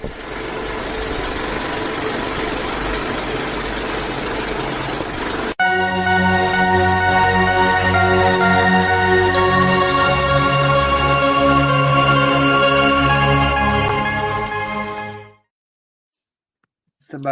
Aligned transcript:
It's 0.00 0.14
the 0.14 0.37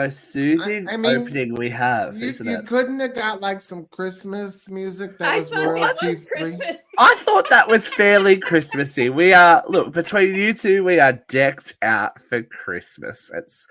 most 0.03 0.33
soothing 0.33 0.89
I- 0.89 0.95
I 0.95 0.97
mean, 0.97 1.17
opening 1.17 1.55
we 1.55 1.71
have, 1.71 2.17
You, 2.17 2.29
isn't 2.29 2.47
you 2.47 2.59
it? 2.59 2.67
couldn't 2.67 3.01
have 3.01 3.15
got 3.15 3.41
like 3.41 3.61
some 3.61 3.87
Christmas 3.91 4.69
music 4.69 5.19
that 5.19 5.33
I 5.35 5.39
was 5.39 5.51
thought 5.51 5.67
royalty 5.67 6.17
free. 6.17 6.59
I 6.99 7.15
thought 7.19 7.49
that 7.51 7.69
was 7.69 7.89
fairly 7.89 8.39
Christmassy. 8.39 9.11
We 9.11 9.33
are 9.33 9.63
look 9.69 9.93
between 9.93 10.35
you 10.35 10.55
two, 10.55 10.85
we 10.85 11.01
are 11.01 11.15
decked 11.29 11.77
out 11.83 12.19
for 12.21 12.43
Christmas. 12.43 13.31
It's 13.35 13.67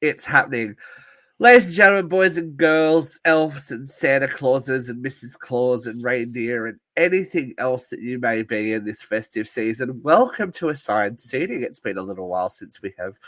it's 0.00 0.24
happening. 0.24 0.76
Ladies 1.38 1.66
and 1.66 1.74
gentlemen, 1.74 2.08
boys 2.08 2.36
and 2.36 2.54
girls, 2.54 3.18
elves 3.24 3.70
and 3.70 3.88
Santa 3.88 4.28
Clauses 4.28 4.90
and 4.90 5.02
Mrs. 5.02 5.38
Claus 5.38 5.86
and 5.86 6.04
reindeer 6.04 6.66
and 6.66 6.78
anything 6.98 7.54
else 7.56 7.86
that 7.88 8.00
you 8.00 8.18
may 8.18 8.42
be 8.42 8.74
in 8.74 8.84
this 8.84 9.02
festive 9.02 9.48
season, 9.48 10.02
welcome 10.02 10.52
to 10.52 10.68
Assigned 10.68 11.18
Seating. 11.18 11.62
It's 11.62 11.80
been 11.80 11.96
a 11.96 12.02
little 12.02 12.28
while 12.28 12.50
since 12.50 12.82
we 12.82 12.92
have 12.98 13.18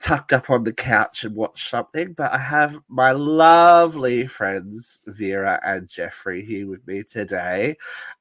tucked 0.00 0.32
up 0.32 0.50
on 0.50 0.64
the 0.64 0.72
couch 0.72 1.24
and 1.24 1.36
watched 1.36 1.68
something, 1.68 2.14
but 2.14 2.32
I 2.32 2.38
have 2.38 2.80
my 2.88 3.12
lovely 3.12 4.26
friends 4.26 5.00
Vera 5.06 5.60
and 5.64 5.88
Jeffrey 5.88 6.44
here 6.44 6.66
with 6.66 6.86
me 6.86 7.02
today 7.02 7.76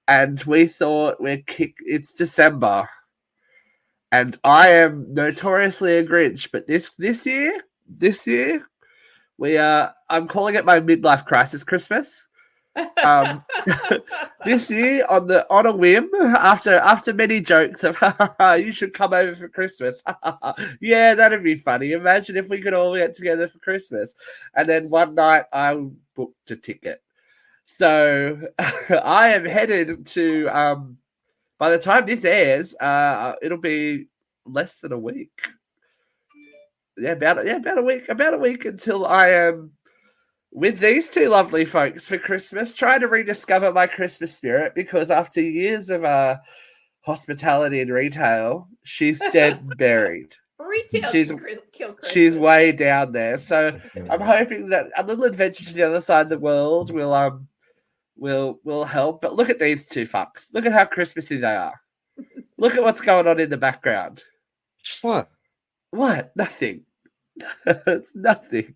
and 0.10 0.44
we 0.46 0.66
thought 0.66 1.22
we're 1.22 1.38
kick. 1.38 1.76
It's 1.86 2.12
December, 2.12 2.90
and 4.12 4.38
I 4.44 4.70
am 4.70 5.14
notoriously 5.14 5.98
a 5.98 6.04
Grinch. 6.04 6.50
But 6.52 6.66
this 6.66 6.90
this 6.98 7.26
year, 7.28 7.62
this 7.88 8.26
year, 8.26 8.66
we 9.38 9.58
are. 9.58 9.93
I'm 10.10 10.27
calling 10.27 10.55
it 10.55 10.66
my 10.66 10.80
midlife 10.80 11.26
crisis 11.26 11.64
Christmas. 11.64 12.27
Um, 13.04 13.44
This 14.46 14.70
year, 14.70 15.05
on 15.10 15.27
the 15.27 15.46
on 15.49 15.66
a 15.66 15.72
whim, 15.72 16.10
after 16.16 16.76
after 16.76 17.13
many 17.13 17.41
jokes 17.41 17.84
of 17.84 17.98
you 18.58 18.71
should 18.71 18.94
come 18.94 19.13
over 19.13 19.36
for 19.36 19.49
Christmas. 19.49 20.02
yeah, 20.80 21.13
that'd 21.13 21.44
be 21.44 21.55
funny. 21.55 21.91
Imagine 21.91 22.38
if 22.38 22.48
we 22.48 22.62
could 22.62 22.74
all 22.74 22.96
get 22.96 23.13
together 23.13 23.49
for 23.49 23.60
Christmas. 23.60 24.16
And 24.55 24.68
then 24.68 24.90
one 24.90 25.13
night 25.13 25.44
I 25.52 25.77
booked 26.16 26.52
a 26.52 26.55
ticket. 26.55 27.02
So 27.66 28.40
I 28.60 29.30
am 29.30 29.43
headed 29.46 30.08
to 30.08 30.48
um 30.48 30.98
by 31.58 31.71
the 31.71 31.80
time 31.80 32.05
this 32.05 32.24
airs, 32.24 32.74
uh 32.76 33.34
it'll 33.41 33.58
be 33.58 34.08
less 34.46 34.77
than 34.80 34.93
a 34.93 34.98
week. 34.98 35.38
Yeah, 36.98 37.12
about 37.12 37.46
yeah, 37.46 37.58
about 37.58 37.77
a 37.77 37.84
week, 37.84 38.08
about 38.08 38.34
a 38.36 38.38
week 38.38 38.64
until 38.64 39.05
I 39.05 39.30
am 39.30 39.74
with 40.52 40.80
these 40.80 41.12
two 41.12 41.30
lovely 41.30 41.66
folks 41.66 42.08
for 42.08 42.18
Christmas, 42.18 42.76
trying 42.76 43.02
to 43.02 43.08
rediscover 43.08 43.72
my 43.72 43.88
Christmas 43.88 44.36
spirit 44.36 44.74
because 44.76 45.12
after 45.12 45.42
years 45.42 45.90
of 45.90 46.04
uh 46.04 46.38
hospitality 47.02 47.82
and 47.82 47.92
retail, 47.92 48.68
she's 48.84 49.20
dead 49.32 49.60
buried. 49.77 50.36
Retail 50.60 51.12
She's- 51.12 51.32
kill 51.72 51.94
Christmas. 51.94 52.12
She's 52.12 52.38
way 52.38 52.72
down 52.72 53.12
there. 53.12 53.38
So 53.38 53.80
I'm 54.10 54.22
hoping 54.22 54.70
that 54.70 54.88
a 54.98 55.04
little 55.04 55.24
adventure 55.24 55.64
to 55.66 55.74
the 55.74 55.84
other 55.84 56.02
side 56.02 56.24
of 56.24 56.30
the 56.30 56.38
world 56.38 56.92
will 56.92 57.14
um 57.14 57.48
will 58.18 58.60
will 58.64 58.84
help. 58.84 59.22
But 59.22 59.36
look 59.36 59.50
at 59.50 59.60
these 59.60 59.88
two 59.88 60.05
fucks. 60.05 60.54
Look 60.54 60.66
at 60.66 60.74
how 60.74 60.86
Christmassy 60.86 61.38
they 61.38 61.55
are. 61.55 61.80
Look 62.58 62.76
at 62.76 62.84
what's 62.84 63.00
going 63.00 63.26
on 63.26 63.40
in 63.40 63.50
the 63.50 63.55
background. 63.55 64.22
What? 65.02 65.30
What? 65.92 66.36
Nothing. 66.36 66.84
it's 67.66 68.14
nothing. 68.14 68.75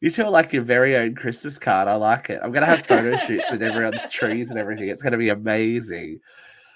You 0.00 0.10
two 0.10 0.24
like 0.28 0.52
your 0.52 0.62
very 0.62 0.96
own 0.96 1.14
Christmas 1.14 1.58
card. 1.58 1.88
I 1.88 1.94
like 1.94 2.30
it. 2.30 2.40
I'm 2.42 2.52
gonna 2.52 2.66
have 2.66 2.86
photo 2.86 3.16
shoots 3.16 3.50
with 3.50 3.62
everyone's 3.62 4.12
trees 4.12 4.50
and 4.50 4.58
everything. 4.58 4.88
It's 4.88 5.02
gonna 5.02 5.16
be 5.16 5.30
amazing. 5.30 6.20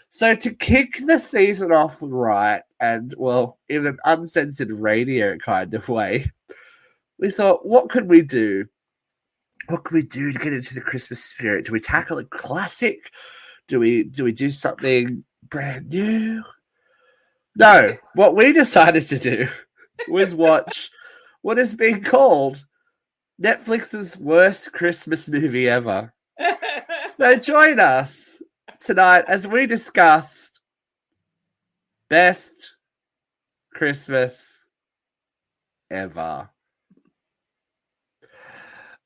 So 0.09 0.34
to 0.34 0.55
kick 0.55 0.99
the 1.06 1.19
season 1.19 1.72
off 1.72 1.99
right, 2.00 2.62
and 2.81 3.15
well, 3.16 3.59
in 3.69 3.87
an 3.87 3.99
uncensored 4.05 4.71
radio 4.71 5.38
kind 5.38 5.72
of 5.72 5.88
way, 5.88 6.31
we 7.19 7.31
thought, 7.31 7.65
what 7.65 7.88
could 7.88 8.09
we 8.09 8.21
do? 8.21 8.66
What 9.69 9.84
could 9.84 9.94
we 9.94 10.03
do 10.03 10.33
to 10.33 10.39
get 10.39 10.53
into 10.53 10.75
the 10.75 10.81
Christmas 10.81 11.22
spirit? 11.22 11.66
Do 11.66 11.72
we 11.72 11.81
tackle 11.81 12.19
a 12.19 12.25
classic? 12.25 13.12
Do 13.69 13.78
we 13.78 14.04
do 14.04 14.25
we 14.25 14.33
do 14.33 14.50
something 14.50 15.25
brand 15.49 15.89
new? 15.89 16.43
No, 17.56 17.97
what 18.15 18.34
we 18.34 18.53
decided 18.53 19.06
to 19.09 19.19
do 19.19 19.49
was 20.09 20.34
watch 20.34 20.91
what 21.42 21.58
has 21.58 21.75
been 21.75 22.03
called 22.03 22.64
Netflix's 23.42 24.16
worst 24.16 24.72
Christmas 24.72 25.28
movie 25.28 25.69
ever. 25.69 26.12
So 27.16 27.36
join 27.36 27.78
us 27.78 28.41
tonight 28.80 29.26
as 29.28 29.47
we 29.47 29.66
discuss 29.66 30.60
best 32.08 32.75
Christmas 33.75 34.64
ever. 35.91 36.48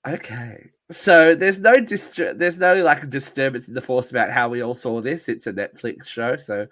Okay. 0.07 0.71
So 0.93 1.35
there's 1.35 1.59
no 1.59 1.81
dist- 1.81 2.17
there's 2.17 2.59
no 2.59 2.83
like 2.83 3.11
disturbance 3.11 3.67
in 3.67 3.75
the 3.75 3.81
force 3.81 4.11
about 4.13 4.31
how 4.31 4.49
we 4.49 4.63
all 4.63 4.75
saw 4.75 5.01
this. 5.01 5.29
It's 5.29 5.49
a 5.49 5.53
Netflix 5.53 6.05
show, 6.07 6.37
so 6.37 6.67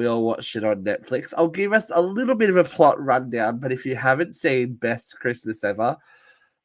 we 0.00 0.06
all 0.06 0.24
watched 0.24 0.56
it 0.56 0.64
on 0.64 0.82
Netflix. 0.82 1.34
I'll 1.36 1.46
give 1.46 1.74
us 1.74 1.90
a 1.94 2.00
little 2.00 2.34
bit 2.34 2.48
of 2.48 2.56
a 2.56 2.64
plot 2.64 2.98
rundown, 2.98 3.58
but 3.58 3.70
if 3.70 3.84
you 3.84 3.94
haven't 3.96 4.32
seen 4.32 4.72
Best 4.72 5.20
Christmas 5.20 5.62
Ever, 5.62 5.94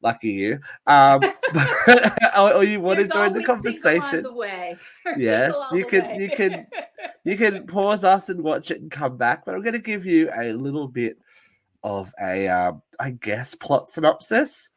lucky 0.00 0.30
you. 0.30 0.58
Um, 0.86 1.20
or, 2.34 2.54
or 2.54 2.64
you 2.64 2.80
want 2.80 3.00
to 3.00 3.06
join 3.08 3.34
the 3.34 3.46
always 3.46 3.48
on 3.50 3.56
conversation, 3.56 4.22
the 4.22 4.32
way. 4.32 4.78
Yes, 5.18 5.54
you 5.70 5.84
can- 5.84 6.06
way. 6.06 6.16
you 6.18 6.30
can- 6.34 6.66
you 7.24 7.36
can 7.36 7.66
pause 7.66 8.04
us 8.04 8.30
and 8.30 8.42
watch 8.42 8.70
it 8.70 8.80
and 8.80 8.90
come 8.90 9.18
back. 9.18 9.44
But 9.44 9.54
I'm 9.54 9.60
going 9.60 9.74
to 9.74 9.80
give 9.80 10.06
you 10.06 10.30
a 10.34 10.52
little 10.54 10.88
bit 10.88 11.18
of 11.82 12.14
a, 12.18 12.48
um, 12.48 12.80
I 12.98 13.10
guess, 13.10 13.54
plot 13.54 13.90
synopsis. 13.90 14.70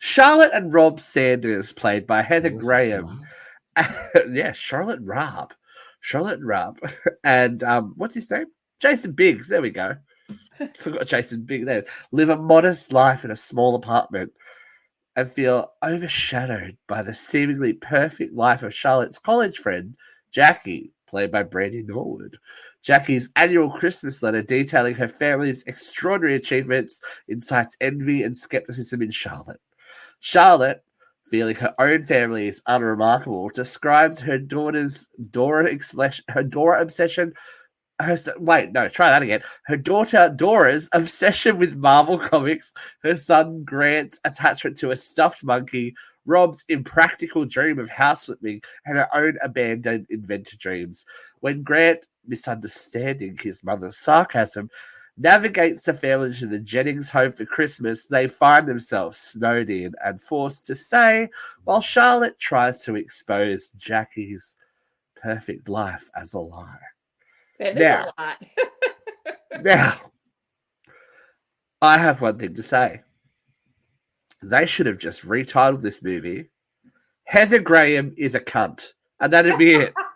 Charlotte 0.00 0.50
and 0.52 0.70
Rob 0.70 1.00
Sanders, 1.00 1.72
played 1.72 2.06
by 2.06 2.22
Heather 2.22 2.50
Graham, 2.50 3.22
yeah, 4.30 4.52
Charlotte 4.52 5.00
Rabb, 5.00 5.54
Charlotte 6.08 6.40
Rabb, 6.42 6.78
and 7.24 7.62
um, 7.62 7.92
what's 7.96 8.14
his 8.14 8.30
name? 8.30 8.46
Jason 8.80 9.12
Biggs. 9.12 9.50
There 9.50 9.60
we 9.60 9.68
go. 9.68 9.94
Forgot 10.78 11.06
Jason 11.06 11.42
Biggs. 11.42 11.66
There, 11.66 11.84
live 12.12 12.30
a 12.30 12.36
modest 12.38 12.94
life 12.94 13.26
in 13.26 13.30
a 13.30 13.36
small 13.36 13.74
apartment 13.74 14.32
and 15.16 15.30
feel 15.30 15.72
overshadowed 15.82 16.78
by 16.86 17.02
the 17.02 17.12
seemingly 17.12 17.74
perfect 17.74 18.32
life 18.32 18.62
of 18.62 18.72
Charlotte's 18.72 19.18
college 19.18 19.58
friend 19.58 19.94
Jackie, 20.30 20.92
played 21.06 21.30
by 21.30 21.42
Brandy 21.42 21.82
Norwood. 21.82 22.38
Jackie's 22.82 23.28
annual 23.36 23.70
Christmas 23.70 24.22
letter 24.22 24.40
detailing 24.40 24.94
her 24.94 25.08
family's 25.08 25.62
extraordinary 25.64 26.36
achievements 26.36 27.02
incites 27.28 27.76
envy 27.82 28.22
and 28.22 28.34
skepticism 28.34 29.02
in 29.02 29.10
Charlotte. 29.10 29.60
Charlotte, 30.20 30.82
feeling 31.30 31.56
her 31.56 31.74
own 31.78 32.02
family 32.02 32.48
is 32.48 32.62
unremarkable, 32.66 33.48
describes 33.50 34.18
her 34.20 34.38
daughter's 34.38 35.06
Dora 35.30 35.66
expression, 35.66 36.24
her 36.28 36.42
Dora 36.42 36.80
obsession. 36.80 37.34
Her 38.00 38.16
wait, 38.38 38.72
no, 38.72 38.88
try 38.88 39.10
that 39.10 39.22
again. 39.22 39.42
Her 39.64 39.76
daughter 39.76 40.32
Dora's 40.34 40.88
obsession 40.92 41.58
with 41.58 41.76
Marvel 41.76 42.18
comics, 42.28 42.72
her 43.02 43.16
son 43.16 43.64
Grant's 43.64 44.20
attachment 44.24 44.76
to 44.78 44.92
a 44.92 44.96
stuffed 44.96 45.42
monkey, 45.42 45.94
Rob's 46.24 46.64
impractical 46.68 47.44
dream 47.44 47.78
of 47.78 47.88
house 47.88 48.26
flipping, 48.26 48.60
and 48.86 48.98
her 48.98 49.08
own 49.14 49.38
abandoned 49.42 50.06
inventor 50.10 50.56
dreams. 50.58 51.06
When 51.40 51.62
Grant, 51.62 52.06
misunderstanding 52.26 53.38
his 53.40 53.64
mother's 53.64 53.96
sarcasm, 53.96 54.68
navigates 55.18 55.84
the 55.84 55.92
family 55.92 56.32
to 56.34 56.46
the 56.46 56.58
Jennings 56.58 57.10
home 57.10 57.32
for 57.32 57.44
Christmas, 57.44 58.06
they 58.06 58.26
find 58.26 58.66
themselves 58.66 59.18
snowed 59.18 59.68
in 59.70 59.94
and 60.04 60.22
forced 60.22 60.66
to 60.66 60.74
stay 60.74 61.28
while 61.64 61.80
Charlotte 61.80 62.38
tries 62.38 62.82
to 62.84 62.96
expose 62.96 63.70
Jackie's 63.70 64.56
perfect 65.20 65.68
life 65.68 66.08
as 66.16 66.34
a 66.34 66.38
lie. 66.38 66.78
That 67.58 67.74
is 67.74 67.78
Now. 67.80 68.04
a 68.16 68.22
lot. 68.22 68.42
Now, 69.62 69.98
I 71.82 71.98
have 71.98 72.22
one 72.22 72.38
thing 72.38 72.54
to 72.54 72.62
say. 72.62 73.02
They 74.42 74.66
should 74.66 74.86
have 74.86 74.98
just 74.98 75.22
retitled 75.22 75.80
this 75.82 76.02
movie 76.02 76.50
Heather 77.24 77.58
Graham 77.58 78.14
is 78.16 78.34
a 78.34 78.40
cunt. 78.40 78.92
And 79.20 79.32
that'd 79.32 79.58
be 79.58 79.74
it. 79.74 79.94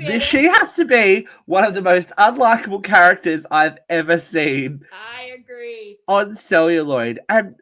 and 0.00 0.08
a 0.08 0.12
bit. 0.12 0.18
This- 0.20 0.22
she 0.24 0.44
has 0.44 0.74
to 0.74 0.84
be 0.84 1.26
one 1.46 1.64
of 1.64 1.74
the 1.74 1.82
most 1.82 2.10
unlikable 2.18 2.82
characters 2.82 3.46
I've 3.50 3.78
ever 3.88 4.18
seen 4.18 4.84
I 4.92 5.32
agree. 5.38 5.98
on 6.08 6.34
celluloid. 6.34 7.20
And 7.28 7.54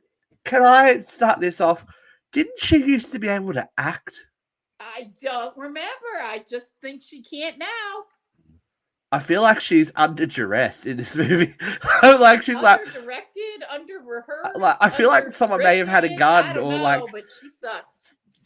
can 0.45 0.63
I 0.63 1.01
start 1.01 1.41
this 1.41 1.61
off? 1.61 1.85
Didn't 2.33 2.59
she 2.59 2.79
used 2.79 3.13
to 3.13 3.19
be 3.19 3.29
able 3.29 3.53
to 3.55 3.69
act? 3.79 4.15
I 4.81 5.11
don't 5.21 5.57
remember. 5.57 6.07
I 6.23 6.45
just 6.49 6.67
think 6.81 7.03
she 7.03 7.23
can't 7.23 7.59
now. 7.59 7.67
I 9.11 9.19
feel 9.21 9.41
like 9.41 9.59
she's 9.61 9.91
under 9.97 10.27
duress 10.27 10.85
in 10.85 10.99
this 10.99 11.17
movie. 11.17 11.55
like 12.03 12.43
she's 12.43 12.61
like, 12.61 12.81
directed, 12.93 13.65
under 13.71 14.01
rehearsed. 14.01 14.57
like, 14.59 14.77
I 14.81 14.91
feel 14.91 15.09
like 15.09 15.35
someone 15.35 15.63
may 15.63 15.79
have 15.79 15.89
had 15.89 16.05
a 16.05 16.15
gun 16.15 16.59
or, 16.59 16.73
know, 16.73 16.83
like- 16.83 17.03
But 17.11 17.25
she 17.41 17.49
sucks. 17.63 17.98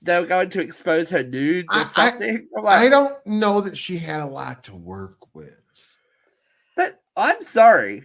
They 0.02 0.18
were 0.20 0.26
going 0.26 0.50
to 0.50 0.60
expose 0.60 1.08
her 1.10 1.22
nudes 1.22 1.68
or 1.72 1.78
I- 1.78 1.82
I- 1.82 1.84
something. 1.84 2.48
I'm 2.56 2.64
like, 2.64 2.78
I 2.80 2.88
don't 2.88 3.26
know 3.26 3.60
that 3.60 3.76
she 3.76 3.98
had 3.98 4.20
a 4.20 4.26
lot 4.26 4.64
to 4.64 4.74
work 4.76 5.16
with. 5.34 5.54
but 6.76 7.00
I'm 7.16 7.40
sorry. 7.42 8.04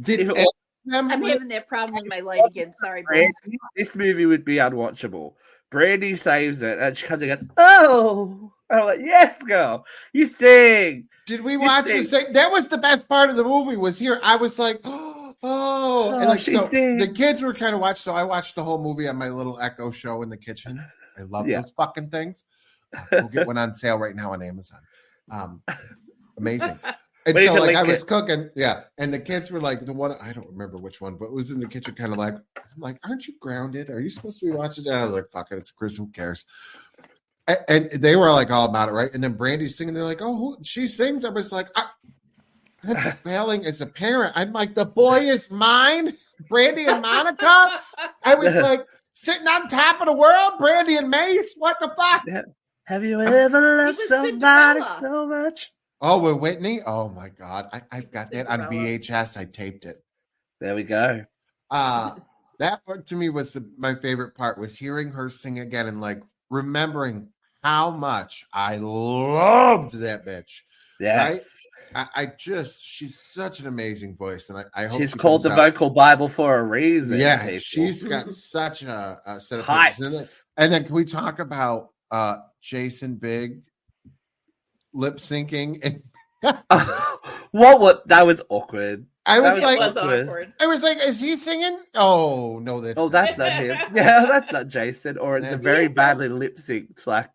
Did 0.00 0.20
If 0.20 0.28
it 0.30 0.36
any 0.36 0.42
of 0.46 0.52
them 0.86 1.10
I'm 1.12 1.22
having 1.22 1.48
that 1.48 1.68
problem 1.68 1.94
with 1.96 2.06
my 2.08 2.20
light 2.20 2.42
again. 2.46 2.72
Sorry, 2.80 3.02
boys. 3.02 3.06
Brandy, 3.08 3.58
this 3.76 3.94
movie 3.94 4.26
would 4.26 4.44
be 4.44 4.56
unwatchable. 4.56 5.34
Brandy 5.70 6.16
saves 6.16 6.62
it, 6.62 6.78
and 6.78 6.96
she 6.96 7.06
comes 7.06 7.22
and 7.22 7.30
goes, 7.30 7.48
"Oh!" 7.56 8.52
oh. 8.70 8.76
I'm 8.76 8.84
like, 8.86 9.00
"Yes, 9.00 9.42
girl, 9.42 9.84
you 10.12 10.26
sing." 10.26 11.08
Did 11.26 11.40
we 11.42 11.52
You 11.52 11.60
watch 11.60 11.84
the 11.86 12.02
think- 12.02 12.08
same? 12.08 12.32
That 12.32 12.50
was 12.50 12.68
the 12.68 12.78
best 12.78 13.08
part 13.08 13.30
of 13.30 13.36
the 13.36 13.44
movie. 13.44 13.76
Was 13.76 13.98
here. 13.98 14.18
I 14.22 14.36
was 14.36 14.58
like, 14.58 14.80
oh, 14.84 15.34
and 16.14 16.24
Oh, 16.24 16.28
like 16.28 16.40
she 16.40 16.52
so. 16.56 16.68
sings. 16.68 17.00
The 17.00 17.12
kids 17.12 17.42
were 17.42 17.54
kind 17.54 17.74
of 17.74 17.80
watched. 17.80 18.00
So 18.02 18.14
I 18.14 18.22
watched 18.24 18.54
the 18.54 18.64
whole 18.64 18.82
movie 18.82 19.08
on 19.08 19.16
my 19.16 19.28
little 19.28 19.58
Echo 19.60 19.90
show 19.90 20.22
in 20.22 20.28
the 20.30 20.36
kitchen. 20.36 20.84
I 21.18 21.22
love 21.22 21.46
Yeah. 21.48 21.60
those 21.60 21.70
fucking 21.70 22.10
things. 22.10 22.44
We'll 23.10 23.28
get 23.28 23.46
one 23.46 23.56
on 23.58 23.72
sale 23.72 23.98
right 23.98 24.14
now 24.14 24.32
on 24.32 24.42
Amazon. 24.42 24.80
Um, 25.30 25.62
amazing. 26.38 26.78
And 27.24 27.38
so 27.38 27.54
like 27.54 27.76
I 27.76 27.84
was 27.84 28.02
it. 28.02 28.08
cooking, 28.08 28.50
yeah, 28.56 28.80
and 28.98 29.14
the 29.14 29.18
kids 29.20 29.52
were 29.52 29.60
like 29.60 29.86
the 29.86 29.92
one 29.92 30.16
I 30.20 30.32
don't 30.32 30.48
remember 30.48 30.76
which 30.78 31.00
one, 31.00 31.14
but 31.14 31.26
it 31.26 31.32
was 31.32 31.52
in 31.52 31.60
the 31.60 31.68
kitchen, 31.68 31.94
kind 31.94 32.12
of 32.12 32.18
like 32.18 32.34
I'm 32.34 32.80
like, 32.80 32.96
aren't 33.04 33.28
you 33.28 33.34
grounded? 33.40 33.90
Are 33.90 34.00
you 34.00 34.10
supposed 34.10 34.40
to 34.40 34.46
be 34.46 34.50
watching 34.50 34.82
that? 34.86 34.94
I 34.94 35.04
was 35.04 35.12
like, 35.12 35.30
fuck 35.32 35.52
it, 35.52 35.58
it's 35.58 35.70
Chris. 35.70 35.96
Who 35.96 36.08
cares? 36.08 36.44
A- 37.46 37.70
And, 37.70 37.92
they 37.92 38.16
were 38.16 38.28
like 38.32 38.50
all 38.50 38.68
about 38.68 38.88
it, 38.88 38.92
right? 38.92 39.08
And 39.14 39.22
then 39.22 39.34
Brandy's 39.34 39.76
singing. 39.78 39.94
They're 39.94 40.02
like, 40.02 40.20
"Oh, 40.20 40.34
who, 40.36 40.56
she 40.64 40.88
sings." 40.88 41.24
I 41.24 41.28
was 41.28 41.52
like, 41.52 41.68
I, 41.76 41.84
I'm 42.88 43.12
failing 43.24 43.66
as 43.66 43.80
a 43.80 43.86
parent. 43.86 44.32
I'm 44.34 44.52
like, 44.52 44.74
the 44.74 44.86
boy 44.86 45.18
is 45.20 45.48
mine. 45.48 46.16
Brandy 46.48 46.86
and 46.86 47.02
Monica. 47.02 47.80
I 48.24 48.34
was 48.34 48.52
like 48.56 48.84
sitting 49.14 49.46
on 49.46 49.68
top 49.68 50.00
of 50.00 50.06
the 50.06 50.12
world. 50.12 50.52
Brandy 50.58 50.96
and 50.96 51.08
Mase. 51.10 51.54
What 51.56 51.78
the 51.80 51.92
fuck? 51.96 52.24
Have 52.86 53.04
you 53.04 53.20
ever 53.20 53.84
loved 53.84 53.98
somebody 53.98 54.32
Cinderella. 54.32 54.98
so 55.00 55.26
much? 55.26 55.72
Oh, 56.00 56.18
with 56.18 56.40
Whitney. 56.40 56.82
Oh 56.84 57.08
my 57.08 57.28
god, 57.28 57.68
I, 57.72 57.82
I've 57.92 58.10
got 58.10 58.32
that 58.32 58.48
on 58.48 58.60
VHS. 58.60 59.36
I 59.36 59.44
taped 59.44 59.84
it. 59.84 60.02
There 60.60 60.74
we 60.74 60.82
go. 60.82 61.24
Uh 61.70 62.16
that 62.58 62.84
part 62.86 63.06
to 63.08 63.16
me 63.16 63.28
was 63.28 63.54
the, 63.54 63.68
my 63.76 63.94
favorite 63.94 64.36
part 64.36 64.58
was 64.58 64.78
hearing 64.78 65.10
her 65.10 65.28
sing 65.28 65.58
again 65.58 65.88
and 65.88 66.00
like 66.00 66.22
remembering 66.48 67.28
how 67.62 67.90
much 67.90 68.44
I 68.52 68.76
loved 68.76 69.94
that 69.94 70.24
bitch. 70.24 70.60
Yes, 71.00 71.61
I, 71.94 72.06
I 72.14 72.26
just 72.38 72.82
she's 72.82 73.20
such 73.20 73.60
an 73.60 73.66
amazing 73.66 74.16
voice, 74.16 74.48
and 74.50 74.58
I, 74.58 74.64
I 74.74 74.86
hope 74.86 75.00
she's 75.00 75.10
she 75.12 75.18
called 75.18 75.42
the 75.42 75.50
out- 75.50 75.56
vocal 75.56 75.90
Bible 75.90 76.28
for 76.28 76.58
a 76.58 76.62
reason. 76.62 77.18
Yeah, 77.18 77.42
people. 77.44 77.58
she's 77.58 78.04
got 78.04 78.32
such 78.34 78.82
a, 78.82 79.18
a 79.26 79.40
set 79.40 79.60
of 79.60 79.66
purpose 79.66 79.98
in 80.00 80.20
it. 80.20 80.42
And 80.56 80.72
then 80.72 80.84
can 80.84 80.94
we 80.94 81.04
talk 81.04 81.38
about 81.38 81.90
uh 82.10 82.36
Jason 82.60 83.16
Big 83.16 83.62
lip 84.92 85.16
syncing? 85.16 85.78
And 85.82 86.02
what? 87.52 87.80
What? 87.80 88.08
That 88.08 88.26
was 88.26 88.42
awkward. 88.48 89.06
I 89.24 89.38
was 89.38 89.54
was 89.54 89.62
like, 89.62 89.78
was 89.78 89.96
awkward. 89.96 90.26
awkward. 90.28 90.52
I 90.60 90.66
was 90.66 90.82
like, 90.82 90.98
is 90.98 91.20
he 91.20 91.36
singing? 91.36 91.78
Oh 91.94 92.58
no, 92.60 92.80
that's 92.80 92.98
Oh, 92.98 93.04
not. 93.04 93.12
that's 93.12 93.38
not 93.38 93.52
him. 93.52 93.76
Yeah, 93.92 94.26
that's 94.26 94.50
not 94.50 94.66
Jason. 94.68 95.16
Or 95.18 95.36
it's 95.36 95.46
a 95.46 95.50
That's- 95.50 95.62
very 95.64 95.88
badly 95.88 96.28
lip 96.28 96.56
synced. 96.56 97.06
Like, 97.06 97.30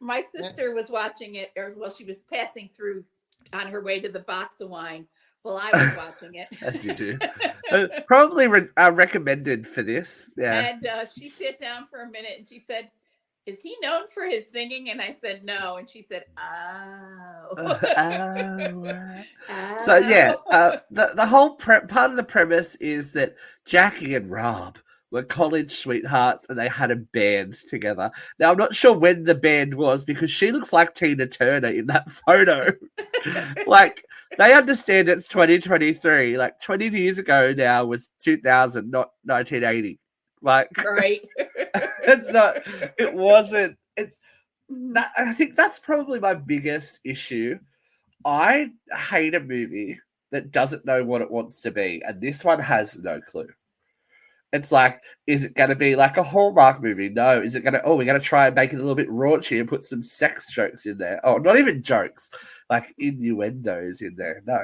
My 0.00 0.24
sister 0.36 0.74
was 0.74 0.90
watching 0.90 1.36
it, 1.36 1.52
or 1.56 1.74
well, 1.76 1.90
she 1.90 2.04
was 2.04 2.18
passing 2.32 2.68
through 2.76 3.04
on 3.54 3.68
her 3.68 3.80
way 3.82 4.00
to 4.00 4.08
the 4.08 4.20
box 4.20 4.60
of 4.60 4.68
wine 4.70 5.06
while 5.42 5.56
I 5.58 5.70
was 5.72 5.96
watching 5.96 6.34
it. 6.34 6.48
as 6.62 6.84
you 6.84 6.94
do. 6.94 7.18
Uh, 7.72 7.88
probably 8.06 8.46
re- 8.46 8.68
uh, 8.76 8.92
recommended 8.94 9.66
for 9.66 9.82
this. 9.82 10.32
Yeah. 10.36 10.60
And 10.60 10.86
uh, 10.86 11.06
she 11.06 11.30
sat 11.30 11.58
down 11.58 11.86
for 11.90 12.02
a 12.02 12.10
minute 12.10 12.32
and 12.36 12.46
she 12.46 12.62
said, 12.66 12.90
Is 13.46 13.58
he 13.58 13.74
known 13.80 14.02
for 14.12 14.24
his 14.26 14.48
singing? 14.52 14.90
And 14.90 15.00
I 15.00 15.16
said, 15.18 15.44
No. 15.44 15.76
And 15.76 15.88
she 15.88 16.02
said, 16.06 16.24
Oh. 16.38 17.54
Oh, 17.56 18.70
right. 18.82 19.26
So 19.80 19.96
yeah, 19.96 20.34
uh, 20.52 20.76
the 20.90 21.10
the 21.16 21.26
whole 21.26 21.54
pre- 21.54 21.80
part 21.88 22.10
of 22.10 22.16
the 22.16 22.22
premise 22.22 22.74
is 22.76 23.12
that 23.12 23.34
Jackie 23.64 24.14
and 24.14 24.30
Rob 24.30 24.78
were 25.14 25.22
college 25.22 25.70
sweethearts 25.70 26.44
and 26.48 26.58
they 26.58 26.68
had 26.68 26.90
a 26.90 26.96
band 26.96 27.54
together. 27.68 28.10
Now 28.40 28.50
I'm 28.50 28.58
not 28.58 28.74
sure 28.74 28.92
when 28.92 29.22
the 29.22 29.34
band 29.34 29.74
was 29.74 30.04
because 30.04 30.30
she 30.30 30.50
looks 30.50 30.72
like 30.72 30.94
Tina 30.94 31.26
Turner 31.26 31.68
in 31.68 31.86
that 31.86 32.10
photo. 32.26 32.72
like 33.66 34.04
they 34.36 34.52
understand 34.52 35.08
it's 35.08 35.28
2023. 35.28 36.36
Like 36.36 36.60
20 36.60 36.88
years 36.88 37.18
ago 37.18 37.54
now 37.56 37.84
was 37.84 38.10
2000, 38.20 38.90
not 38.90 39.12
1980. 39.22 40.00
Like 40.42 40.68
right. 40.84 41.22
it's 42.02 42.28
not. 42.30 42.56
It 42.98 43.14
wasn't. 43.14 43.78
It's 43.96 44.16
that. 44.68 45.12
I 45.16 45.32
think 45.32 45.54
that's 45.54 45.78
probably 45.78 46.18
my 46.18 46.34
biggest 46.34 46.98
issue. 47.04 47.58
I 48.26 48.72
hate 49.08 49.34
a 49.34 49.40
movie 49.40 50.00
that 50.32 50.50
doesn't 50.50 50.84
know 50.84 51.04
what 51.04 51.22
it 51.22 51.30
wants 51.30 51.60
to 51.62 51.70
be, 51.70 52.02
and 52.06 52.20
this 52.20 52.44
one 52.44 52.58
has 52.58 52.98
no 52.98 53.20
clue. 53.20 53.48
It's 54.54 54.70
like, 54.70 55.02
is 55.26 55.42
it 55.42 55.56
going 55.56 55.70
to 55.70 55.74
be 55.74 55.96
like 55.96 56.16
a 56.16 56.22
Hallmark 56.22 56.80
movie? 56.80 57.08
No. 57.08 57.42
Is 57.42 57.56
it 57.56 57.62
going 57.62 57.72
to? 57.72 57.82
Oh, 57.82 57.96
we're 57.96 58.04
going 58.06 58.20
to 58.20 58.24
try 58.24 58.46
and 58.46 58.54
make 58.54 58.72
it 58.72 58.76
a 58.76 58.78
little 58.78 58.94
bit 58.94 59.10
raunchy 59.10 59.58
and 59.58 59.68
put 59.68 59.82
some 59.82 60.00
sex 60.00 60.52
jokes 60.52 60.86
in 60.86 60.96
there. 60.96 61.20
Oh, 61.24 61.38
not 61.38 61.58
even 61.58 61.82
jokes, 61.82 62.30
like 62.70 62.84
innuendos 62.98 64.00
in 64.00 64.14
there. 64.14 64.42
No. 64.46 64.60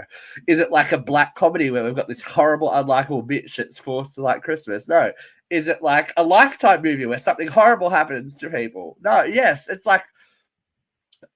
Is 0.46 0.60
it 0.60 0.70
like 0.70 0.92
a 0.92 0.98
black 0.98 1.34
comedy 1.34 1.72
where 1.72 1.82
we've 1.82 1.96
got 1.96 2.06
this 2.06 2.22
horrible, 2.22 2.70
unlikable 2.70 3.26
bitch 3.26 3.56
that's 3.56 3.80
forced 3.80 4.14
to 4.14 4.22
like 4.22 4.42
Christmas? 4.42 4.88
No. 4.88 5.10
Is 5.50 5.66
it 5.66 5.82
like 5.82 6.12
a 6.16 6.22
lifetime 6.22 6.82
movie 6.82 7.06
where 7.06 7.18
something 7.18 7.48
horrible 7.48 7.90
happens 7.90 8.36
to 8.36 8.48
people? 8.48 8.96
No. 9.02 9.24
Yes, 9.24 9.68
it's 9.68 9.86
like 9.86 10.04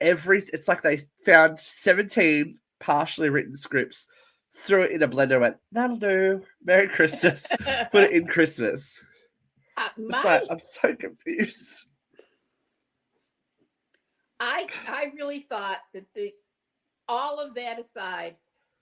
every. 0.00 0.44
It's 0.52 0.68
like 0.68 0.82
they 0.82 1.00
found 1.26 1.58
seventeen 1.58 2.58
partially 2.78 3.30
written 3.30 3.56
scripts, 3.56 4.06
threw 4.56 4.82
it 4.82 4.92
in 4.92 5.02
a 5.02 5.08
blender, 5.08 5.40
went, 5.40 5.56
"That'll 5.72 5.96
do. 5.96 6.42
Merry 6.62 6.88
Christmas." 6.88 7.46
Put 7.90 8.04
it 8.04 8.12
in 8.12 8.26
Christmas. 8.26 9.04
Uh, 9.76 9.88
It's 9.98 10.08
my, 10.12 10.22
like 10.22 10.42
I'm 10.50 10.60
so 10.60 10.94
confused. 10.94 11.86
I 14.38 14.66
I 14.86 15.10
really 15.16 15.40
thought 15.40 15.78
that 15.92 16.04
the 16.14 16.32
all 17.08 17.40
of 17.40 17.54
that 17.56 17.80
aside, 17.80 18.36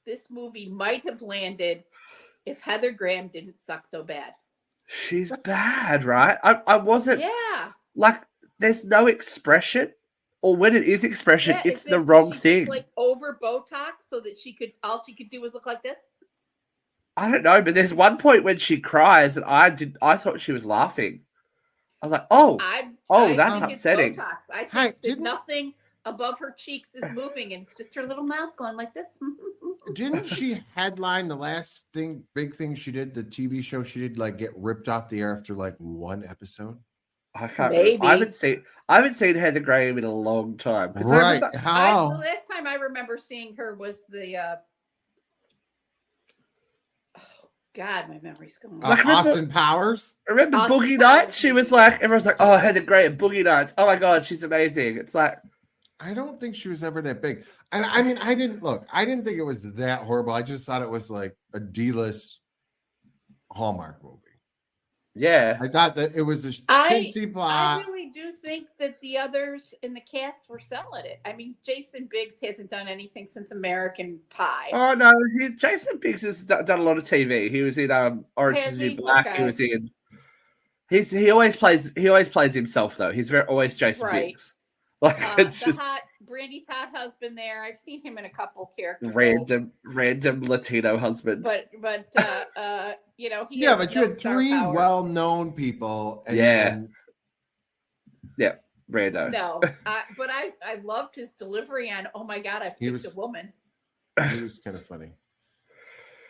this 0.04 0.20
movie 0.28 0.68
might 0.68 1.02
have 1.08 1.22
landed 1.22 1.84
if 2.44 2.60
Heather 2.60 2.90
Graham 2.92 3.28
didn't 3.28 3.56
suck 3.64 3.86
so 3.86 4.02
bad. 4.02 4.34
She's 4.86 5.32
bad, 5.44 6.04
right? 6.04 6.36
I, 6.42 6.60
I 6.66 6.76
wasn't 6.76 7.20
Yeah. 7.20 7.72
like. 7.94 8.22
There's 8.58 8.84
no 8.84 9.06
expression, 9.06 9.92
or 10.42 10.54
when 10.56 10.76
it 10.76 10.84
is 10.84 11.04
expression, 11.04 11.54
yeah, 11.64 11.72
it's 11.72 11.84
the 11.84 12.00
wrong 12.00 12.32
she 12.32 12.38
thing. 12.38 12.66
Like 12.66 12.86
over 12.96 13.38
Botox 13.42 13.92
so 14.10 14.20
that 14.20 14.36
she 14.36 14.52
could 14.52 14.72
all 14.82 15.02
she 15.06 15.14
could 15.14 15.30
do 15.30 15.40
was 15.40 15.54
look 15.54 15.66
like 15.66 15.82
this. 15.82 15.96
I 17.16 17.30
don't 17.30 17.42
know, 17.42 17.60
but 17.62 17.74
there's 17.74 17.92
one 17.94 18.16
point 18.18 18.42
when 18.44 18.58
she 18.58 18.78
cries, 18.78 19.36
and 19.36 19.44
I 19.46 19.70
did. 19.70 19.96
I 20.02 20.16
thought 20.16 20.40
she 20.40 20.52
was 20.52 20.64
laughing. 20.66 21.20
I 22.00 22.06
was 22.06 22.12
like, 22.12 22.26
"Oh, 22.30 22.58
I 22.60 22.88
Oh, 23.08 23.28
I 23.28 23.36
that's 23.36 23.52
think 23.60 23.70
it's 23.70 23.80
upsetting. 23.80 24.16
Botox. 24.16 24.36
I 24.50 24.58
think 24.60 24.72
Hi, 24.72 24.86
that 24.88 25.02
didn't- 25.02 25.22
nothing 25.24 25.74
above 26.04 26.38
her 26.40 26.50
cheeks 26.56 26.88
is 26.94 27.04
moving, 27.12 27.52
and 27.52 27.62
it's 27.64 27.74
just 27.74 27.94
her 27.94 28.02
little 28.06 28.24
mouth 28.24 28.56
going 28.56 28.76
like 28.76 28.92
this. 28.94 29.06
Didn't 29.94 30.24
she 30.26 30.62
headline 30.74 31.26
the 31.28 31.36
last 31.36 31.84
thing, 31.92 32.22
big 32.34 32.54
thing 32.54 32.74
she 32.74 32.92
did, 32.92 33.14
the 33.14 33.24
TV 33.24 33.62
show 33.62 33.82
she 33.82 34.00
did, 34.00 34.16
like 34.16 34.38
get 34.38 34.50
ripped 34.56 34.88
off 34.88 35.08
the 35.08 35.20
air 35.20 35.36
after 35.36 35.54
like 35.54 35.74
one 35.78 36.24
episode? 36.28 36.78
I 37.34 37.48
can't. 37.48 37.72
Maybe. 37.72 37.84
Remember. 37.92 38.06
I 38.06 38.10
haven't 38.12 38.34
seen. 38.34 38.64
I 38.88 38.96
haven't 38.96 39.14
seen 39.14 39.34
Heather 39.36 39.60
Graham 39.60 39.96
in 39.98 40.04
a 40.04 40.12
long 40.14 40.56
time. 40.58 40.92
'cause 40.92 41.10
I 41.10 41.16
Right? 41.16 41.34
remember- 41.34 41.58
I, 41.64 41.92
the 41.92 42.18
last 42.18 42.46
time 42.50 42.66
I 42.66 42.74
remember 42.74 43.16
seeing 43.18 43.56
her 43.56 43.74
was 43.74 44.04
the. 44.08 44.36
Uh, 44.36 44.56
oh 47.16 47.20
God, 47.74 48.08
my 48.08 48.18
memory's 48.22 48.58
going. 48.58 48.82
Uh, 48.84 48.88
Like, 48.90 48.98
remember- 49.00 49.30
Austin 49.30 49.48
Powers. 49.48 50.14
Remember 50.28 50.58
Austin 50.58 50.76
Boogie 50.78 50.98
Powers. 51.00 51.16
Nights? 51.22 51.36
She 51.38 51.52
was 51.52 51.72
like, 51.72 51.94
everyone's 52.02 52.26
like, 52.26 52.36
"Oh, 52.40 52.56
Heather 52.56 52.82
Graham, 52.82 53.16
Boogie 53.16 53.44
Nights. 53.44 53.72
Oh 53.78 53.86
my 53.86 53.96
god, 53.96 54.24
she's 54.26 54.42
amazing." 54.42 54.98
It's 54.98 55.14
like, 55.14 55.38
I 56.00 56.12
don't 56.14 56.38
think 56.38 56.54
she 56.54 56.68
was 56.68 56.82
ever 56.82 57.00
that 57.02 57.22
big. 57.22 57.44
And 57.70 57.86
I 57.86 58.02
mean, 58.02 58.18
I 58.18 58.34
didn't 58.34 58.62
look. 58.62 58.86
I 58.92 59.04
didn't 59.06 59.24
think 59.24 59.38
it 59.38 59.42
was 59.42 59.72
that 59.74 60.02
horrible. 60.02 60.34
I 60.34 60.42
just 60.42 60.66
thought 60.66 60.82
it 60.82 60.90
was 60.90 61.10
like 61.10 61.34
a 61.54 61.60
D-list 61.60 62.40
Hallmark 63.50 64.02
movie. 64.02 64.18
Yeah, 65.14 65.58
I 65.60 65.68
thought 65.68 65.94
that 65.96 66.14
it 66.14 66.22
was 66.22 66.44
a 66.46 66.52
I- 66.68 66.90
chintzy 66.90 67.30
I 67.36 67.82
really 67.86 68.06
do 68.10 68.32
think 68.32 68.68
that 68.78 69.00
the 69.00 69.18
others 69.18 69.74
in 69.82 69.92
the 69.94 70.00
cast 70.00 70.42
were 70.48 70.58
selling 70.58 71.04
it. 71.04 71.20
I 71.24 71.34
mean, 71.34 71.54
Jason 71.64 72.08
Biggs 72.10 72.36
hasn't 72.42 72.70
done 72.70 72.88
anything 72.88 73.26
since 73.26 73.50
American 73.50 74.20
Pie. 74.30 74.70
Oh 74.72 74.94
no, 74.94 75.12
he, 75.38 75.50
Jason 75.50 75.98
Biggs 75.98 76.22
has 76.22 76.44
d- 76.44 76.54
done 76.64 76.80
a 76.80 76.82
lot 76.82 76.96
of 76.98 77.04
TV. 77.04 77.50
He 77.50 77.62
was 77.62 77.76
in 77.78 77.90
um 77.90 78.24
Orange 78.36 78.58
Has 78.58 78.72
is 78.72 78.78
the 78.78 78.84
New 78.84 78.90
he? 78.90 78.96
Black. 78.96 79.36
He 79.36 79.42
was 79.44 79.60
in. 79.60 79.90
He's 80.88 81.10
he 81.10 81.30
always 81.30 81.56
plays 81.56 81.92
he 81.96 82.08
always 82.08 82.28
plays 82.28 82.54
himself 82.54 82.96
though. 82.96 83.12
He's 83.12 83.28
very 83.30 83.44
always 83.46 83.76
Jason 83.76 84.06
Right. 84.06 84.26
Biggs. 84.28 84.54
Like 85.02 85.20
Uh, 85.20 85.34
it's 85.38 85.58
the 85.58 85.66
just 85.66 85.80
hot 85.80 86.02
Brandy's 86.32 86.64
hot 86.66 86.88
husband 86.94 87.36
there. 87.36 87.62
I've 87.62 87.78
seen 87.78 88.02
him 88.02 88.16
in 88.16 88.24
a 88.24 88.30
couple 88.30 88.72
characters. 88.78 89.12
Random, 89.14 89.70
random 89.84 90.40
Latino 90.40 90.96
husband. 90.96 91.44
But 91.44 91.68
but 91.82 92.06
uh, 92.16 92.44
uh, 92.58 92.92
you 93.18 93.28
know 93.28 93.46
he 93.50 93.60
Yeah, 93.60 93.76
but 93.76 93.94
you 93.94 94.00
had 94.02 94.18
three 94.18 94.48
power. 94.50 94.72
well-known 94.74 95.52
people. 95.52 96.24
And 96.26 96.36
Yeah. 96.38 96.64
then- 96.70 96.88
Rando. 98.90 99.30
No, 99.30 99.60
I, 99.86 100.02
but 100.18 100.28
I 100.30 100.52
I 100.64 100.74
loved 100.84 101.14
his 101.16 101.30
delivery 101.38 101.90
on. 101.90 102.08
Oh 102.14 102.24
my 102.24 102.38
God, 102.40 102.60
I've 102.62 102.76
He 102.78 102.86
picked 102.90 103.04
was- 103.04 103.14
a 103.14 103.16
woman. 103.18 103.52
It 104.18 104.42
was 104.42 104.58
kind 104.58 104.76
of 104.76 104.84
funny. 104.86 105.12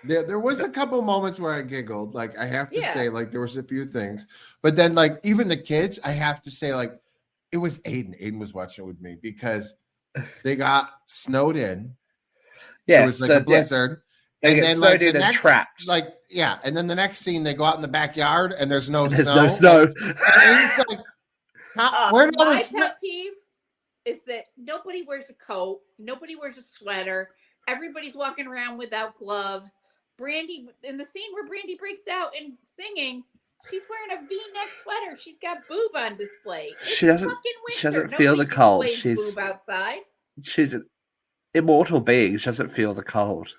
There, 0.05 0.23
there 0.25 0.39
was 0.39 0.61
a 0.61 0.69
couple 0.69 1.01
moments 1.03 1.41
where 1.41 1.53
I 1.55 1.63
giggled. 1.63 2.15
Like 2.15 2.37
I 2.39 2.45
have 2.47 2.71
to 2.71 2.79
Yeah. 2.79 2.93
say, 2.95 3.09
like 3.09 3.33
there 3.33 3.41
was 3.41 3.57
a 3.57 3.63
few 3.65 3.85
things, 3.85 4.27
but 4.63 4.77
then 4.77 4.95
like 4.95 5.19
even 5.25 5.49
the 5.49 5.57
kids, 5.57 5.99
I 6.05 6.11
have 6.13 6.41
to 6.43 6.51
say, 6.53 6.73
like 6.75 7.01
it 7.51 7.57
was 7.57 7.81
Aiden. 7.81 8.21
Aiden 8.23 8.39
was 8.39 8.55
watching 8.55 8.85
it 8.85 8.87
with 8.89 9.01
me 9.01 9.17
because 9.21 9.75
they 10.45 10.57
got 10.57 10.91
snowed 11.07 11.57
in. 11.57 11.95
Yeah, 12.87 13.03
it 13.03 13.07
was 13.07 13.21
like 13.21 13.29
so, 13.29 13.35
a 13.35 13.39
yeah, 13.39 13.45
blizzard. 13.45 14.03
they 14.43 14.55
get 14.57 14.77
snowed 14.77 15.01
the 15.01 15.09
in 15.09 15.17
and 15.17 15.21
next, 15.21 15.37
trapped. 15.41 15.87
like 15.87 16.15
yeah, 16.29 16.59
and 16.65 16.77
then 16.77 16.87
the 16.87 16.95
next 16.95 17.21
scene 17.21 17.43
they 17.43 17.55
go 17.55 17.65
out 17.65 17.77
in 17.77 17.83
the 17.83 17.89
backyard 17.89 18.53
and 18.59 18.71
there's 18.71 18.91
no 18.91 19.07
There's 19.09 19.25
snow. 19.29 19.35
no 19.43 19.49
snow. 19.49 19.83
And 19.83 20.17
Aiden's 20.17 20.79
like, 20.89 20.99
How, 21.77 22.09
Uh, 22.09 22.11
where 22.13 22.27
did 22.27 22.41
all 22.41 22.47
my 22.47 22.59
the 22.63 22.65
snow? 22.69 22.81
pet 22.81 22.97
peeve 23.03 23.33
is 24.05 24.25
that 24.27 24.47
nobody 24.57 25.03
wears 25.03 25.31
a 25.31 25.35
coat, 25.35 25.81
nobody 25.99 26.35
wears 26.35 26.59
a 26.59 26.63
sweater, 26.63 27.31
everybody's 27.69 28.15
walking 28.17 28.47
around 28.47 28.79
without 28.79 29.17
gloves. 29.19 29.71
Brandy 30.19 30.69
in 30.85 30.97
the 30.99 31.07
scene 31.07 31.33
where 31.33 31.47
Brandy 31.47 31.77
breaks 31.77 32.07
out 32.11 32.33
and 32.39 32.53
singing, 32.77 33.25
she's 33.71 33.83
wearing 33.89 34.23
a 34.25 34.29
V-neck 34.29 34.69
sweater. 34.83 35.17
She's 35.19 35.37
got 35.43 35.59
boob 35.69 35.91
on 35.97 36.17
display. 36.17 36.71
It's 36.81 36.89
She 36.89 37.07
doesn't- 37.07 37.29
fucking 37.29 37.53
she 37.71 37.83
doesn't 37.83 38.09
feel 38.09 38.37
the 38.37 38.47
cold. 38.47 38.89
She's- 38.89 39.17
boob 39.17 39.39
outside. 39.39 40.01
She's 40.43 40.75
an 40.75 40.87
immortal 41.55 42.01
being. 42.01 42.37
She 42.39 42.45
doesn't 42.47 42.69
feel 42.71 42.95
the 42.95 43.03
cold. 43.03 43.55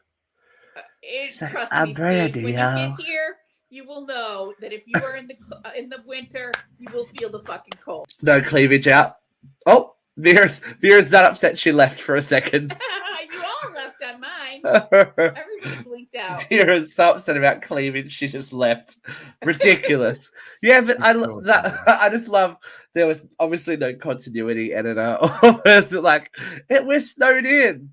Uh, 0.75 0.81
It, 1.01 1.39
like, 1.41 1.51
trust 1.51 1.73
"I'm 1.73 1.93
Steve, 1.93 2.43
when 2.43 2.53
yo." 2.53 2.75
you 2.75 2.95
get 2.97 3.05
here, 3.05 3.35
you 3.69 3.85
will 3.87 4.05
know 4.05 4.53
that 4.59 4.73
if 4.73 4.83
you 4.87 4.99
are 5.03 5.15
in 5.15 5.27
the 5.27 5.37
uh, 5.65 5.71
in 5.75 5.89
the 5.89 6.01
winter, 6.05 6.51
you 6.79 6.87
will 6.93 7.05
feel 7.17 7.29
the 7.29 7.41
fucking 7.43 7.79
cold. 7.83 8.07
No 8.21 8.41
cleavage 8.41 8.87
out. 8.87 9.17
Oh, 9.65 9.95
Vera's 10.17 10.59
Vera's 10.81 11.11
not 11.11 11.25
upset 11.25 11.57
she 11.57 11.71
left 11.71 11.99
for 11.99 12.15
a 12.15 12.21
second. 12.21 12.75
you 13.33 13.39
all 13.43 13.71
left 13.73 14.01
on 14.03 14.19
mine. 14.21 14.31
Everybody 14.65 15.83
blinked 15.83 16.15
out. 16.15 16.47
Vera's 16.49 16.93
so 16.93 17.11
upset 17.11 17.37
about 17.37 17.61
cleavage 17.61 18.11
she 18.11 18.27
just 18.27 18.53
left. 18.53 18.97
Ridiculous. 19.43 20.31
yeah, 20.61 20.81
but 20.81 21.01
I 21.01 21.13
that. 21.13 21.83
I 21.87 22.09
just 22.09 22.27
love 22.27 22.57
there 22.93 23.07
was 23.07 23.27
obviously 23.39 23.77
no 23.77 23.93
continuity 23.95 24.73
editor 24.73 25.17
or 25.21 25.53
person 25.59 26.03
like 26.03 26.31
it 26.69 26.83
was 26.85 27.11
snowed 27.11 27.45
in 27.45 27.89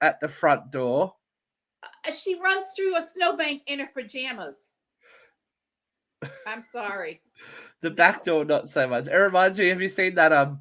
at 0.00 0.20
the 0.20 0.28
front 0.28 0.70
door. 0.70 1.14
Uh, 1.82 2.12
She 2.12 2.34
runs 2.40 2.66
through 2.76 2.96
a 2.96 3.02
snowbank 3.02 3.62
in 3.66 3.80
her 3.80 3.90
pajamas. 3.94 4.56
I'm 6.46 6.64
sorry. 6.72 7.20
The 7.80 7.90
back 7.90 8.22
door, 8.24 8.44
not 8.44 8.70
so 8.70 8.86
much. 8.86 9.08
It 9.08 9.14
reminds 9.14 9.58
me. 9.58 9.68
Have 9.68 9.82
you 9.82 9.88
seen 9.88 10.14
that? 10.14 10.32
Um, 10.32 10.60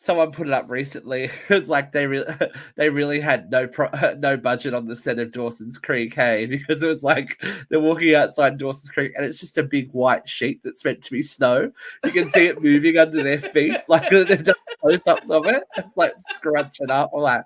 someone 0.00 0.32
put 0.32 0.46
it 0.46 0.52
up 0.52 0.70
recently. 0.70 1.30
It 1.50 1.54
was 1.54 1.68
like 1.68 1.92
they 1.92 2.06
really, 2.06 2.34
they 2.76 2.88
really 2.88 3.20
had 3.20 3.50
no 3.50 3.66
pro- 3.68 4.14
no 4.18 4.36
budget 4.36 4.74
on 4.74 4.86
the 4.86 4.96
set 4.96 5.18
of 5.18 5.30
Dawson's 5.30 5.78
Creek, 5.78 6.14
hey, 6.14 6.46
because 6.46 6.82
it 6.82 6.88
was 6.88 7.04
like 7.04 7.40
they're 7.68 7.80
walking 7.80 8.14
outside 8.14 8.58
Dawson's 8.58 8.90
Creek 8.90 9.12
and 9.16 9.24
it's 9.24 9.38
just 9.38 9.58
a 9.58 9.62
big 9.62 9.92
white 9.92 10.28
sheet 10.28 10.60
that's 10.64 10.84
meant 10.84 11.04
to 11.04 11.12
be 11.12 11.22
snow. 11.22 11.70
You 12.04 12.10
can 12.10 12.28
see 12.28 12.46
it 12.46 12.62
moving 12.62 12.96
under 12.96 13.22
their 13.22 13.38
feet, 13.38 13.76
like 13.88 14.10
they've 14.10 14.42
done 14.42 14.54
close-ups 14.80 15.30
of 15.30 15.46
it. 15.46 15.62
It's 15.76 15.96
like 15.96 16.14
scrunching 16.18 16.90
up. 16.90 17.10
I'm 17.14 17.20
like, 17.20 17.44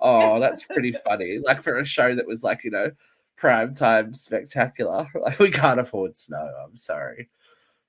oh, 0.00 0.38
that's 0.38 0.64
pretty 0.64 0.92
funny. 0.92 1.38
Like 1.42 1.62
for 1.62 1.78
a 1.78 1.84
show 1.84 2.14
that 2.14 2.26
was 2.26 2.44
like 2.44 2.64
you 2.64 2.70
know 2.70 2.90
prime 3.36 3.74
time 3.74 4.14
spectacular. 4.14 5.08
Like 5.14 5.38
we 5.38 5.50
can't 5.50 5.80
afford 5.80 6.18
snow. 6.18 6.50
I'm 6.64 6.76
sorry, 6.76 7.30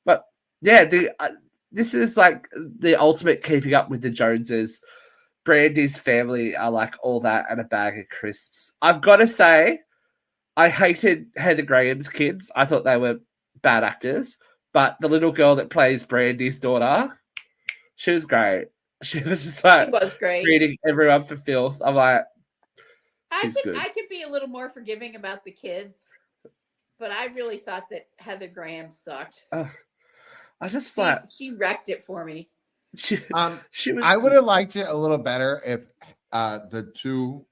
but 0.06 0.26
yeah, 0.62 0.86
the 0.86 1.12
uh, 1.20 1.30
this 1.72 1.94
is 1.94 2.18
like 2.18 2.48
the 2.80 3.00
ultimate 3.00 3.44
keeping 3.44 3.74
up 3.74 3.90
with 3.90 4.02
the 4.02 4.10
Joneses. 4.10 4.82
Brandy's 5.44 5.98
family 5.98 6.56
are 6.56 6.72
like 6.72 6.96
all 7.04 7.20
that 7.22 7.46
and 7.50 7.62
a 7.62 7.66
bag 7.66 8.00
of 8.00 8.10
crisps. 8.10 8.74
I've 8.82 9.02
got 9.02 9.18
to 9.18 9.28
say, 9.28 9.80
I 10.58 10.70
hated 10.70 11.28
Heather 11.36 11.62
Graham's 11.62 12.10
kids. 12.10 12.52
I 12.56 12.66
thought 12.66 12.84
they 12.84 12.98
were 12.98 13.20
bad 13.62 13.84
actors, 13.84 14.38
but 14.74 14.98
the 15.00 15.08
little 15.08 15.32
girl 15.32 15.56
that 15.56 15.70
plays 15.70 16.06
Brandy's 16.06 16.60
daughter, 16.60 17.18
she 17.96 18.12
was 18.12 18.26
great. 18.26 18.68
She 19.04 19.20
was 19.20 19.44
just 19.44 19.64
like 19.64 19.92
was 19.92 20.14
great. 20.16 20.44
treating 20.44 20.78
everyone 20.88 21.22
for 21.24 21.36
filth. 21.36 21.80
I'm 21.86 21.96
like, 21.96 22.24
I 23.30 23.42
could 23.42 23.56
good. 23.64 23.76
I 23.76 23.90
could 23.90 24.08
be 24.10 24.24
a 24.24 24.30
little 24.30 24.48
more 24.48 24.70
forgiving 24.70 25.16
about 25.16 25.44
the 25.44 25.52
kids, 25.52 25.98
but 26.98 27.12
I 27.12 27.26
really 27.26 27.58
thought 27.58 27.84
that 27.92 28.08
Heather 28.18 28.48
Graham 28.48 28.90
sucked. 28.90 29.44
I 30.62 30.70
just 30.70 30.96
She, 30.96 31.02
like 31.02 31.22
she 31.30 31.52
wrecked 31.52 31.90
it 31.90 32.04
for 32.04 32.24
me. 32.26 32.50
she, 32.96 33.20
Um, 33.34 33.60
she 33.72 33.92
was. 33.94 34.04
I 34.04 34.18
would 34.18 34.32
have 34.32 34.46
liked 34.46 34.76
it 34.76 34.88
a 34.88 34.94
little 34.96 35.18
better 35.18 35.62
if 35.66 35.82
uh 36.32 36.60
the 36.72 36.84
two 36.96 37.46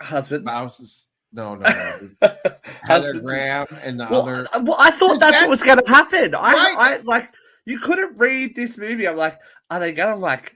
husbands. 0.00 0.48
spouses. 0.50 1.06
No, 1.32 1.54
no, 1.56 1.68
no. 1.68 2.08
Heather 2.42 2.58
Husbands. 2.84 3.20
Graham 3.26 3.66
and 3.82 4.00
the 4.00 4.06
Well, 4.10 4.22
other. 4.22 4.46
well, 4.62 4.76
I 4.78 4.90
thought 4.90 5.18
that's 5.20 5.40
that- 5.40 5.42
what 5.42 5.50
was 5.50 5.62
going 5.62 5.78
to 5.78 5.88
happen. 5.90 6.34
I, 6.34 6.52
Right. 6.54 6.76
I 6.78 6.96
like 6.98 7.34
you 7.66 7.78
couldn't 7.80 8.16
read 8.18 8.54
this 8.54 8.78
movie. 8.78 9.06
I'm 9.08 9.16
like, 9.16 9.38
are 9.70 9.80
they 9.80 9.92
going 9.92 10.14
to 10.14 10.20
like 10.20 10.52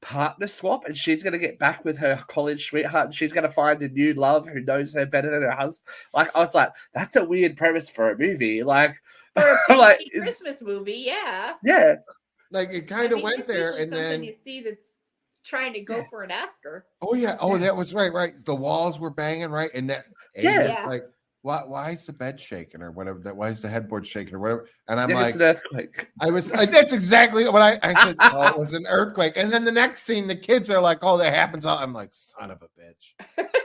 partner 0.00 0.46
swap, 0.46 0.86
and 0.86 0.96
she's 0.96 1.22
going 1.22 1.34
to 1.34 1.38
get 1.38 1.58
back 1.58 1.84
with 1.84 1.98
her 1.98 2.24
college 2.28 2.66
sweetheart, 2.68 3.06
and 3.06 3.14
she's 3.14 3.32
going 3.32 3.46
to 3.46 3.52
find 3.52 3.80
a 3.82 3.88
new 3.88 4.14
love 4.14 4.48
who 4.48 4.60
knows 4.60 4.94
her 4.94 5.06
better 5.06 5.30
than 5.30 5.42
her 5.42 5.50
husband? 5.50 5.86
Like, 6.14 6.34
I 6.34 6.40
was 6.40 6.54
like, 6.54 6.70
that's 6.94 7.16
a 7.16 7.24
weird 7.24 7.56
premise 7.56 7.88
for 7.90 8.10
a 8.10 8.18
movie. 8.18 8.62
Like, 8.62 8.96
For 9.36 9.58
a 9.68 9.74
like, 9.76 10.00
Christmas 10.16 10.60
movie, 10.62 11.02
yeah. 11.06 11.54
yeah, 11.64 11.96
Like 12.50 12.70
it 12.70 12.84
I 12.84 12.86
kind 12.86 13.12
of 13.12 13.16
mean, 13.16 13.24
went 13.24 13.46
there, 13.46 13.66
usually 13.66 13.82
and 13.82 13.92
something 13.92 14.08
then 14.10 14.24
you 14.24 14.32
see 14.32 14.60
that's 14.62 14.84
trying 15.44 15.72
to 15.74 15.80
go 15.80 16.04
for 16.08 16.22
an 16.22 16.30
Oscar. 16.30 16.86
oh 17.02 17.14
yeah, 17.14 17.36
oh 17.40 17.58
that 17.58 17.76
was 17.76 17.92
right, 17.94 18.12
right. 18.12 18.32
The 18.46 18.54
walls 18.54 18.98
were 18.98 19.10
banging, 19.10 19.50
right, 19.50 19.70
and 19.74 19.90
that 19.90 20.04
Yeah. 20.36 20.66
Yeah. 20.66 20.86
like, 20.86 21.04
why, 21.42 21.62
why 21.66 21.90
is 21.90 22.06
the 22.06 22.12
bed 22.14 22.40
shaking 22.40 22.80
or 22.80 22.90
whatever? 22.90 23.18
That 23.18 23.36
why 23.36 23.48
is 23.50 23.60
the 23.60 23.68
headboard 23.68 24.06
shaking 24.06 24.34
or 24.34 24.38
whatever? 24.38 24.68
And 24.88 24.98
I'm 24.98 25.10
If 25.10 25.16
like, 25.16 25.26
it's 25.26 25.34
an 25.36 25.42
earthquake. 25.42 26.06
I 26.18 26.30
was, 26.30 26.50
I, 26.52 26.64
that's 26.64 26.94
exactly 26.94 27.46
what 27.46 27.60
I, 27.60 27.78
I 27.82 27.92
said. 28.02 28.16
oh, 28.20 28.46
it 28.46 28.56
was 28.58 28.72
an 28.72 28.86
earthquake, 28.88 29.34
and 29.36 29.52
then 29.52 29.62
the 29.64 29.70
next 29.72 30.04
scene, 30.04 30.26
the 30.26 30.36
kids 30.36 30.70
are 30.70 30.80
like, 30.80 31.00
oh, 31.02 31.18
that 31.18 31.34
happens. 31.34 31.66
all 31.66 31.76
I'm 31.76 31.92
like, 31.92 32.14
son 32.14 32.50
of 32.50 32.62
a 32.62 32.68
bitch. 32.80 33.46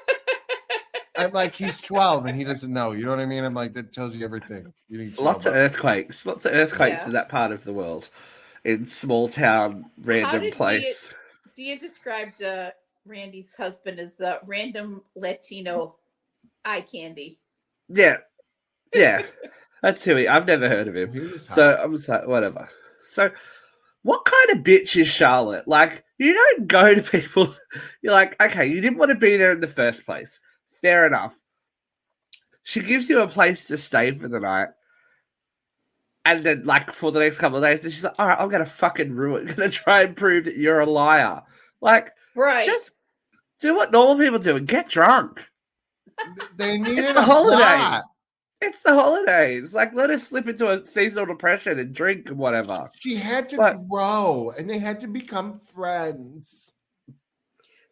I'm 1.20 1.32
like, 1.32 1.54
he's 1.56 1.80
12 1.82 2.26
and 2.26 2.38
he 2.38 2.44
doesn't 2.44 2.72
know. 2.72 2.92
You 2.92 3.06
know 3.06 3.12
what 3.12 3.20
I 3.20 3.26
mean? 3.26 3.44
I'm 3.44 3.54
like, 3.54 3.74
that 3.74 3.94
tells 3.94 4.16
you 4.16 4.26
everything. 4.26 4.74
You 4.88 5.00
need 5.00 5.16
to 5.16 5.22
Lots 5.22 5.46
of 5.46 5.54
earthquakes. 5.54 6.26
Lots 6.26 6.46
of 6.46 6.54
earthquakes 6.54 7.00
Yeah. 7.00 7.06
in 7.08 7.12
that 7.14 7.30
part 7.30 7.52
of 7.52 7.64
the 7.64 7.74
world, 7.74 8.10
in 8.64 8.86
small 8.86 9.30
town, 9.30 9.90
random 10.02 10.42
did 10.44 10.54
place. 10.54 11.14
Dia 11.56 11.78
described 11.78 12.42
uh, 12.42 12.72
Brandy's 13.06 13.54
husband 13.56 14.00
as 14.00 14.20
a 14.20 14.40
random 14.46 15.02
Latino 15.16 15.96
eye 16.66 16.82
candy. 16.82 17.40
Yeah, 17.90 18.18
yeah, 18.94 19.24
that's 19.82 20.04
who 20.04 20.16
he. 20.16 20.28
I've 20.28 20.46
never 20.48 20.70
heard 20.70 20.88
of 20.88 20.96
him. 20.96 21.38
So 21.38 21.76
hot. 21.76 21.84
I'm 21.84 21.96
just 21.96 22.08
like, 22.08 22.28
whatever. 22.28 22.70
So, 23.04 23.32
what 24.04 24.26
kind 24.26 24.58
of 24.58 24.64
bitch 24.64 25.00
is 25.00 25.08
Charlotte? 25.08 25.68
Like, 25.68 26.04
you 26.18 26.34
don't 26.34 26.68
go 26.68 26.94
to 26.94 27.02
people. 27.02 27.56
You're 28.02 28.14
like, 28.14 28.42
okay, 28.42 28.68
you 28.68 28.80
didn't 28.82 29.00
want 29.00 29.10
to 29.10 29.16
be 29.16 29.38
there 29.38 29.52
in 29.52 29.60
the 29.60 29.68
first 29.68 30.06
place. 30.06 30.40
Fair 30.82 31.06
enough. 31.08 31.38
She 32.64 32.82
gives 32.82 33.10
you 33.10 33.22
a 33.22 33.28
place 33.28 33.68
to 33.68 33.78
stay 33.78 34.12
for 34.12 34.28
the 34.28 34.40
night. 34.40 34.70
And 36.26 36.44
then, 36.44 36.64
like, 36.66 36.92
for 36.92 37.12
the 37.12 37.20
next 37.20 37.40
couple 37.40 37.58
of 37.58 37.64
days, 37.64 37.82
she's 37.82 38.04
like, 38.04 38.14
all 38.20 38.28
right, 38.28 38.40
I'm 38.40 38.50
going 38.50 38.64
to 38.64 38.70
fucking 38.70 39.14
ruin, 39.14 39.46
going 39.56 39.58
to 39.58 39.70
try 39.70 40.04
and 40.04 40.16
prove 40.16 40.46
that 40.46 40.58
you're 40.58 40.80
a 40.82 40.86
liar. 40.86 41.42
Like, 41.82 42.12
Right. 42.36 42.66
just 42.66 42.92
do 43.60 43.74
what 43.76 43.92
normal 43.92 44.18
people 44.24 44.40
do 44.40 44.56
and 44.56 44.68
get 44.68 44.88
drunk. 44.90 45.40
they 46.58 46.78
needed 46.78 47.00
It's 47.00 47.12
a 47.12 47.14
the 47.14 47.22
holidays. 47.24 47.58
plot. 47.60 48.04
It's 48.62 48.84
the 48.84 48.94
holidays. 48.94 49.74
Like, 49.74 49.94
let 49.94 50.10
us 50.10 50.28
slip 50.28 50.48
into 50.48 50.70
a 50.70 50.86
seasonal 50.86 51.26
depression 51.26 51.80
and 51.80 51.96
drink 51.96 52.28
and 52.28 52.38
whatever. 52.38 52.90
She 52.94 53.16
had 53.16 53.48
to 53.50 53.58
But- 53.58 53.88
grow 53.90 54.54
and 54.58 54.70
they 54.70 54.78
had 54.80 55.00
to 55.00 55.08
become 55.08 55.60
friends. 55.60 56.74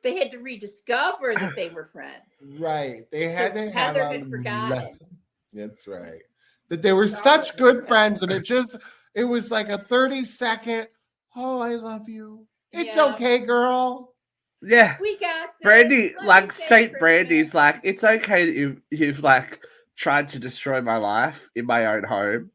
They 0.08 0.18
had 0.18 0.32
to 0.32 0.38
rediscover 0.40 1.34
that 1.34 1.56
they 1.56 1.70
were 1.70 1.86
friends. 1.86 2.24
Right. 2.58 3.04
They 3.12 3.26
had 3.30 3.54
to 3.56 3.70
have 3.72 3.96
Heather 3.98 4.18
a 4.26 4.30
forgotten. 4.30 4.70
lesson. 4.70 5.08
That's 5.54 5.88
right. 5.88 6.22
That 6.70 6.82
they 6.82 6.94
were 6.94 7.08
such 7.08 7.58
good 7.58 7.88
friends 7.88 8.24
and 8.24 8.32
it 8.32 8.44
just 8.46 8.78
it 9.16 9.24
was 9.26 9.52
like 9.52 9.70
a 9.70 9.78
30 9.80 10.24
second, 10.26 10.88
oh, 11.36 11.60
I 11.60 11.76
love 11.76 12.08
you. 12.08 12.46
It's 12.72 12.96
Yeah. 12.96 13.06
okay, 13.14 13.40
girl. 13.40 14.14
Yeah. 14.62 14.96
We 15.02 15.18
got 15.18 15.54
this. 15.60 15.64
Brandy, 15.64 16.14
Let 16.20 16.26
like 16.26 16.52
Saint 16.54 16.92
Christmas. 16.92 17.00
Brandy's, 17.00 17.54
like 17.54 17.80
it's 17.84 18.04
okay 18.04 18.46
that 18.46 18.56
you've 18.56 18.82
you've 18.92 19.24
like 19.24 19.60
tried 19.96 20.28
to 20.30 20.40
destroy 20.40 20.80
my 20.82 20.98
life 20.98 21.50
in 21.56 21.66
my 21.66 21.86
own 21.88 22.04
home, 22.04 22.52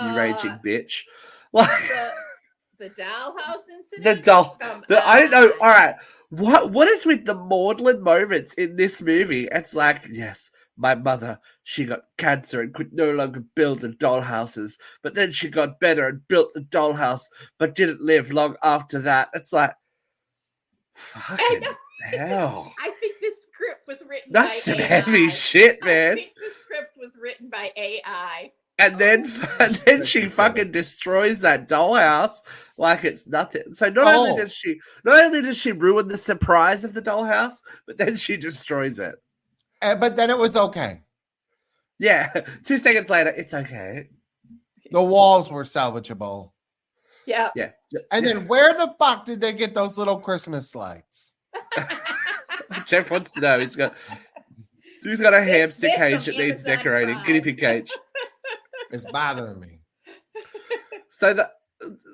you 0.00 0.08
Uh, 0.08 0.16
raging 0.16 0.58
bitch. 0.64 1.02
Like 1.54 1.82
the, 1.88 2.12
the 2.78 2.90
dollhouse 3.02 3.68
incident. 3.70 4.16
the 4.16 4.22
doll, 4.22 4.56
the 4.88 5.06
I 5.06 5.20
don't 5.20 5.30
know. 5.30 5.52
All 5.60 5.68
right, 5.68 5.94
what 6.32 6.70
what 6.70 6.88
is 6.88 7.04
with 7.04 7.26
the 7.26 7.34
maudlin 7.34 8.02
moments 8.02 8.54
in 8.54 8.74
this 8.74 9.02
movie? 9.02 9.48
It's 9.52 9.74
like, 9.74 10.06
yes, 10.10 10.50
my 10.78 10.94
mother, 10.94 11.38
she 11.62 11.84
got 11.84 12.04
cancer 12.16 12.62
and 12.62 12.72
could 12.72 12.90
no 12.94 13.10
longer 13.12 13.44
build 13.54 13.82
the 13.82 13.90
dollhouses, 13.90 14.78
but 15.02 15.14
then 15.14 15.30
she 15.30 15.50
got 15.50 15.78
better 15.78 16.08
and 16.08 16.26
built 16.28 16.54
the 16.54 16.60
dollhouse, 16.60 17.24
but 17.58 17.74
didn't 17.74 18.00
live 18.00 18.32
long 18.32 18.56
after 18.62 18.98
that. 19.00 19.28
It's 19.34 19.52
like, 19.52 19.74
fucking 20.94 21.64
hell. 22.02 22.72
I 22.78 22.90
think 22.98 23.16
this 23.20 23.34
script 23.52 23.86
was 23.86 23.98
written 24.08 24.32
That's 24.32 24.62
some 24.62 24.80
AI. 24.80 24.86
heavy 24.86 25.28
shit, 25.28 25.84
man. 25.84 26.12
I 26.12 26.14
think 26.14 26.34
the 26.34 26.50
script 26.64 26.96
was 26.98 27.12
written 27.20 27.50
by 27.50 27.72
AI. 27.76 28.52
And 28.78 28.98
then, 28.98 29.30
oh. 29.30 29.56
and 29.60 29.74
then 29.74 30.02
she 30.02 30.30
fucking 30.30 30.72
destroys 30.72 31.40
that 31.40 31.68
dollhouse 31.68 32.38
like 32.82 33.04
it's 33.04 33.26
nothing. 33.26 33.72
So 33.72 33.88
not 33.88 34.06
Oh. 34.14 34.26
only 34.26 34.40
does 34.42 34.52
she, 34.54 34.78
not 35.04 35.18
only 35.24 35.40
does 35.40 35.56
she 35.56 35.72
ruin 35.72 36.08
the 36.08 36.18
surprise 36.18 36.84
of 36.84 36.92
the 36.92 37.00
dollhouse, 37.00 37.54
but 37.86 37.96
then 37.96 38.16
she 38.16 38.36
destroys 38.36 38.98
it. 38.98 39.14
Eh, 39.80 39.94
but 39.94 40.16
then 40.16 40.28
it 40.30 40.36
was 40.36 40.54
okay. 40.56 41.00
Yeah. 41.98 42.32
Two 42.64 42.78
seconds 42.78 43.08
later, 43.08 43.30
it's 43.30 43.54
okay. 43.54 44.08
The 44.90 45.02
walls 45.02 45.50
were 45.50 45.62
salvageable. 45.62 46.50
Yeah. 47.24 47.50
Yeah. 47.54 47.70
And 48.10 48.26
then 48.26 48.46
where 48.48 48.74
the 48.74 48.94
fuck 48.98 49.24
did 49.24 49.40
they 49.40 49.52
get 49.52 49.74
those 49.74 49.96
little 49.96 50.18
Christmas 50.18 50.74
lights? 50.74 51.34
Jeff 52.86 53.10
wants 53.10 53.30
to 53.32 53.40
know. 53.40 53.60
He's 53.60 53.76
got. 53.76 53.94
He's 55.02 55.20
got 55.20 55.34
a 55.34 55.42
hamster 55.42 55.82
This 55.82 55.96
cage 55.96 56.24
that 56.26 56.36
needs 56.38 56.62
decorating, 56.62 57.14
Prime. 57.16 57.26
guinea 57.26 57.40
pig 57.40 57.58
cage. 57.58 57.90
It's 58.92 59.04
bothering 59.10 59.58
me. 59.58 59.80
So 61.08 61.34
the 61.34 61.50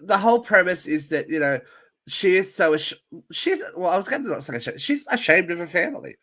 the 0.04 0.18
whole 0.18 0.40
premise 0.40 0.86
is 0.86 1.08
that 1.08 1.28
you 1.28 1.40
know 1.40 1.60
she 2.06 2.36
is 2.36 2.54
so 2.54 2.74
ash- 2.74 2.94
she's 3.32 3.62
well. 3.76 3.90
I 3.90 3.96
was 3.96 4.08
going 4.08 4.22
to 4.24 4.28
not 4.28 4.44
say 4.44 4.56
ashamed. 4.56 4.80
She's 4.80 5.06
ashamed 5.10 5.50
of 5.50 5.58
her 5.58 5.66
family. 5.66 6.16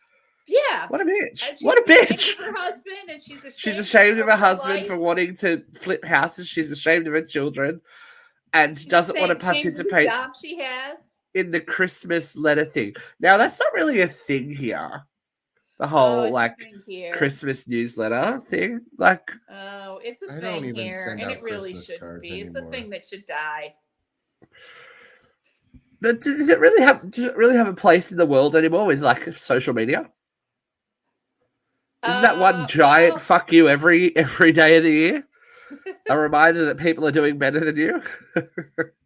Yeah. 0.48 0.88
What 0.90 1.02
a 1.02 1.06
bitch! 1.06 1.44
What 1.62 1.78
a 1.80 1.82
bitch! 1.92 2.38
Her 2.38 2.54
husband, 2.56 3.10
and 3.10 3.24
she's 3.24 3.40
ashamed, 3.40 3.56
She's 3.56 3.80
ashamed 3.80 4.20
of 4.20 4.28
her 4.28 4.36
husband 4.36 4.80
life. 4.80 4.88
for 4.88 4.98
wanting 4.98 5.36
to 5.38 5.64
flip 5.74 6.06
houses. 6.06 6.48
She's 6.48 6.70
ashamed 6.72 7.08
of 7.08 7.14
her 7.14 7.24
children, 7.24 7.82
and 8.54 8.78
She's 8.78 8.88
doesn't 8.88 9.18
want 9.20 9.32
to 9.32 9.38
ashamed 9.38 9.66
of 9.68 9.78
the 9.78 9.84
participate 9.86 10.10
she 10.40 10.58
has. 10.60 11.00
in 11.34 11.50
the 11.52 11.60
Christmas 11.62 12.36
letter 12.36 12.64
thing. 12.66 12.94
Now 13.20 13.38
that's 13.38 13.60
not 13.60 13.74
really 13.74 14.02
a 14.02 14.08
thing 14.08 14.52
here. 14.56 15.04
The 15.78 15.88
Oh, 15.88 15.88
whole 15.88 16.24
it's 16.24 16.36
a 16.42 16.42
like. 16.42 16.56
Christmas 17.12 17.66
newsletter 17.68 18.42
thing, 18.50 18.82
like 18.98 19.32
Oh, 19.50 20.00
it's 20.04 20.22
a 20.24 20.30
I 20.30 20.40
thing 20.40 20.64
here, 20.74 21.16
and 21.20 21.30
it 21.30 21.42
really 21.42 21.70
Christmas 21.70 21.86
shouldn't 21.86 22.02
cards 22.02 22.22
be. 22.22 22.42
It's 22.42 22.56
a 22.56 22.62
thing 22.64 22.90
that 22.92 23.08
should 23.08 23.26
die. 23.26 23.76
But 26.02 26.22
does 26.22 26.50
it 26.50 26.60
really 26.60 26.84
have 26.84 27.12
does 27.12 27.26
it 27.26 27.36
really 27.38 27.56
have 27.58 27.68
a 27.68 27.74
place 27.74 28.12
in 28.12 28.18
the 28.18 28.26
world 28.26 28.56
anymore? 28.56 28.92
Is 28.92 29.02
like 29.02 29.38
social 29.38 29.74
media? 29.74 30.10
Isn't 32.06 32.22
that 32.22 32.38
one 32.38 32.62
Uh, 32.64 32.68
giant 32.68 33.16
well, 33.16 33.20
fuck 33.20 33.52
you 33.52 33.68
every 33.68 34.16
every 34.16 34.52
day 34.52 34.78
of 34.78 34.84
the 34.84 34.92
year? 34.92 35.24
a 36.10 36.18
reminder 36.18 36.66
that 36.66 36.78
people 36.78 37.06
are 37.08 37.12
doing 37.12 37.38
better 37.38 37.60
than 37.62 37.78
you 37.78 38.02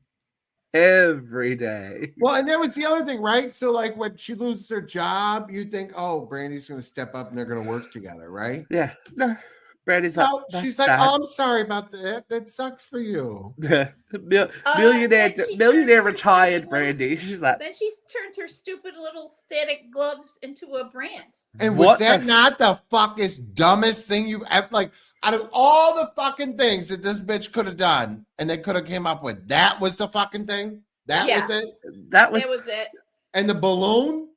every 0.74 1.56
day. 1.56 2.14
Well, 2.18 2.36
and 2.36 2.48
that 2.48 2.60
was 2.60 2.76
the 2.76 2.86
other 2.86 3.06
thing, 3.06 3.22
right? 3.22 3.52
So, 3.52 3.72
like, 3.72 3.96
when 3.98 4.16
she 4.18 4.36
loses 4.36 4.70
her 4.70 4.82
job, 4.82 5.50
you 5.50 5.66
think, 5.66 5.92
oh, 5.96 6.22
Brandy's 6.22 6.70
going 6.70 6.82
to 6.82 6.86
step 6.86 7.16
up 7.16 7.30
and 7.30 7.38
they're 7.38 7.46
going 7.46 7.64
to 7.64 7.70
work 7.70 7.92
together, 7.92 8.30
right? 8.30 8.66
Yeah, 8.70 8.94
no. 9.16 9.36
Brandy's 9.90 10.16
like, 10.18 10.30
No, 10.30 10.44
"That's 10.50 10.64
she's 10.64 10.78
like, 10.78 10.88
bad." 10.88 11.00
oh, 11.02 11.16
I'm 11.16 11.26
sorry 11.26 11.62
about 11.64 11.92
that. 11.94 12.26
That 12.30 12.48
sucks 12.48 12.86
for 12.86 13.00
you. 13.00 13.56
Mil- 14.22 14.50
Uh, 14.66 14.76
millionaire, 14.78 15.34
millionaire 15.58 15.86
turns 15.86 15.88
her 15.98 16.02
retired 16.04 16.70
Brandy. 16.70 17.16
She's 17.18 17.42
like, 17.42 17.58
Then 17.60 17.74
she 17.74 17.90
turns 18.12 18.38
her 18.38 18.48
stupid 18.48 18.94
little 19.02 19.30
static 19.30 19.92
gloves 19.92 20.38
into 20.44 20.68
a 20.76 20.86
brand. 20.90 21.26
And 21.60 21.76
was 21.78 21.88
What 21.88 22.00
the 22.00 22.06
that 22.06 22.20
f- 22.22 22.26
not 22.28 22.60
the 22.60 22.80
fuckest 22.92 23.56
dumbest 23.56 24.06
thing 24.08 24.28
you've 24.28 24.44
ever 24.52 24.68
like 24.72 24.92
out 25.24 25.34
of 25.34 25.50
all 25.52 25.96
the 25.96 26.12
fucking 26.16 26.58
things 26.58 26.90
that 26.90 27.02
this 27.02 27.20
bitch 27.20 27.52
could 27.52 27.66
have 27.66 27.78
done 27.78 28.26
and 28.38 28.48
they 28.48 28.58
could 28.60 28.76
have 28.76 28.86
came 28.86 29.08
up 29.08 29.24
with? 29.24 29.48
That 29.48 29.80
was 29.82 29.98
the 29.98 30.08
fucking 30.08 30.46
thing. 30.46 30.84
That 31.08 31.28
Yeah. 31.28 31.42
was 31.42 31.50
it. 31.50 31.66
that 32.12 32.32
was. 32.32 32.44
that 32.44 32.50
was 32.52 32.62
it. 32.68 32.90
And 33.34 33.50
the 33.50 33.56
balloon. 33.56 34.28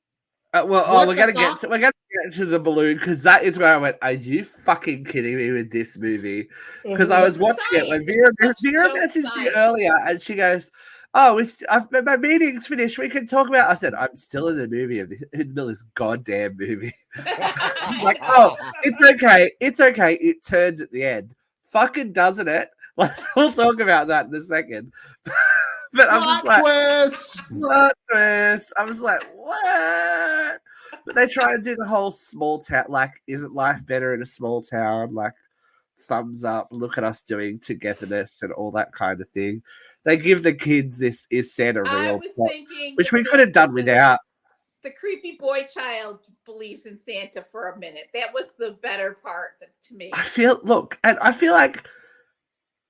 uh, 0.54 0.64
well, 0.66 0.84
oh, 0.86 1.06
we're 1.06 1.14
the 1.14 1.20
gonna 1.20 1.32
fuck? 1.34 1.52
get 1.52 1.60
to, 1.60 1.68
we're 1.68 1.78
gonna 1.78 1.91
get 2.12 2.35
to 2.35 2.46
the 2.46 2.59
balloon 2.59 2.96
because 2.96 3.22
that 3.22 3.44
is 3.44 3.59
where 3.59 3.75
I 3.75 3.79
went. 3.79 3.96
Are 4.03 4.12
you 4.12 4.44
fucking 4.44 5.05
kidding 5.05 5.37
me 5.37 5.51
with 5.51 5.70
this 5.70 5.98
movie? 5.98 6.48
Because 6.83 7.11
I 7.11 7.22
was 7.22 7.38
watching 7.38 7.79
it 7.79 7.88
when 7.88 8.07
Vera, 8.07 8.33
Vera 8.62 8.88
messaged 8.90 9.37
me 9.37 9.48
earlier, 9.55 9.94
and 10.07 10.20
she 10.20 10.35
goes, 10.35 10.70
"Oh, 11.14 11.38
it's, 11.38 11.62
I've, 11.68 11.90
my 12.05 12.16
meeting's 12.16 12.66
finished. 12.66 12.98
We 12.98 13.09
can 13.09 13.27
talk 13.27 13.48
about." 13.48 13.70
I 13.70 13.75
said, 13.75 13.94
"I'm 13.94 14.16
still 14.16 14.48
in 14.48 14.57
the 14.57 14.68
movie 14.68 15.01
of 15.01 15.11
the, 15.11 15.18
in 15.33 15.55
the 15.55 15.66
this 15.66 15.83
goddamn 15.94 16.57
movie." 16.59 16.94
Like, 18.03 18.18
"Oh, 18.22 18.57
it's 18.83 19.03
okay. 19.03 19.53
It's 19.61 19.79
okay. 19.79 20.14
It 20.14 20.44
turns 20.44 20.81
at 20.81 20.90
the 20.90 21.05
end. 21.05 21.35
Fucking 21.66 22.12
doesn't 22.12 22.48
it? 22.48 22.70
Like, 22.94 23.12
we'll 23.35 23.51
talk 23.51 23.81
about 23.81 24.09
that 24.09 24.27
in 24.27 24.35
a 24.35 24.42
second. 24.42 24.92
but 25.94 26.11
I'm 26.11 26.22
just 26.22 26.44
like, 26.44 26.61
twist. 26.61 27.40
twist? 27.48 28.72
I 28.77 28.85
was 28.85 29.01
like, 29.01 29.22
what? 29.35 30.61
But 31.04 31.14
they 31.14 31.26
try 31.26 31.54
and 31.54 31.62
do 31.62 31.74
the 31.76 31.86
whole 31.86 32.10
small 32.10 32.60
town, 32.60 32.86
like, 32.88 33.12
isn't 33.26 33.54
life 33.54 33.84
better 33.86 34.14
in 34.14 34.22
a 34.22 34.26
small 34.26 34.62
town? 34.62 35.14
Like, 35.14 35.34
thumbs 36.02 36.44
up, 36.44 36.68
look 36.70 36.98
at 36.98 37.04
us 37.04 37.22
doing 37.22 37.58
togetherness 37.58 38.42
and 38.42 38.52
all 38.52 38.70
that 38.72 38.92
kind 38.92 39.20
of 39.20 39.28
thing. 39.30 39.62
They 40.04 40.16
give 40.16 40.42
the 40.42 40.52
kids 40.52 40.98
this 40.98 41.26
is 41.30 41.54
Santa 41.54 41.82
I 41.86 42.06
real, 42.06 42.18
was 42.18 42.28
plot, 42.34 42.50
thinking, 42.50 42.94
which 42.96 43.12
we 43.12 43.24
could 43.24 43.40
have 43.40 43.52
done 43.52 43.72
without. 43.72 44.18
The 44.82 44.90
creepy 44.90 45.36
boy 45.38 45.64
child 45.72 46.20
believes 46.44 46.86
in 46.86 46.98
Santa 46.98 47.42
for 47.42 47.70
a 47.70 47.78
minute. 47.78 48.08
That 48.14 48.34
was 48.34 48.46
the 48.58 48.76
better 48.82 49.16
part 49.22 49.52
to 49.88 49.94
me. 49.94 50.10
I 50.12 50.22
feel 50.22 50.60
look, 50.64 50.98
and 51.04 51.18
I 51.20 51.30
feel 51.30 51.52
like 51.52 51.86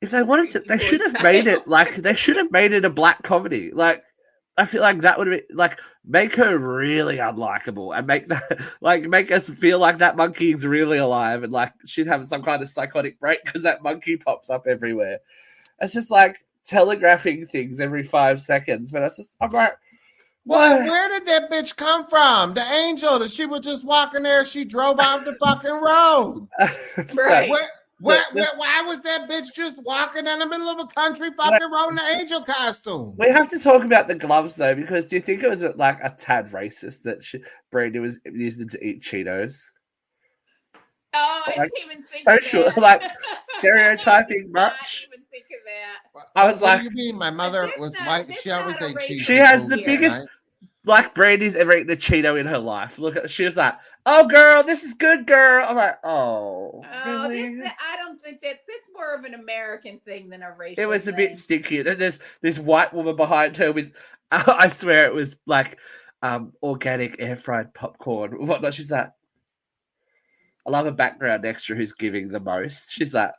if 0.00 0.10
they 0.10 0.22
wanted 0.22 0.50
to, 0.50 0.60
they 0.60 0.78
should 0.78 1.02
have 1.02 1.22
made 1.22 1.46
it 1.46 1.68
like 1.68 1.96
they 1.96 2.14
should 2.14 2.36
have 2.36 2.50
made 2.50 2.72
it 2.72 2.86
a 2.86 2.90
black 2.90 3.22
comedy. 3.22 3.70
Like 3.72 4.02
I 4.58 4.66
feel 4.66 4.82
like 4.82 4.98
that 4.98 5.18
would 5.18 5.30
be 5.30 5.42
like 5.54 5.78
make 6.04 6.34
her 6.36 6.58
really 6.58 7.16
unlikable 7.16 7.96
and 7.96 8.06
make 8.06 8.28
that 8.28 8.60
like 8.82 9.04
make 9.04 9.30
us 9.32 9.48
feel 9.48 9.78
like 9.78 9.98
that 9.98 10.16
monkey's 10.16 10.66
really 10.66 10.98
alive 10.98 11.42
and 11.42 11.52
like 11.52 11.72
she's 11.86 12.06
having 12.06 12.26
some 12.26 12.42
kind 12.42 12.62
of 12.62 12.68
psychotic 12.68 13.18
break 13.18 13.42
because 13.44 13.62
that 13.62 13.82
monkey 13.82 14.16
pops 14.16 14.50
up 14.50 14.66
everywhere. 14.66 15.18
It's 15.80 15.94
just 15.94 16.10
like 16.10 16.36
telegraphing 16.64 17.46
things 17.46 17.80
every 17.80 18.04
five 18.04 18.40
seconds, 18.40 18.90
but 18.92 19.02
it's 19.02 19.16
just 19.16 19.36
I'm 19.40 19.50
like, 19.50 19.72
Well, 20.44 20.80
what? 20.80 20.86
where 20.86 21.08
did 21.08 21.26
that 21.26 21.50
bitch 21.50 21.74
come 21.76 22.06
from? 22.06 22.52
The 22.52 22.62
angel 22.62 23.18
that 23.20 23.30
she 23.30 23.46
was 23.46 23.60
just 23.64 23.84
walking 23.86 24.22
there. 24.22 24.44
She 24.44 24.64
drove 24.66 25.00
off 25.00 25.24
the 25.24 25.34
fucking 25.36 25.70
road. 25.70 26.48
Right. 27.16 27.48
Where, 27.48 27.68
where, 28.02 28.24
The- 28.32 28.34
the- 28.34 28.40
where, 28.42 28.50
why 28.56 28.82
was 28.82 29.00
that 29.02 29.28
bitch 29.30 29.54
just 29.54 29.76
walking 29.82 30.26
in 30.26 30.38
the 30.38 30.46
middle 30.46 30.68
of 30.68 30.78
a 30.80 30.86
country 30.86 31.30
fucking 31.36 31.70
road 31.70 31.88
in 31.90 31.98
an 31.98 32.20
angel 32.20 32.42
costume? 32.42 33.14
We 33.16 33.28
have 33.28 33.48
to 33.48 33.58
talk 33.58 33.84
about 33.84 34.08
the 34.08 34.14
gloves 34.14 34.56
though, 34.56 34.74
because 34.74 35.06
do 35.08 35.16
you 35.16 35.22
think 35.22 35.42
it 35.42 35.48
was 35.48 35.62
uh, 35.62 35.72
like 35.76 35.98
a 36.02 36.10
tad 36.10 36.48
racist 36.50 37.02
that 37.04 37.22
she, 37.24 37.42
Brandy 37.70 37.98
was 38.00 38.20
using 38.24 38.60
them 38.60 38.68
to 38.70 38.84
eat 38.86 39.02
Cheetos? 39.02 39.70
Oh, 41.14 41.42
I 41.46 41.50
Like, 41.58 41.70
didn't 41.74 41.90
even 41.90 42.02
think 42.02 42.24
social- 42.28 42.66
of 42.68 42.74
that. 42.76 42.80
like, 42.80 43.02
stereotyping 43.58 44.44
Did 44.44 44.50
not 44.52 44.72
much. 44.72 45.06
even 45.12 45.24
think 45.30 45.44
of 45.44 45.64
that. 45.66 46.26
I 46.34 46.50
was 46.50 46.60
What 46.62 46.68
like- 46.68 46.78
do 46.80 46.84
you 46.84 46.90
mean? 46.90 47.18
My 47.18 47.30
mother 47.30 47.70
was 47.78 47.92
not- 47.94 48.06
white. 48.06 48.34
She 48.34 48.50
always 48.50 48.80
ate 48.80 48.96
racist 48.96 49.06
cheese. 49.06 49.22
She 49.22 49.36
has 49.36 49.68
the 49.68 49.76
here. 49.76 49.86
biggest- 49.86 50.26
Like 50.84 51.14
Brandy's 51.14 51.54
ever 51.54 51.76
eaten 51.76 51.90
a 51.92 51.96
Cheeto 51.96 52.38
in 52.40 52.46
her 52.46 52.58
life. 52.58 52.98
Look 52.98 53.14
at 53.14 53.30
she 53.30 53.44
was 53.44 53.56
like, 53.56 53.74
"Oh, 54.04 54.26
girl, 54.26 54.64
this 54.64 54.82
is 54.82 54.94
good, 54.94 55.26
girl." 55.28 55.64
I'm 55.68 55.76
like, 55.76 55.98
"Oh, 56.04 56.82
Oh, 57.04 57.28
really?" 57.28 57.56
that's, 57.60 57.76
I 57.80 57.96
don't 57.98 58.20
think 58.20 58.40
that 58.40 58.60
that's 58.66 58.80
more 58.92 59.14
of 59.14 59.24
an 59.24 59.34
American 59.34 60.00
thing 60.04 60.28
than 60.28 60.42
a 60.42 60.50
racial. 60.52 60.82
It 60.82 60.88
was 60.88 61.06
a 61.06 61.12
bit 61.12 61.38
stinky. 61.38 61.78
And 61.78 61.86
there's 62.00 62.18
this 62.40 62.58
white 62.58 62.92
woman 62.92 63.14
behind 63.14 63.56
her 63.58 63.70
with, 63.70 63.92
I 64.32 64.66
swear 64.68 65.04
it 65.04 65.14
was 65.14 65.36
like 65.46 65.78
um, 66.20 66.52
organic 66.64 67.14
air 67.20 67.36
fried 67.36 67.72
popcorn. 67.74 68.34
or 68.34 68.38
Whatnot. 68.44 68.74
She's 68.74 68.90
like, 68.90 69.12
I 70.66 70.70
love 70.70 70.86
a 70.86 70.92
background 70.92 71.44
extra 71.44 71.76
who's 71.76 71.92
giving 71.92 72.26
the 72.26 72.40
most. 72.40 72.90
She's 72.90 73.14
like, 73.14 73.32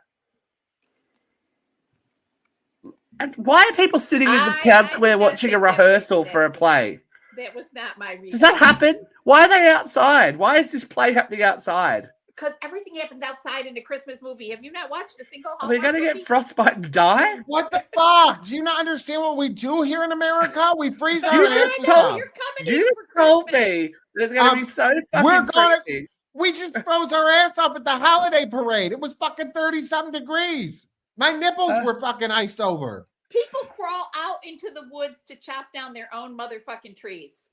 and 3.20 3.36
why 3.36 3.64
are 3.70 3.76
people 3.76 4.00
sitting 4.00 4.28
in 4.30 4.34
the 4.34 4.42
I- 4.42 4.60
town 4.64 4.86
I 4.86 4.88
square 4.88 5.18
did 5.18 5.22
watching 5.22 5.54
a 5.54 5.60
rehearsal 5.60 6.24
for 6.24 6.46
a 6.46 6.52
play? 6.52 7.00
That 7.38 7.56
was 7.56 7.66
not 7.74 7.98
my 7.98 8.14
reason. 8.14 8.32
Does 8.32 8.40
that 8.42 8.58
happen? 8.58 9.06
Why 9.24 9.46
are 9.46 9.48
they 9.50 9.68
outside? 9.70 10.38
Why 10.38 10.58
is 10.58 10.72
this 10.72 10.84
play 10.84 11.14
happening 11.14 11.42
outside? 11.42 12.10
Because 12.36 12.54
everything 12.64 12.96
happens 12.96 13.24
outside 13.24 13.68
in 13.68 13.78
a 13.78 13.82
Christmas 13.82 14.18
movie. 14.22 14.50
Have 14.50 14.64
you 14.64 14.72
not 14.72 14.90
watched 14.90 15.16
a 15.22 15.26
single? 15.32 15.52
Are 15.62 15.70
we 15.70 15.78
Hallmark 15.78 15.94
going 16.02 16.08
to 16.08 16.14
get 16.20 16.26
frostbite 16.28 16.76
and 16.78 16.92
die? 16.92 17.38
What 17.46 17.70
the 17.72 17.84
fuck? 17.96 18.44
Do 18.44 18.56
you 18.56 18.64
not 18.64 18.80
understand 18.80 19.22
what 19.22 19.38
we 19.38 19.50
do 19.50 19.84
here 19.84 20.04
in 20.04 20.12
America? 20.12 20.74
We 20.78 20.92
freeze 20.92 21.24
our 21.24 21.36
You 21.36 21.46
I 21.48 21.54
just 21.54 21.76
told- 21.86 21.98
off. 21.98 22.18
you're 22.18 22.32
coming 22.58 22.74
You 22.76 22.90
told 23.16 23.52
me 23.52 23.94
there's 24.16 24.34
going 24.34 24.46
to 24.46 24.52
Um, 24.52 24.60
be 24.60 24.66
so 24.66 24.90
fucking 25.12 25.24
we're 25.26 25.42
gonna- 25.44 25.78
freaky. 25.86 26.10
We 26.34 26.52
just 26.52 26.76
froze 26.84 27.14
our 27.14 27.30
ass 27.30 27.60
off 27.60 27.76
at 27.76 27.84
the 27.84 27.96
holiday 27.96 28.48
parade. 28.48 28.92
It 28.92 29.00
was 29.00 29.14
fucking 29.14 29.52
30 29.52 29.84
something 29.84 30.20
degrees. 30.20 30.88
My 31.16 31.30
nipples 31.32 31.70
Uh. 31.70 31.82
were 31.86 32.00
fucking 32.00 32.32
iced 32.32 32.60
over. 32.60 33.08
People 33.34 33.62
crawl 33.76 34.12
out 34.16 34.46
into 34.46 34.70
the 34.70 34.88
woods 34.92 35.20
to 35.28 35.36
chop 35.36 35.74
down 35.74 35.92
their 35.94 36.14
own 36.14 36.38
motherfucking 36.38 36.96
trees 36.96 37.48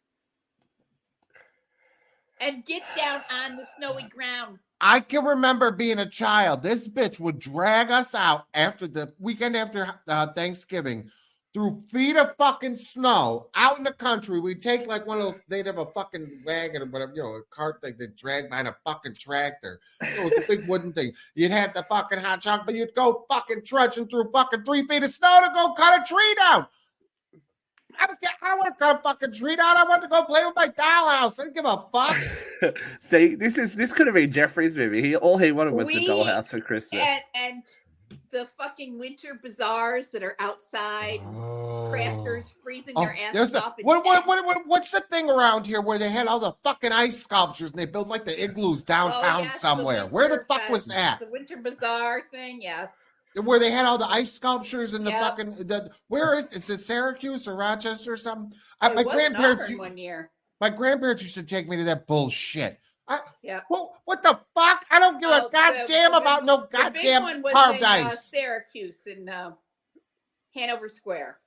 and 2.41 2.65
get 2.67 2.83
down 2.95 3.23
on 3.31 3.57
the 3.57 3.67
snowy 3.79 4.05
ground. 4.05 4.59
I 4.83 5.01
can 5.01 5.25
remember 5.25 5.71
being 5.71 5.99
a 5.99 6.09
child. 6.09 6.63
This 6.63 6.87
bitch 6.87 7.19
would 7.19 7.39
drag 7.39 7.91
us 7.91 8.15
out 8.15 8.47
after 8.53 8.87
the 8.87 9.13
weekend 9.19 9.57
after 9.57 9.95
uh, 10.07 10.29
Thanksgiving 10.35 11.11
through 11.53 11.81
feet 11.91 12.17
of 12.17 12.37
fucking 12.37 12.77
snow 12.77 13.49
out 13.55 13.77
in 13.79 13.83
the 13.85 13.93
country. 13.93 14.39
We'd 14.39 14.63
take 14.63 14.87
like 14.87 15.05
one 15.07 15.21
of 15.21 15.33
those, 15.33 15.41
they'd 15.49 15.67
have 15.67 15.79
a 15.79 15.87
fucking 15.87 16.43
wagon 16.47 16.83
or 16.83 16.87
whatever, 16.87 17.13
you 17.15 17.23
know, 17.23 17.35
a 17.35 17.43
cart 17.51 17.81
that 17.83 17.99
they 17.99 18.07
drag 18.07 18.49
behind 18.51 18.69
a 18.69 18.77
fucking 18.85 19.15
tractor. 19.15 19.81
It 20.01 20.23
was 20.23 20.33
a 20.39 20.47
big 20.47 20.69
wooden 20.69 20.93
thing. 20.93 21.13
You'd 21.35 21.51
have 21.51 21.75
the 21.75 21.85
fucking 21.89 22.21
hot 22.21 22.41
chocolate, 22.41 22.67
but 22.67 22.75
you'd 22.77 22.95
go 22.95 23.25
fucking 23.29 23.65
trudging 23.65 24.07
through 24.07 24.31
fucking 24.31 24.63
three 24.65 24.87
feet 24.87 25.03
of 25.03 25.13
snow 25.13 25.41
to 25.43 25.51
go 25.53 25.73
cut 25.73 26.01
a 26.01 26.05
tree 26.05 26.35
down. 26.39 26.67
I 27.99 28.07
don't 28.07 28.21
care. 28.21 28.31
I 28.41 28.49
don't 28.51 28.59
want 28.61 28.79
to 28.79 28.85
cut 28.85 29.01
a 29.01 29.03
fucking 29.03 29.33
tree 29.33 29.57
down. 29.57 29.77
I 29.77 29.83
want 29.85 30.03
to 30.03 30.09
go 30.09 30.23
play 30.23 30.45
with 30.45 30.55
my 30.55 30.69
dollhouse. 30.69 31.39
I 31.39 31.45
didn't 31.45 31.55
give 31.57 31.65
a 31.65 31.85
fuck. 31.93 32.17
See, 33.01 33.35
this 33.35 33.59
is 33.59 33.75
this 33.75 33.93
could 33.93 34.07
have 34.07 34.15
been 34.15 34.31
Jeffrey's 34.31 34.77
movie. 34.77 35.03
He 35.03 35.17
all 35.17 35.37
he 35.37 35.51
wanted 35.53 35.75
was 35.75 35.89
We- 35.89 36.07
the 36.07 36.13
dollhouse 36.13 36.51
for 36.51 36.61
Christmas. 36.61 37.03
And 37.03 37.23
and 37.35 37.63
the 38.33 38.47
fucking 38.59 38.99
winter 38.99 39.39
bazaars 39.43 40.11
that 40.11 40.23
are 40.23 40.37
outside, 40.39 41.21
crafters 41.21 42.53
oh. 42.55 42.61
freezing 42.63 42.95
Oh, 42.97 43.03
their 43.03 43.17
asses 43.17 43.53
the, 43.53 43.63
off. 43.65 43.75
what, 43.83 44.05
what, 44.05 44.27
what, 44.27 44.45
what, 44.45 44.63
what's 44.67 44.91
the 44.91 45.01
thing 45.11 45.29
around 45.31 45.67
here 45.67 45.81
where 45.81 45.99
they 45.99 46.09
had 46.11 46.27
all 46.27 46.41
the 46.41 46.53
fucking 46.63 46.93
ice 46.93 47.21
sculptures 47.23 47.71
and 47.71 47.79
they 47.79 47.87
built 47.87 48.09
like 48.09 48.25
the 48.25 48.43
igloos 48.43 48.83
Oh, 48.83 48.85
downtown 48.87 49.45
yes, 49.45 49.55
the 49.55 49.59
somewhere? 49.61 50.07
Where 50.07 50.29
the 50.29 50.45
fuck 50.47 50.69
was 50.71 50.85
that? 50.87 51.19
The 51.21 51.27
winter 51.31 51.57
bazaar 51.57 52.23
thing, 52.31 52.61
yes. 52.63 52.91
Where 53.41 53.59
they 53.61 53.71
had 53.71 53.85
all 53.87 53.99
the 53.99 54.09
ice 54.11 54.33
sculptures 54.33 54.95
and 54.95 55.07
the 55.07 55.11
Yep. 55.11 55.21
fucking 55.23 55.55
the, 55.67 55.91
where 56.09 56.35
is 56.39 56.47
is 56.53 56.71
it 56.71 56.81
Syracuse 56.81 57.47
or 57.47 57.55
Rochester 57.57 58.13
or 58.13 58.17
something? 58.17 58.59
I, 58.81 58.93
my 58.93 59.05
grandparents 59.05 59.73
one 59.77 59.97
year. 59.97 60.31
my 60.61 60.69
grandparents 60.71 61.23
used 61.23 61.35
to 61.37 61.45
take 61.45 61.69
me 61.69 61.77
to 61.77 61.85
that 61.85 62.07
bullshit. 62.09 62.81
I, 63.11 63.21
Yeah. 63.43 63.61
Well, 63.69 63.97
what 64.07 64.23
the 64.23 64.39
fuck? 64.55 64.85
I 64.91 64.99
don't 64.99 65.21
give 65.21 65.29
Oh, 65.31 65.49
a 65.49 65.51
goddamn 65.51 66.13
the- 66.13 66.17
about 66.17 66.45
no 66.45 66.59
The 66.63 66.63
big 66.63 66.73
goddamn 66.81 67.23
one 67.25 67.43
was 67.43 67.53
carved 67.53 67.79
in 67.79 67.85
uh. 67.85 68.09
Syracuse 68.11 69.07
in 69.07 69.29
uh, 69.29 69.51
Hanover 70.55 70.89
Square. 70.89 71.39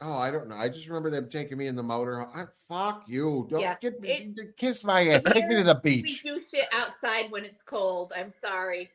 Oh, 0.00 0.14
I 0.14 0.30
don't 0.32 0.48
know. 0.48 0.56
I 0.56 0.68
just 0.68 0.88
remember 0.88 1.10
them 1.10 1.28
taking 1.30 1.58
me 1.58 1.68
in 1.68 1.76
the 1.76 1.82
motor. 1.82 2.22
I, 2.34 2.46
fuck 2.68 3.04
you. 3.06 3.46
Don't 3.48 3.60
Yeah, 3.60 3.76
get 3.80 4.00
me 4.00 4.34
it- 4.36 4.56
kiss 4.56 4.84
my 4.84 5.06
ass. 5.08 5.22
Take 5.28 5.46
me 5.46 5.54
to 5.56 5.62
the 5.62 5.76
beach. 5.76 6.22
We 6.24 6.32
beach. 6.32 6.50
do 6.50 6.56
shit 6.58 6.66
outside 6.72 7.30
when 7.30 7.44
it's 7.44 7.62
cold. 7.62 8.12
I'm 8.16 8.32
sorry. 8.40 8.90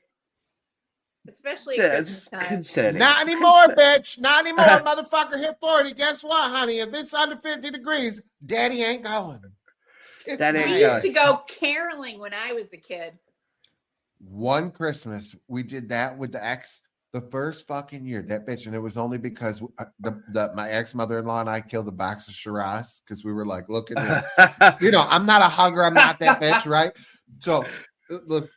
Especially 1.29 1.77
at 1.79 1.91
Christmas 2.05 2.73
time. 2.73 2.97
Not 2.97 3.21
anymore, 3.21 3.67
bitch. 3.77 4.19
Not 4.19 4.45
anymore. 4.45 4.65
Motherfucker 4.85 5.37
hit 5.37 5.57
40. 5.59 5.93
Guess 5.93 6.23
what, 6.23 6.49
honey? 6.51 6.79
If 6.79 6.93
it's 6.93 7.13
under 7.13 7.35
50 7.35 7.69
degrees, 7.69 8.21
daddy 8.45 8.81
ain't 8.83 9.03
going. 9.03 9.41
It's 10.27 10.39
That 10.39 10.55
We 10.55 10.59
ain't 10.59 10.81
not. 10.81 11.03
used 11.03 11.05
to 11.05 11.13
go 11.13 11.41
caroling 11.47 12.19
when 12.19 12.33
I 12.33 12.53
was 12.53 12.71
a 12.73 12.77
kid. 12.77 13.13
One 14.19 14.71
Christmas, 14.71 15.35
we 15.47 15.63
did 15.63 15.89
that 15.89 16.17
with 16.17 16.33
the 16.33 16.43
ex 16.43 16.81
the 17.13 17.21
first 17.31 17.65
fucking 17.67 18.05
year. 18.05 18.21
That 18.21 18.45
bitch, 18.45 18.65
and 18.65 18.75
it 18.75 18.79
was 18.79 18.97
only 18.97 19.17
because 19.17 19.61
uh, 19.79 19.85
the, 20.01 20.21
the 20.33 20.51
my 20.55 20.69
ex 20.69 20.93
mother 20.93 21.19
in 21.19 21.25
law 21.25 21.39
and 21.39 21.49
I 21.49 21.61
killed 21.61 21.87
a 21.87 21.91
box 21.91 22.27
of 22.27 22.33
Shiraz 22.33 23.01
because 23.05 23.23
we 23.23 23.31
were 23.31 23.45
like, 23.45 23.69
look 23.69 23.89
at 23.91 24.25
it. 24.37 24.75
you 24.81 24.91
know, 24.91 25.05
I'm 25.07 25.25
not 25.25 25.41
a 25.41 25.47
hugger. 25.47 25.83
I'm 25.83 25.93
not 25.93 26.19
that 26.19 26.41
bitch, 26.41 26.65
right? 26.65 26.91
So, 27.39 27.63
uh, 27.63 28.19
the 28.27 28.47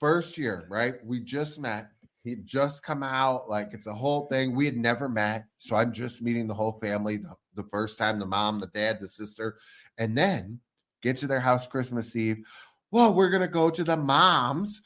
first 0.00 0.36
year, 0.36 0.66
right? 0.68 0.94
We 1.04 1.20
just 1.20 1.60
met. 1.60 1.90
He'd 2.24 2.44
just 2.44 2.82
come 2.82 3.02
out. 3.02 3.48
Like, 3.48 3.70
it's 3.72 3.86
a 3.86 3.94
whole 3.94 4.26
thing. 4.26 4.54
We 4.56 4.64
had 4.64 4.76
never 4.76 5.08
met. 5.08 5.44
So, 5.58 5.76
I'm 5.76 5.92
just 5.92 6.22
meeting 6.22 6.48
the 6.48 6.54
whole 6.54 6.78
family 6.80 7.18
the, 7.18 7.34
the 7.54 7.68
first 7.70 7.98
time 7.98 8.18
the 8.18 8.26
mom, 8.26 8.58
the 8.58 8.66
dad, 8.68 8.98
the 9.00 9.08
sister. 9.08 9.58
And 9.98 10.18
then 10.18 10.60
get 11.02 11.16
to 11.18 11.26
their 11.26 11.40
house 11.40 11.66
Christmas 11.66 12.14
Eve. 12.16 12.44
Well, 12.90 13.14
we're 13.14 13.30
going 13.30 13.42
to 13.42 13.48
go 13.48 13.70
to 13.70 13.84
the 13.84 13.96
mom's 13.96 14.82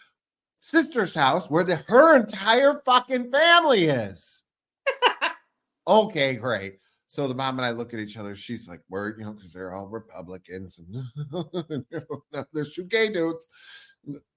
sister's 0.61 1.14
house 1.14 1.50
where 1.50 1.64
the 1.64 1.77
her 1.77 2.16
entire 2.16 2.81
fucking 2.85 3.31
family 3.31 3.85
is. 3.85 4.42
okay, 5.87 6.37
great. 6.37 6.79
So 7.07 7.29
the 7.29 7.35
mom 7.35 7.59
and 7.59 7.66
I 7.66 7.70
look 7.70 7.94
at 7.94 8.00
each 8.00 8.16
other. 8.16 8.35
She's 8.35 8.68
like, 8.68 8.81
"We're 8.88 9.16
you 9.16 9.24
know, 9.24 9.33
because 9.33 9.53
they're 9.53 9.72
all 9.72 9.87
Republicans 9.87 10.81
and 10.81 11.05
there's 12.53 12.74
two 12.74 12.85
gay 12.85 13.12
dudes." 13.12 13.46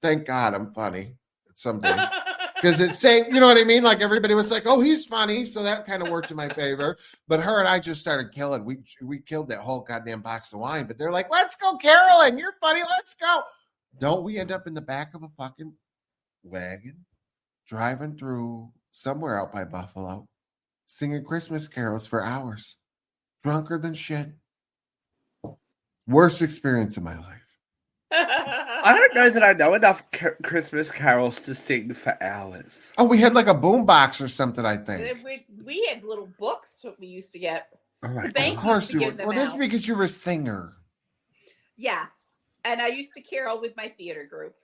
Thank 0.01 0.25
God 0.25 0.53
I'm 0.53 0.73
funny 0.73 1.15
some 1.55 1.81
days 1.81 1.99
because 2.59 2.81
it's 2.81 2.99
saying, 2.99 3.25
you 3.33 3.39
know 3.39 3.47
what 3.47 3.57
I 3.57 3.63
mean? 3.63 3.83
Like 3.83 4.01
everybody 4.01 4.33
was 4.33 4.51
like, 4.51 4.65
"Oh, 4.65 4.81
he's 4.81 5.05
funny," 5.05 5.45
so 5.45 5.63
that 5.63 5.85
kind 5.85 6.01
of 6.01 6.09
worked 6.09 6.31
in 6.31 6.37
my 6.37 6.49
favor. 6.49 6.97
But 7.27 7.39
her 7.41 7.59
and 7.59 7.67
I 7.67 7.79
just 7.79 8.01
started 8.01 8.31
killing. 8.31 8.65
We 8.65 8.79
we 9.01 9.19
killed 9.19 9.49
that 9.49 9.59
whole 9.59 9.81
goddamn 9.81 10.21
box 10.21 10.53
of 10.53 10.59
wine. 10.59 10.87
But 10.87 10.97
they're 10.97 11.11
like, 11.11 11.29
"Let's 11.29 11.55
go, 11.55 11.77
Carolyn. 11.77 12.37
You're 12.37 12.55
funny. 12.59 12.81
Let's 12.81 13.15
go." 13.15 13.41
Don't 13.99 14.23
we 14.23 14.37
end 14.37 14.51
up 14.51 14.67
in 14.67 14.73
the 14.73 14.81
back 14.81 15.13
of 15.13 15.23
a 15.23 15.29
fucking 15.37 15.73
wagon 16.43 17.05
driving 17.67 18.17
through 18.17 18.71
somewhere 18.91 19.39
out 19.39 19.51
by 19.51 19.65
Buffalo, 19.65 20.27
singing 20.85 21.23
Christmas 21.23 21.67
carols 21.67 22.07
for 22.07 22.23
hours, 22.23 22.77
drunker 23.43 23.77
than 23.77 23.93
shit. 23.93 24.29
Worst 26.07 26.41
experience 26.41 26.95
of 26.97 27.03
my 27.03 27.17
life. 27.19 27.46
I 28.11 28.95
don't 28.97 29.15
know 29.15 29.29
that 29.29 29.43
I 29.43 29.53
know 29.53 29.73
enough 29.73 30.03
Christmas 30.43 30.91
carols 30.91 31.41
to 31.45 31.55
sing 31.55 31.93
for 31.93 32.17
hours. 32.21 32.93
Oh, 32.97 33.03
we 33.03 33.17
had 33.17 33.33
like 33.33 33.47
a 33.47 33.55
boombox 33.55 34.21
or 34.21 34.27
something, 34.27 34.65
I 34.65 34.77
think. 34.77 35.23
we, 35.23 35.45
we 35.65 35.85
had 35.91 36.03
little 36.03 36.29
books 36.39 36.75
that 36.83 36.99
we 36.99 37.07
used 37.07 37.31
to 37.33 37.39
get. 37.39 37.67
Oh 38.03 38.09
my 38.09 38.27
The 38.27 38.33
bank 38.33 38.57
Of 38.57 38.63
course 38.63 38.93
you 38.93 39.01
were. 39.01 39.11
them 39.11 39.27
Well, 39.27 39.35
that's 39.35 39.55
because 39.55 39.87
you 39.87 39.95
were 39.95 40.03
a 40.03 40.07
singer. 40.07 40.73
Yes. 41.75 42.11
And 42.63 42.81
I 42.81 42.87
used 42.87 43.13
to 43.13 43.21
carol 43.21 43.59
with 43.59 43.75
my 43.75 43.87
theater 43.97 44.25
group. 44.25 44.55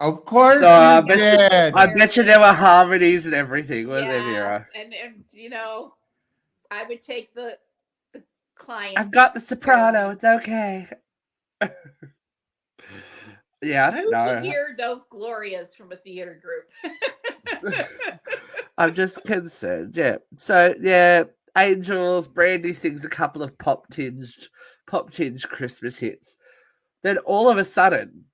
Of 0.00 0.24
course 0.26 0.60
So, 0.60 0.68
I 0.68 1.00
you 1.00 1.06
bet 1.06 1.72
you- 1.72 1.78
I 1.78 1.86
bet 1.94 2.16
you 2.16 2.22
there 2.24 2.40
were 2.40 2.52
harmonies 2.52 3.24
and 3.26 3.34
everything, 3.34 3.88
wasn't 3.88 4.08
there, 4.08 4.22
Vera? 4.22 4.68
Yes, 4.74 4.84
And, 4.84 4.94
and 4.94 5.24
you 5.32 5.48
know, 5.48 5.94
I 6.70 6.84
would 6.84 7.02
take 7.02 7.32
the 7.34 7.56
the 8.12 8.22
client. 8.54 8.98
I've 8.98 9.10
got 9.10 9.32
the 9.32 9.40
soprano. 9.40 10.10
It's 10.10 10.24
okay. 10.24 10.86
yeah, 13.62 13.88
I 13.88 13.90
don't 13.90 14.04
should 14.04 14.12
know. 14.12 14.40
hear 14.40 14.74
those 14.76 15.00
glorias 15.10 15.74
from 15.74 15.92
a 15.92 15.96
theater 15.96 16.40
group. 16.42 16.94
I'm 18.78 18.94
just 18.94 19.22
concerned. 19.24 19.96
Yeah. 19.96 20.16
So 20.34 20.74
yeah, 20.80 21.24
Angels. 21.56 22.28
Brandy 22.28 22.74
sings 22.74 23.04
a 23.04 23.08
couple 23.08 23.42
of 23.42 23.56
pop 23.58 23.88
tinged, 23.88 24.48
pop 24.86 25.10
tinged 25.10 25.42
Christmas 25.48 25.98
hits. 25.98 26.36
Then 27.02 27.18
all 27.18 27.48
of 27.48 27.56
a 27.56 27.64
sudden, 27.64 28.24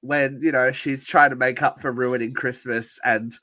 when 0.00 0.40
you 0.42 0.52
know 0.52 0.72
she's 0.72 1.06
trying 1.06 1.30
to 1.30 1.36
make 1.36 1.62
up 1.62 1.80
for 1.80 1.92
ruining 1.92 2.32
Christmas 2.32 2.98
and 3.04 3.38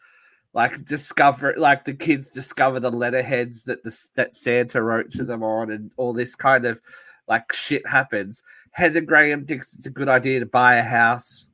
like 0.53 0.85
discover, 0.85 1.53
like 1.57 1.83
the 1.83 1.93
kids 1.93 2.29
discover 2.29 2.79
the 2.79 2.91
letterheads 2.91 3.63
that 3.65 3.83
the 3.83 4.07
that 4.15 4.33
Santa 4.33 4.81
wrote 4.81 5.11
to 5.11 5.23
them 5.23 5.43
on, 5.43 5.71
and 5.71 5.91
all 5.97 6.13
this 6.13 6.35
kind 6.35 6.65
of 6.65 6.81
like 7.27 7.51
shit 7.53 7.87
happens. 7.87 8.43
Heather 8.71 9.01
Graham 9.01 9.45
thinks 9.45 9.73
it's 9.75 9.85
a 9.85 9.91
good 9.91 10.09
idea 10.09 10.39
to 10.39 10.45
buy 10.45 10.75
a 10.75 10.83
house 10.83 11.49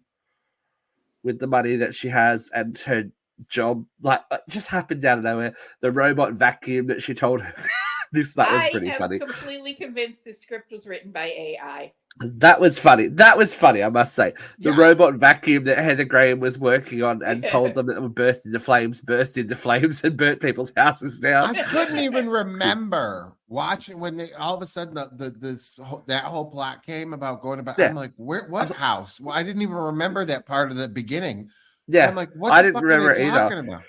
with 1.23 1.39
the 1.39 1.47
money 1.47 1.75
that 1.77 1.93
she 1.95 2.08
has, 2.10 2.49
and 2.53 2.77
her 2.79 3.05
job 3.47 3.86
like 4.01 4.21
it 4.32 4.41
just 4.49 4.67
happens 4.67 5.03
out 5.05 5.17
of 5.17 5.23
nowhere. 5.23 5.53
The 5.82 5.91
robot 5.91 6.34
vacuum 6.34 6.88
that 6.88 7.01
she 7.01 7.13
told 7.13 7.41
her. 7.41 7.53
this 8.12 8.34
that 8.36 8.51
was 8.51 8.62
I 8.62 8.71
pretty 8.71 8.89
am 8.89 8.97
funny. 8.97 9.19
completely 9.19 9.73
convinced 9.73 10.25
this 10.25 10.41
script 10.41 10.71
was 10.71 10.86
written 10.86 11.12
by 11.12 11.25
AI. 11.27 11.93
That 12.21 12.60
was 12.60 12.79
funny. 12.79 13.08
That 13.08 13.38
was 13.38 13.53
funny, 13.53 13.84
I 13.84 13.89
must 13.89 14.13
say. 14.15 14.34
The 14.58 14.71
Yeah. 14.71 14.77
robot 14.77 15.13
vacuum 15.15 15.63
that 15.65 15.77
Heather 15.77 16.03
Graham 16.05 16.39
was 16.39 16.58
working 16.58 17.01
on 17.03 17.21
and 17.23 17.45
told 17.45 17.75
them 17.75 17.86
that 17.86 17.95
it 17.97 18.01
would 18.01 18.15
burst 18.15 18.45
into 18.45 18.60
flames, 18.60 18.99
burst 18.99 19.38
into 19.38 19.55
flames, 19.55 20.01
and 20.03 20.17
burnt 20.17 20.41
people's 20.41 20.71
houses 20.75 21.19
down. 21.19 21.55
I 21.55 21.63
couldn't 21.63 21.99
even 21.99 22.27
remember 22.41 23.34
watching 23.49 23.99
when 23.99 24.15
they 24.15 24.31
all 24.33 24.55
of 24.55 24.62
a 24.62 24.67
sudden 24.67 24.93
the, 24.93 25.09
the 25.13 25.31
this 25.31 25.75
whole, 25.83 26.03
that 26.07 26.23
whole 26.23 26.49
plot 26.49 26.85
came 26.85 27.13
about 27.13 27.41
going 27.41 27.59
about. 27.59 27.77
Yeah. 27.77 27.88
I'm 27.89 27.95
like, 27.95 28.13
where? 28.15 28.47
What 28.47 28.71
house? 28.71 29.19
Well, 29.19 29.35
I 29.35 29.43
didn't 29.43 29.62
even 29.62 29.75
remember 29.75 30.23
that 30.25 30.45
part 30.45 30.71
of 30.71 30.77
the 30.77 30.88
beginning. 30.88 31.49
Yeah, 31.88 32.07
I'm 32.07 32.15
like, 32.15 32.31
what? 32.35 32.53
I 32.53 32.62
the 32.62 32.67
didn't 32.67 32.73
fuck 32.75 32.83
are 32.83 32.88
remember 32.88 33.15
they 33.15 33.29
talking 33.29 33.57
about? 33.67 33.83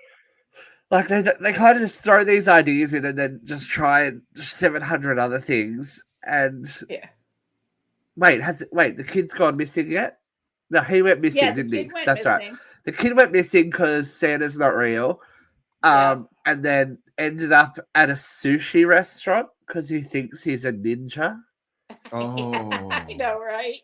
like 0.91 1.09
they 1.09 1.23
they 1.41 1.53
kind 1.53 1.77
of 1.77 1.83
just 1.83 2.03
throw 2.03 2.25
these 2.25 2.49
ideas 2.49 2.95
in 2.95 3.05
and 3.05 3.17
then 3.17 3.41
just 3.45 3.69
try 3.71 4.11
seven 4.35 4.83
hundred 4.83 5.19
other 5.19 5.39
things. 5.39 6.03
And 6.25 6.67
Yeah. 6.89 7.07
wait, 8.17 8.43
has 8.43 8.63
it? 8.63 8.71
Wait, 8.73 8.97
the 8.97 9.05
kid's 9.05 9.35
gone 9.35 9.57
missing 9.57 9.91
yet? 9.91 10.19
No, 10.71 10.81
he 10.83 11.03
went 11.03 11.21
missing, 11.21 11.43
Yeah, 11.45 11.53
didn't 11.53 11.73
he? 11.73 11.85
kid 11.85 11.93
went 11.93 12.07
That's 12.07 12.25
right. 12.25 12.53
the 12.85 12.93
kid 12.93 13.17
went 13.17 13.33
missing 13.33 13.65
because 13.71 14.13
Santa's 14.13 14.57
not 14.57 14.75
real. 14.75 15.21
Yeah. 15.85 16.11
Um, 16.13 16.29
and 16.47 16.65
then 16.65 16.99
ended 17.21 17.53
up 17.53 17.79
at 17.95 18.11
a 18.11 18.15
sushi 18.15 18.87
restaurant 18.87 19.49
because 19.67 19.89
he 19.89 20.03
thinks 20.03 20.43
he's 20.43 20.65
a 20.65 20.73
ninja. 20.73 21.39
Oh, 22.13 22.89
I 22.91 23.13
know, 23.13 23.39
right? 23.39 23.79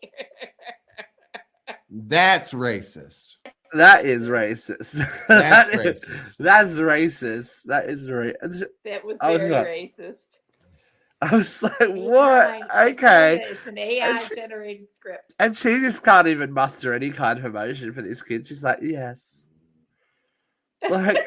that's 1.89 2.53
racist. 2.53 3.35
That 3.73 4.05
is 4.05 4.29
racist. 4.29 4.93
That's 5.27 5.69
That 5.69 5.85
is- 5.85 6.05
racist. 6.05 6.37
That's 6.37 6.69
racist. 6.71 7.63
That 7.65 7.89
is 7.89 8.07
racist. 8.07 8.63
that 8.85 9.03
was 9.03 9.17
I 9.21 9.31
was 9.31 9.39
very 9.41 9.91
racist. 9.99 10.19
I 11.21 11.35
was 11.35 11.61
like, 11.63 11.77
what? 11.79 12.61
AI. 12.71 12.87
Okay. 12.91 13.41
It's 13.45 13.65
an 13.67 13.77
AI 13.77 14.17
she- 14.19 14.35
generated 14.35 14.87
script. 14.95 15.33
And 15.39 15.55
she 15.57 15.79
just 15.81 16.01
can't 16.03 16.27
even 16.27 16.51
muster 16.53 16.93
any 16.93 17.09
kind 17.09 17.37
of 17.39 17.43
emotion 17.45 17.91
for 17.91 18.01
this 18.01 18.21
kid. 18.21 18.47
She's 18.47 18.63
like, 18.63 18.79
yes. 18.81 19.47
Like, 20.89 21.17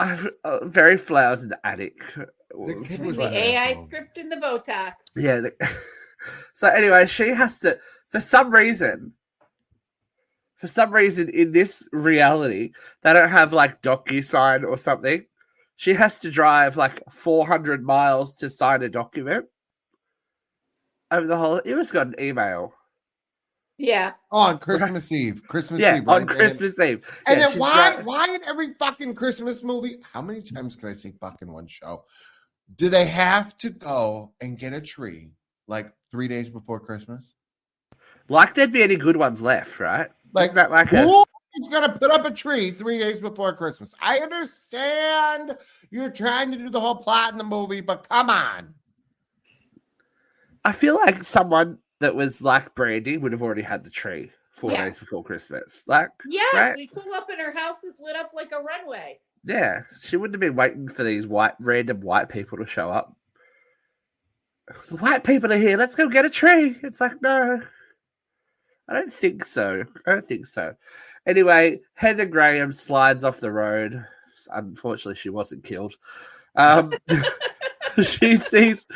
I'm 0.00 0.28
uh, 0.44 0.64
very 0.64 0.96
flowers 0.96 1.42
in 1.42 1.50
the 1.50 1.64
attic. 1.66 1.94
The 2.16 2.84
kid 2.86 3.00
was 3.00 3.06
was 3.08 3.16
the 3.18 3.24
like- 3.24 3.32
AI 3.34 3.70
asshole. 3.70 3.84
script 3.84 4.18
in 4.18 4.28
the 4.28 4.36
Botox. 4.36 4.94
Yeah. 5.14 5.40
the- 5.40 5.54
so 6.52 6.68
anyway, 6.68 7.06
she 7.06 7.28
has 7.28 7.60
to, 7.60 7.78
for 8.08 8.20
some 8.20 8.50
reason, 8.52 9.12
for 10.56 10.66
some 10.66 10.90
reason 10.92 11.28
in 11.30 11.52
this 11.52 11.88
reality, 11.92 12.72
they 13.02 13.12
don't 13.12 13.30
have 13.30 13.52
like 13.52 13.80
DocuSign 13.82 14.64
or 14.64 14.76
something. 14.76 15.24
She 15.76 15.94
has 15.94 16.20
to 16.20 16.30
drive 16.30 16.76
like 16.76 17.02
400 17.10 17.82
miles 17.82 18.34
to 18.36 18.50
sign 18.50 18.82
a 18.82 18.88
document 18.88 19.46
over 21.10 21.26
the 21.26 21.36
whole. 21.38 21.60
You 21.64 21.76
just 21.76 21.92
got 21.92 22.08
an 22.08 22.14
email. 22.20 22.74
Yeah. 23.80 24.12
On 24.30 24.58
Christmas 24.58 25.10
Eve. 25.10 25.42
Christmas 25.48 25.80
yeah, 25.80 25.96
Eve. 25.96 26.02
on 26.06 26.06
right? 26.06 26.20
And- 26.20 26.28
Christmas 26.30 26.78
Eve. 26.78 27.02
And 27.26 27.40
Yeah, 27.40 27.48
then 27.48 27.58
why 27.58 27.94
dri- 27.94 28.04
why 28.04 28.28
in 28.34 28.44
every 28.46 28.74
fucking 28.74 29.14
Christmas 29.14 29.64
movie? 29.64 29.96
How 30.12 30.20
many 30.20 30.42
times 30.42 30.76
can 30.76 30.90
I 30.90 30.92
say 30.92 31.14
fucking 31.18 31.50
one 31.50 31.66
show? 31.66 32.04
Do 32.76 32.90
they 32.90 33.06
have 33.06 33.56
to 33.58 33.70
go 33.70 34.32
and 34.42 34.58
get 34.58 34.74
a 34.74 34.82
tree 34.82 35.30
like 35.66 35.94
three 36.10 36.28
days 36.28 36.50
before 36.50 36.78
Christmas? 36.78 37.36
Like 38.28 38.52
there'd 38.54 38.70
be 38.70 38.82
any 38.82 38.96
good 38.96 39.16
ones 39.16 39.40
left, 39.40 39.80
right? 39.80 40.10
Like 40.34 40.50
Isn't 40.50 40.56
that 40.56 40.70
like 40.70 40.92
a, 40.92 41.02
Who 41.02 41.24
is 41.58 41.68
gonna 41.68 41.88
put 41.98 42.10
up 42.10 42.26
a 42.26 42.30
tree 42.30 42.72
three 42.72 42.98
days 42.98 43.18
before 43.18 43.54
Christmas? 43.54 43.94
I 43.98 44.18
understand 44.18 45.56
you're 45.90 46.10
trying 46.10 46.50
to 46.50 46.58
do 46.58 46.68
the 46.68 46.80
whole 46.80 46.96
plot 46.96 47.32
in 47.32 47.38
the 47.38 47.44
movie, 47.44 47.80
but 47.80 48.06
come 48.10 48.28
on. 48.28 48.74
I 50.66 50.72
feel 50.72 50.96
like 50.96 51.24
someone 51.24 51.78
that 52.00 52.14
was 52.14 52.42
like 52.42 52.74
Brandy 52.74 53.16
would 53.18 53.32
have 53.32 53.42
already 53.42 53.62
had 53.62 53.84
the 53.84 53.90
tree 53.90 54.30
four 54.50 54.72
Yeah. 54.72 54.84
days 54.84 54.98
before 54.98 55.22
Christmas. 55.22 55.84
Like, 55.86 56.10
Yes, 56.26 56.52
Right. 56.54 56.76
we 56.76 56.88
pull 56.88 57.12
up 57.14 57.28
and 57.30 57.40
her 57.40 57.52
house 57.52 57.82
is 57.84 57.94
lit 58.00 58.16
up 58.16 58.32
like 58.34 58.52
a 58.52 58.60
runway. 58.62 59.20
yeah, 59.44 59.82
she 60.00 60.16
wouldn't 60.16 60.34
have 60.34 60.40
been 60.40 60.56
waiting 60.56 60.88
for 60.88 61.02
these 61.04 61.26
white 61.26 61.54
random 61.60 62.00
white 62.00 62.28
people 62.28 62.58
to 62.58 62.66
show 62.66 62.90
up. 62.90 63.14
The 64.88 64.96
white 64.96 65.24
people 65.24 65.52
are 65.52 65.56
here. 65.58 65.76
Let's 65.76 65.94
go 65.94 66.08
get 66.08 66.24
a 66.24 66.30
tree. 66.30 66.76
It's 66.82 67.00
like 67.00 67.20
no, 67.22 67.60
I 68.88 68.92
don't 68.94 69.12
think 69.12 69.44
so. 69.44 69.84
I 70.06 70.10
don't 70.12 70.26
think 70.26 70.46
so. 70.46 70.74
Anyway, 71.26 71.80
Heather 71.94 72.24
Graham 72.26 72.72
slides 72.72 73.24
off 73.24 73.40
the 73.40 73.50
road. 73.52 74.04
Unfortunately, 74.52 75.16
she 75.16 75.28
wasn't 75.28 75.64
killed. 75.64 75.96
Um, 76.56 76.92
she 78.02 78.36
sees 78.36 78.86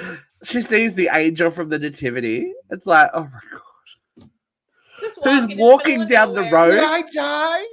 she 0.45 0.61
sees 0.61 0.95
the 0.95 1.11
angel 1.13 1.51
from 1.51 1.69
the 1.69 1.79
nativity. 1.79 2.53
It's 2.71 2.87
like, 2.87 3.11
oh 3.15 3.25
my 3.25 3.41
god. 3.51 4.31
Just 5.01 5.19
Who's 5.25 5.43
walking, 5.43 5.51
in 5.51 5.57
the 5.57 5.63
walking 5.63 5.99
middle 6.01 6.03
of 6.03 6.09
down 6.09 6.33
the 6.35 6.51
road? 6.51 6.71
Did 6.73 6.85
I 6.85 7.03
die? 7.03 7.65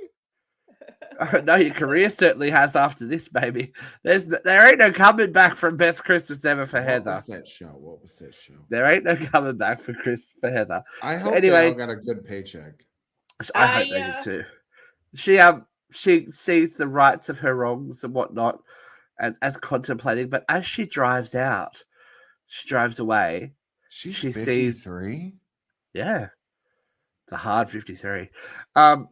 no, 1.44 1.56
your 1.56 1.74
career 1.74 2.10
certainly 2.10 2.50
has 2.50 2.76
after 2.76 3.06
this, 3.06 3.28
baby. 3.28 3.74
There's 4.04 4.26
there 4.26 4.68
ain't 4.68 4.80
no 4.80 4.92
coming 4.92 5.32
back 5.32 5.56
from 5.56 5.78
best 5.78 6.04
Christmas 6.04 6.44
ever 6.46 6.66
for 6.66 6.80
What 6.80 6.90
Heather. 6.90 7.12
was 7.12 7.26
that 7.28 7.48
show? 7.48 7.68
What 7.68 8.02
was 8.02 8.16
that 8.18 8.34
show? 8.34 8.56
There 8.70 8.92
ain't 8.92 9.04
no 9.04 9.16
coming 9.16 9.58
back 9.58 9.82
for 9.82 9.94
Chris 9.94 10.26
for 10.40 10.50
Heather. 10.50 10.84
I 11.02 11.18
hope 11.18 11.36
Anyway. 11.36 11.62
they 11.62 11.68
all 11.68 11.74
got 11.74 11.90
a 11.90 11.96
good 11.96 12.26
paycheck. 12.26 12.74
I, 13.56 13.64
I, 13.64 13.68
hope 13.68 13.90
they 13.90 14.02
uh, 14.02 14.18
do 14.18 14.24
too. 14.24 14.44
She 15.16 15.40
um 15.40 15.66
she 15.92 16.28
sees 16.32 16.76
the 16.76 16.88
rights 16.88 17.30
of 17.30 17.40
her 17.40 17.56
wrongs 17.56 18.04
and 18.04 18.14
whatnot, 18.14 18.60
and 19.20 19.36
as 19.42 19.58
contemplating. 19.58 20.30
But 20.30 20.46
as 20.50 20.66
she 20.66 20.86
drives 20.86 21.36
out, 21.36 21.84
she 22.54 22.68
drives 22.68 23.00
away. 23.00 23.54
She's 23.90 24.14
She 24.16 24.32
sees- 24.34 24.84
53. 24.84 25.34
Yeah, 25.94 26.28
it's 27.24 27.32
a 27.32 27.38
hard 27.38 27.70
fifty-three. 27.70 28.30
Um, 28.76 29.08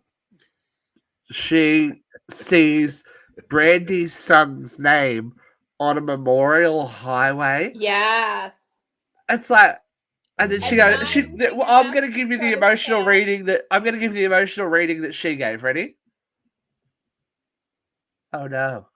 she 1.31 2.01
sees 2.31 3.03
Brandy's 3.49 4.13
son's 4.13 4.77
name 4.79 5.33
on 5.79 5.97
a 5.97 6.01
memorial 6.01 6.85
highway. 6.87 7.71
Yes. 7.75 8.55
It's 9.29 9.49
like, 9.49 9.77
and 10.37 10.51
then 10.51 10.59
she 10.61 10.79
And 10.79 10.99
goes, 10.99 11.07
she, 11.09 11.21
th- 11.23 11.53
well, 11.53 11.65
I'm 11.67 11.91
going 11.93 12.09
to 12.09 12.15
give 12.15 12.29
you 12.31 12.37
the 12.37 12.53
emotional 12.53 13.01
sad. 13.01 13.07
reading 13.07 13.45
that 13.45 13.63
I'm 13.71 13.83
going 13.83 13.93
to 13.93 13.99
give 13.99 14.15
you 14.15 14.27
the 14.27 14.35
emotional 14.35 14.67
reading 14.67 15.01
that 15.03 15.13
she 15.13 15.35
gave. 15.35 15.63
Ready? 15.63 15.95
Oh 18.33 18.47
no. 18.47 18.87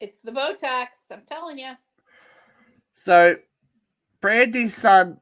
It's 0.00 0.20
the 0.20 0.32
Botox. 0.32 0.86
I'm 1.10 1.22
telling 1.28 1.58
you. 1.58 1.72
So, 2.92 3.36
Brandy's 4.20 4.76
son, 4.76 5.18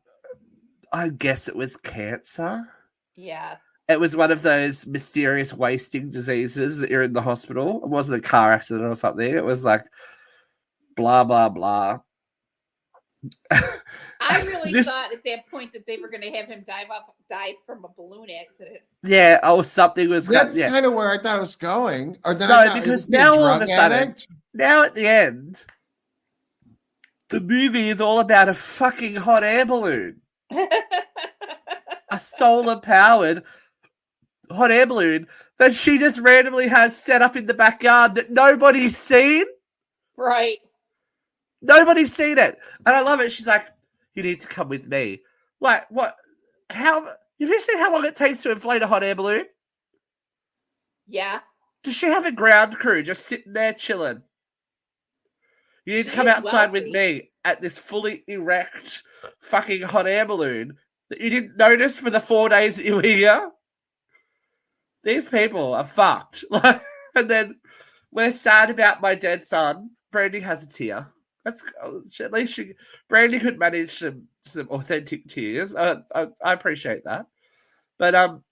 I 0.93 1.09
guess 1.09 1.49
it 1.49 1.57
was 1.57 1.77
cancer. 1.77 2.69
Yes. 3.17 3.61
It 3.89 3.99
was 3.99 4.15
one 4.17 4.31
of 4.31 4.43
those 4.43 4.87
mysterious 4.87 5.53
wasting 5.53 6.11
diseases 6.11 6.79
that 6.79 6.91
you're 6.91 7.03
in 7.03 7.13
the 7.13 7.23
hospital. 7.23 7.81
It 7.83 7.89
wasn't 7.89 8.25
a 8.25 8.29
car 8.29 8.53
accident 8.53 8.87
or 8.87 8.95
something. 8.95 9.29
It 9.35 9.45
was 9.45 9.65
like 9.65 9.85
blah 10.97 11.25
blah 11.25 11.49
blah. 11.49 11.99
I 13.51 14.43
really 14.43 14.73
This- 14.73 14.87
thought 14.87 15.13
at 15.13 15.25
that 15.25 15.47
point 15.51 15.73
that 15.73 15.87
they 15.87 15.97
were 15.99 16.09
going 16.09 16.23
to 16.23 16.31
have 16.31 16.47
him 16.47 16.65
dive 16.67 16.91
off, 16.91 17.11
die 17.29 17.55
from 17.67 17.85
a 17.85 17.89
balloon 17.97 18.29
accident. 18.31 18.79
Yeah, 19.03 19.41
oh 19.43 19.63
something 19.63 20.09
was 20.09 20.27
That's 20.27 20.55
yeah. 20.55 20.71
kind 20.71 20.87
of 20.87 20.93
where 20.93 21.11
I 21.11 21.19
thought 21.21 21.39
it 21.39 21.43
was 21.43 21.57
going. 21.57 22.17
Or 22.25 22.35
then 22.35 22.49
No, 22.49 22.59
I 22.59 22.67
thought 22.69 22.83
because 22.83 23.09
now 23.09 23.33
all 23.35 23.45
of 23.47 23.59
drug 23.59 23.63
a 23.63 23.67
sudden- 23.67 23.99
addict. 23.99 24.29
now 24.55 24.85
at 24.85 24.95
the 24.95 25.07
end, 25.07 25.61
the 27.31 27.41
movie 27.41 27.89
is 27.89 28.01
all 28.01 28.19
about 28.21 28.49
a 28.49 28.55
fucking 28.55 29.15
hot 29.17 29.43
air 29.45 29.65
balloon, 29.65 30.21
a 32.11 32.19
solar 32.21 32.77
powered 32.77 33.45
hot 34.51 34.71
air 34.73 34.87
balloon 34.87 35.27
that 35.59 35.75
she 35.75 35.99
just 35.99 36.19
randomly 36.21 36.67
has 36.69 36.97
set 36.97 37.23
up 37.23 37.37
in 37.37 37.47
the 37.47 37.55
backyard 37.55 38.15
that 38.17 38.31
nobody's 38.31 38.97
seen. 38.99 39.45
right. 40.17 40.59
Nobody's 41.63 42.15
seen 42.15 42.39
it, 42.39 42.59
and 42.87 42.97
I 42.97 43.03
love 43.03 43.21
it. 43.21 43.31
She's 43.33 43.47
like, 43.47 43.67
"You 44.15 44.23
need 44.23 44.41
to 44.41 44.47
come 44.47 44.71
with 44.71 44.89
me." 44.89 45.21
Like, 45.61 45.91
what? 45.91 46.17
How? 46.71 47.05
Have 47.05 47.15
you 47.39 47.61
seen 47.61 47.77
how 47.79 47.93
long 47.93 48.07
it 48.07 48.17
takes 48.17 48.43
to 48.43 48.51
inflate 48.51 48.81
a 48.81 48.87
hot 48.87 49.05
air 49.05 49.15
balloon? 49.15 49.45
Yeah. 51.07 51.41
Does 51.85 51.95
she 51.95 52.07
have 52.07 52.25
a 52.25 52.33
ground 52.33 52.77
crew 52.79 53.03
just 53.03 53.27
sitting 53.27 53.53
there 53.53 53.75
chilling? 53.75 54.23
You 55.91 55.97
need 55.97 56.07
to 56.07 56.13
come 56.13 56.29
outside 56.29 56.71
with 56.71 56.87
me 56.87 57.33
at 57.45 57.61
this 57.61 57.77
fully 57.77 58.23
erect 58.29 59.03
fucking 59.41 59.83
hot 59.83 60.07
air 60.07 60.25
balloon 60.25 60.77
that 61.09 61.21
you 61.21 61.31
didn't 61.31 61.57
notice 61.57 61.99
for 61.99 62.11
the 62.11 62.21
four 62.21 62.49
days 62.49 62.77
that 62.77 62.85
you 62.85 62.95
were 62.95 63.03
here. 63.03 63.51
These 65.03 65.27
people 65.27 65.75
are 65.75 65.83
fucked. 65.83 66.45
Like, 66.49 66.81
and 67.17 67.29
then 67.29 67.57
we're 68.13 68.31
sad 68.31 68.71
about 68.71 69.01
my 69.01 69.17
dead 69.17 69.43
son. 69.43 69.91
Brandy 70.13 70.39
has 70.39 70.63
a 70.63 70.69
tear. 70.69 71.09
That's 71.45 71.61
oh, 71.83 72.03
at 72.21 72.33
least 72.33 72.55
she 72.55 72.75
Brandy 73.09 73.41
could 73.41 73.59
manage 73.59 73.99
some 73.99 74.29
some 74.43 74.69
authentic 74.69 75.27
tears. 75.27 75.75
Uh, 75.75 76.03
I, 76.15 76.29
I 76.45 76.53
appreciate 76.53 77.03
that, 77.03 77.27
but 77.99 78.15
um, 78.15 78.45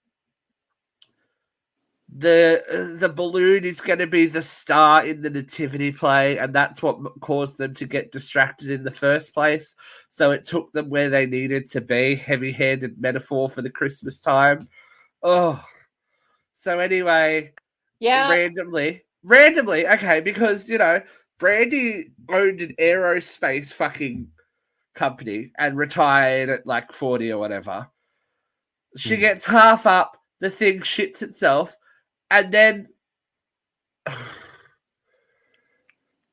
the 2.17 2.63
uh, 2.71 2.97
the 2.99 3.09
balloon 3.09 3.63
is 3.63 3.81
going 3.81 3.99
to 3.99 4.07
be 4.07 4.25
the 4.25 4.41
star 4.41 5.05
in 5.05 5.21
the 5.21 5.29
nativity 5.29 5.91
play, 5.91 6.37
and 6.37 6.53
that's 6.53 6.81
what 6.81 6.97
caused 7.19 7.57
them 7.57 7.73
to 7.75 7.85
get 7.85 8.11
distracted 8.11 8.71
in 8.71 8.83
the 8.83 8.91
first 8.91 9.33
place. 9.33 9.75
So 10.09 10.31
it 10.31 10.45
took 10.45 10.71
them 10.73 10.89
where 10.89 11.09
they 11.09 11.25
needed 11.25 11.69
to 11.71 11.81
be. 11.81 12.15
Heavy-handed 12.15 12.99
metaphor 12.99 13.49
for 13.49 13.61
the 13.61 13.69
Christmas 13.69 14.19
time. 14.21 14.67
Oh, 15.21 15.63
so 16.55 16.79
anyway, 16.79 17.53
Yeah. 17.99 18.29
randomly, 18.29 19.03
randomly, 19.23 19.87
okay, 19.87 20.19
because 20.19 20.67
you 20.67 20.79
know, 20.79 21.01
Brandy 21.37 22.11
owned 22.27 22.61
an 22.61 22.75
aerospace 22.79 23.71
fucking 23.71 24.27
company 24.95 25.51
and 25.57 25.77
retired 25.77 26.49
at 26.49 26.65
like 26.65 26.91
40 26.91 27.31
or 27.31 27.37
whatever. 27.37 27.87
She 28.97 29.15
Hmm. 29.15 29.21
gets 29.21 29.45
half 29.45 29.85
up, 29.85 30.17
the 30.39 30.49
thing 30.49 30.79
shits 30.79 31.21
itself, 31.21 31.77
and 32.31 32.51
then 32.51 32.87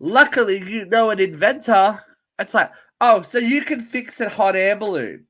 luckily 0.01 0.59
you 0.59 0.87
know 0.87 1.11
an 1.11 1.21
inventor. 1.21 2.03
It's 2.39 2.55
like, 2.55 2.71
oh, 3.01 3.23
so 3.23 3.39
you 3.39 3.63
can 3.63 3.81
fix 3.81 4.21
a 4.21 4.29
hot 4.29 4.57
air 4.57 4.77
balloon. 4.77 5.27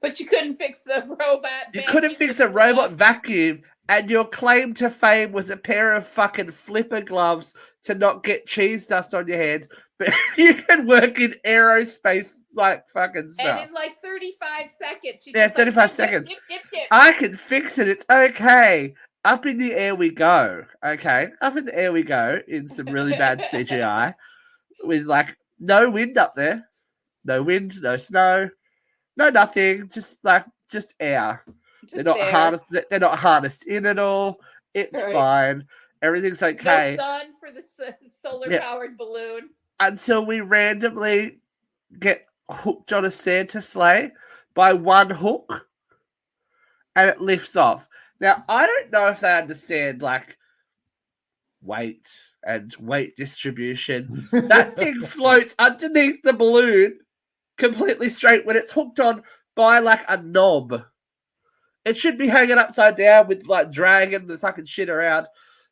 But 0.00 0.20
you 0.20 0.26
couldn't 0.26 0.56
fix 0.56 0.82
the 0.82 1.04
robot. 1.08 1.50
You 1.74 1.82
couldn't 1.88 2.14
fix 2.14 2.38
a 2.38 2.48
robot 2.48 2.92
vacuum, 2.92 3.62
and 3.88 4.10
your 4.10 4.26
claim 4.26 4.74
to 4.74 4.90
fame 4.90 5.32
was 5.32 5.50
a 5.50 5.56
pair 5.56 5.94
of 5.94 6.06
fucking 6.06 6.52
flipper 6.52 7.00
gloves 7.00 7.54
to 7.84 7.94
not 7.94 8.22
get 8.22 8.46
cheese 8.46 8.86
dust 8.86 9.14
on 9.14 9.26
your 9.26 9.38
head. 9.38 9.68
But 9.98 10.14
you 10.36 10.62
can 10.62 10.86
work 10.86 11.18
in 11.18 11.34
aerospace 11.44 12.34
like 12.58 12.86
fucking 12.90 13.30
stuff. 13.30 13.46
And 13.60 13.68
in 13.68 13.74
like 13.74 13.98
35 14.02 14.70
seconds. 14.78 15.24
She 15.24 15.32
Yeah, 15.34 15.46
just 15.48 15.58
like, 15.58 15.72
35 15.74 15.74
dip, 15.74 15.88
dip, 15.88 15.90
seconds. 15.96 16.28
dip, 16.28 16.38
dip, 16.48 16.70
dip. 16.72 16.82
I 16.90 17.12
can 17.12 17.34
fix 17.34 17.78
it. 17.78 17.88
It's 17.88 18.04
okay. 18.10 18.94
Up 19.24 19.46
in 19.46 19.56
the 19.58 19.74
air 19.74 19.94
we 19.94 20.10
go. 20.10 20.64
Okay, 20.84 21.28
up 21.40 21.56
in 21.56 21.64
the 21.64 21.76
air 21.78 21.92
we 21.92 22.02
go 22.02 22.38
in 22.46 22.68
some 22.68 22.86
really 22.86 23.12
bad 23.16 23.40
CGI. 23.52 24.14
with 24.84 25.04
like 25.06 25.36
no 25.58 25.90
wind 25.90 26.18
up 26.18 26.34
there, 26.34 26.68
no 27.24 27.42
wind, 27.42 27.80
no 27.82 27.96
snow, 27.96 28.48
no 29.16 29.28
nothing, 29.30 29.88
just 29.92 30.24
like 30.24 30.44
just 30.70 30.94
air. 31.00 31.42
Just 31.82 31.94
they're 31.94 32.04
not 32.04 32.18
there. 32.18 32.30
harnessed. 32.30 32.66
They're 32.90 33.00
not 33.00 33.18
harnessed 33.18 33.66
in 33.66 33.86
at 33.86 33.98
all. 33.98 34.40
It's 34.74 34.94
Right. 34.96 35.12
fine. 35.12 35.66
Everything's 36.00 36.42
okay 36.42 36.94
No 36.96 37.02
sun 37.04 37.26
for 37.40 37.50
the 37.50 37.62
solar 38.22 38.50
Yeah. 38.50 38.60
powered 38.60 38.96
balloon. 38.96 39.50
until 39.80 40.24
we 40.24 40.40
randomly 40.40 41.40
get 41.98 42.24
hooked 42.50 42.92
on 42.92 43.04
a 43.04 43.10
Santa 43.10 43.60
sleigh 43.60 44.12
by 44.54 44.72
one 44.72 45.10
hook, 45.10 45.68
and 46.96 47.10
it 47.10 47.20
lifts 47.20 47.56
off. 47.56 47.88
Now 48.20 48.44
I 48.48 48.66
don't 48.66 48.92
know 48.92 49.08
if 49.08 49.20
they 49.20 49.32
understand 49.32 50.02
like 50.02 50.36
weight 51.62 52.06
and 52.42 52.74
weight 52.80 53.16
distribution. 53.16 54.28
That 54.32 54.76
thing 54.76 55.02
floats 55.02 55.54
underneath 55.58 56.22
the 56.22 56.32
balloon 56.32 56.98
completely 57.56 58.10
straight 58.10 58.46
when 58.46 58.56
it's 58.56 58.72
hooked 58.72 59.00
on 59.00 59.22
by 59.54 59.80
like 59.80 60.04
a 60.08 60.22
knob. 60.22 60.82
It 61.84 61.96
should 61.96 62.18
be 62.18 62.28
hanging 62.28 62.58
upside 62.58 62.96
down 62.96 63.28
with 63.28 63.46
like 63.46 63.70
dragging 63.70 64.26
the 64.26 64.38
fucking 64.38 64.66
shit 64.66 64.88
around. 64.88 65.26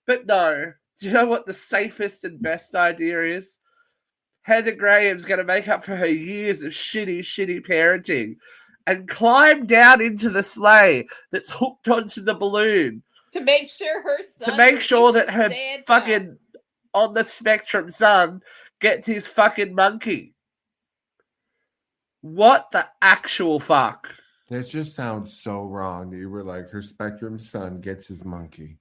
But 0.07 0.27
no. 0.27 0.73
Do 0.99 1.07
you 1.07 1.13
know 1.13 1.27
what 1.27 1.47
the 1.47 1.53
safest 1.53 2.25
and 2.25 2.41
best 2.41 2.75
idea 2.75 3.23
is? 3.37 3.59
Heather 4.47 4.71
Graham's 4.71 5.25
going 5.25 5.39
to 5.39 5.45
make 5.45 5.67
up 5.67 5.85
for 5.85 5.97
her 5.97 6.07
years 6.07 6.63
of 6.63 6.73
shitty, 6.73 7.19
shitty 7.19 7.67
parenting 7.67 8.37
and 8.87 9.09
climb 9.09 9.67
down 9.67 10.01
into 10.01 10.31
the 10.31 10.45
sleigh 10.45 11.09
that's 11.33 11.51
hooked 11.51 11.89
onto 11.89 12.23
the 12.23 12.33
balloon 12.33 13.03
To 13.33 13.41
make 13.41 13.69
sure 13.69 14.01
her 14.03 14.19
to 14.45 14.57
make 14.57 14.81
sure 14.81 15.11
that 15.11 15.29
her 15.31 15.51
Santa. 15.51 15.83
fucking 15.85 16.39
on 16.95 17.13
the 17.13 17.25
spectrum 17.25 17.91
son 17.91 18.41
gets 18.81 19.05
his 19.05 19.27
fucking 19.27 19.75
monkey. 19.75 20.35
What 22.21 22.71
the 22.71 22.87
actual 23.03 23.59
fuck? 23.59 24.09
That 24.49 24.69
just 24.69 24.95
sounds 24.95 25.43
so 25.43 25.65
wrong 25.65 26.11
that 26.11 26.19
you 26.19 26.31
were 26.31 26.45
like, 26.45 26.71
her 26.71 26.83
Spectrum 26.83 27.41
son 27.41 27.81
gets 27.81 28.07
his 28.07 28.25
monkey. 28.25 28.79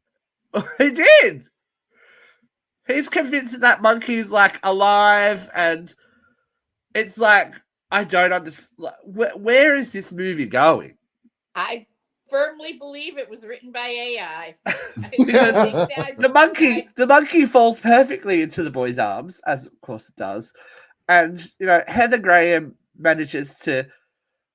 he 0.77 0.91
did. 0.91 1.45
He's 2.87 3.09
convinced 3.09 3.53
that 3.53 3.61
that 3.61 3.81
monkey's 3.81 4.31
like 4.31 4.59
alive, 4.63 5.49
and 5.55 5.93
it's 6.93 7.17
like 7.17 7.53
I 7.91 8.03
don't 8.03 8.33
understand. 8.33 8.93
Where, 9.03 9.35
where 9.35 9.75
is 9.75 9.91
this 9.91 10.11
movie 10.11 10.45
going? 10.45 10.97
I 11.55 11.87
firmly 12.29 12.73
believe 12.73 13.17
it 13.17 13.29
was 13.29 13.43
written 13.43 13.71
by 13.71 13.87
AI. 13.87 14.55
Because 15.11 15.87
the 16.17 16.31
monkey 16.33 16.87
the 16.95 17.05
monkey 17.05 17.45
falls 17.45 17.79
perfectly 17.79 18.41
into 18.41 18.63
the 18.63 18.71
boy's 18.71 18.97
arms 18.97 19.41
as 19.45 19.67
of 19.67 19.81
course 19.81 20.09
it 20.09 20.15
does 20.15 20.53
and 21.09 21.45
you 21.59 21.65
know 21.65 21.81
heather 21.87 22.17
graham 22.17 22.73
manages 22.97 23.55
to 23.59 23.85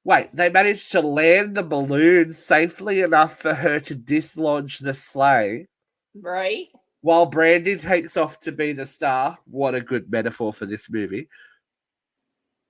wait 0.04 0.34
they 0.34 0.48
manage 0.48 0.88
to 0.88 1.00
land 1.00 1.54
the 1.54 1.62
balloon 1.62 2.32
safely 2.32 3.02
enough 3.02 3.38
for 3.38 3.54
her 3.54 3.78
to 3.78 3.94
dislodge 3.94 4.78
the 4.78 4.94
sleigh 4.94 5.66
right? 6.14 6.68
While 7.02 7.26
brandy 7.26 7.76
takes 7.76 8.16
off 8.16 8.38
to 8.40 8.52
be 8.52 8.72
the 8.72 8.84
star 8.86 9.38
what 9.46 9.74
a 9.74 9.80
good 9.80 10.10
metaphor 10.10 10.52
for 10.52 10.66
this 10.66 10.90
movie 10.90 11.28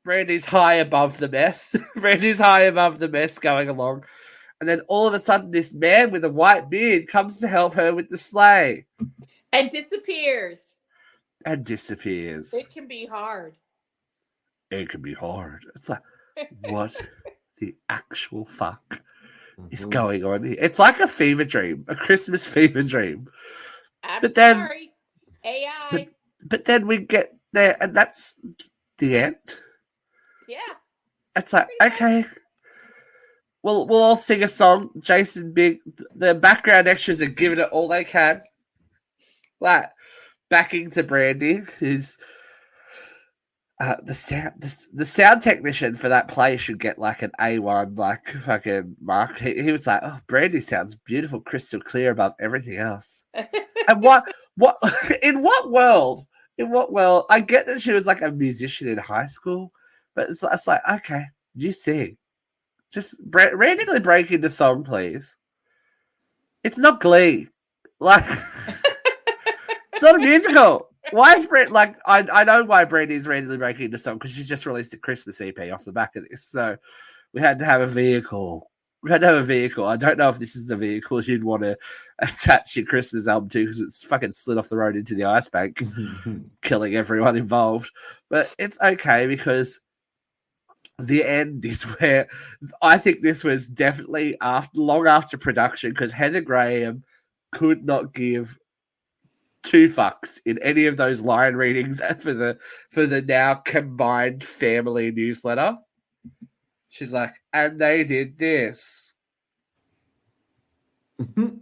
brandy's 0.05 0.45
high 0.45 0.75
above 0.75 1.19
the 1.19 1.29
mess 1.29 1.75
brandy's 1.97 2.39
high 2.39 2.63
above 2.63 2.99
the 2.99 3.09
mess 3.09 3.39
going 3.39 3.69
along 3.69 4.05
and 4.61 4.69
then 4.69 4.81
all 4.89 5.07
of 5.07 5.15
a 5.15 5.19
sudden 5.19 5.51
this 5.51 5.73
man 5.75 6.11
with 6.11 6.25
a 6.25 6.29
white 6.29 6.71
beard 6.71 7.07
comes 7.09 7.39
to 7.39 7.49
help 7.49 7.75
her 7.75 7.95
with 7.95 8.09
the 8.09 8.19
sleigh 8.19 8.87
And 9.53 9.71
disappears. 9.71 10.75
and 11.47 11.65
disappears. 11.65 12.53
It 12.53 12.71
can 12.71 12.87
be 12.87 13.07
hard. 13.07 13.55
It 14.71 14.89
can 14.91 15.01
be 15.03 15.15
hard. 15.15 15.65
It's 15.75 15.89
like, 15.89 16.03
what 16.69 16.95
the 17.59 17.75
actual 17.89 18.45
fuck 18.45 19.01
is 19.71 19.87
Mhm. 19.87 19.91
going 19.91 20.25
on 20.25 20.45
here? 20.45 20.57
It's 20.61 20.79
like 20.79 21.01
a 21.01 21.09
fever 21.09 21.45
dream, 21.45 21.85
a 21.89 21.97
Christmas 21.97 22.45
fever 22.47 22.83
dream. 22.83 23.29
I'm 24.03 24.21
But 24.23 24.35
then- 24.35 24.57
sorry. 24.57 24.93
AI. 25.45 26.09
But 26.43 26.65
then 26.65 26.87
we 26.87 26.99
get 26.99 27.35
there, 27.53 27.77
and 27.83 27.95
that's 27.97 28.39
the 28.99 29.17
end. 29.19 29.37
yeah. 30.49 30.59
It's 31.37 31.53
like, 31.53 31.69
Pretty 31.79 31.91
much. 32.05 32.23
okay, 32.23 32.29
we'll 33.63 33.87
we'll 33.87 34.03
all 34.03 34.17
sing 34.17 34.43
a 34.43 34.49
song. 34.49 34.91
Jason 35.01 35.53
Biggs, 35.53 35.81
the 36.15 36.35
background 36.35 36.89
extras 36.89 37.23
are 37.23 37.27
giving 37.27 37.59
it 37.61 37.69
all 37.71 37.89
they 37.89 38.05
can. 38.05 38.43
Like 39.61 39.91
backing 40.49 40.91
to 40.91 41.03
Brandy, 41.03 41.63
who's 41.79 42.19
uh, 43.81 43.97
the 44.03 44.15
sound 44.15 44.55
the, 44.59 44.75
the 44.93 45.05
sound 45.07 45.41
technician 45.43 45.95
for 45.95 46.09
that 46.09 46.29
play 46.29 46.57
should 46.57 46.81
get 46.81 46.99
like 46.99 47.23
an 47.23 47.31
A 47.41 47.59
one 47.61 47.95
like 47.95 48.27
fucking 48.45 48.97
mark. 49.01 49.39
He, 49.39 49.63
he 49.63 49.73
was 49.73 49.87
like, 49.87 50.01
"Oh, 50.03 50.19
Brandy 50.27 50.61
sounds 50.61 50.95
beautiful, 50.97 51.41
crystal 51.41 51.81
clear 51.81 52.11
above 52.11 52.33
everything 52.41 52.77
else." 52.79 53.25
and 53.89 54.03
what 54.03 54.25
what 54.57 54.79
in 55.23 55.43
what 55.43 55.71
world? 55.71 56.25
In 56.59 56.71
what 56.71 56.93
world? 56.93 57.25
I 57.31 57.41
get 57.41 57.67
that 57.67 57.81
she 57.81 57.93
was 57.93 58.07
like 58.07 58.23
a 58.23 58.31
musician 58.31 58.89
in 58.89 58.99
high 58.99 59.27
school, 59.27 59.73
but 60.15 60.29
it's, 60.29 60.43
it's 60.43 60.67
like, 60.67 60.83
okay, 60.91 61.25
you 61.55 61.73
sing. 61.73 62.17
Just 62.93 63.23
bra- 63.25 63.55
randomly 63.55 64.01
break 64.01 64.31
into 64.31 64.51
song, 64.51 64.85
please. 64.85 65.37
It's 66.63 66.79
not 66.79 67.01
Glee. 67.01 67.49
Like, 67.99 68.25
it's 69.93 70.03
not 70.03 70.17
a 70.17 70.19
musical. 70.19 70.89
Why 71.11 71.37
is 71.37 71.47
Brent 71.47 71.73
like? 71.73 71.97
I 72.07 72.27
I 72.33 72.45
know 72.45 72.65
why 72.65 72.85
Brandy's 72.85 73.27
randomly 73.27 73.57
breaking 73.57 73.87
into 73.87 73.99
song 73.99 74.15
because 74.15 74.33
she's 74.33 74.49
just 74.49 74.67
released 74.67 74.95
a 74.95 74.99
Christmas 74.99 75.41
EP 75.41 75.59
off 75.73 75.85
the 75.85 75.93
back 75.93 76.17
of 76.17 76.29
this. 76.29 76.45
So 76.45 76.77
we 77.33 77.41
had 77.41 77.59
to 77.59 77.65
have 77.65 77.81
a 77.81 77.87
vehicle. 77.87 78.70
We 79.03 79.11
had 79.11 79.23
to 79.23 79.27
have 79.29 79.37
a 79.37 79.43
vehicle. 79.43 79.87
I 79.87 79.97
don't 79.97 80.19
know 80.19 80.29
if 80.29 80.39
this 80.39 80.57
is 80.57 80.69
the 80.69 80.77
vehicle 80.77 81.23
you'd 81.23 81.45
want 81.45 81.63
to 81.63 81.77
attach 82.19 82.77
your 82.77 82.85
Christmas 82.85 83.29
album 83.29 83.49
to 83.51 83.65
because 83.65 83.81
it's 83.81 84.03
fucking 84.03 84.33
slid 84.33 84.59
off 84.59 84.69
the 84.69 84.77
road 84.77 84.97
into 84.97 85.15
the 85.15 85.25
ice 85.25 85.49
bank 85.49 85.83
killing 86.63 86.97
everyone 86.97 87.37
involved. 87.37 87.91
But 88.29 88.55
it's 88.59 88.79
okay 88.81 89.27
because 89.27 89.81
the 90.99 91.25
end 91.25 91.65
is 91.65 91.83
where 91.83 92.29
I 92.83 92.99
think 92.99 93.23
this 93.23 93.43
was 93.43 93.69
definitely 93.69 94.37
after 94.41 94.81
long 94.81 95.07
after 95.07 95.39
production 95.39 95.91
because 95.91 96.13
Heather 96.13 96.41
Graham 96.41 97.05
could 97.53 97.85
not 97.85 98.13
give 98.15 98.59
two 99.63 99.89
fucks 99.89 100.41
in 100.47 100.59
any 100.63 100.87
of 100.87 100.97
those 100.97 101.21
line 101.21 101.55
readings 101.55 102.01
for 102.21 102.33
the 102.33 102.59
for 102.91 103.07
the 103.07 103.23
now 103.23 103.55
combined 103.55 104.45
family 104.45 105.11
newsletter. 105.11 105.77
She's 106.91 107.13
like, 107.13 107.35
and 107.53 107.81
they 107.81 108.05
did 108.05 108.37
this. 108.37 109.15
Mm-hmm. 111.21 111.57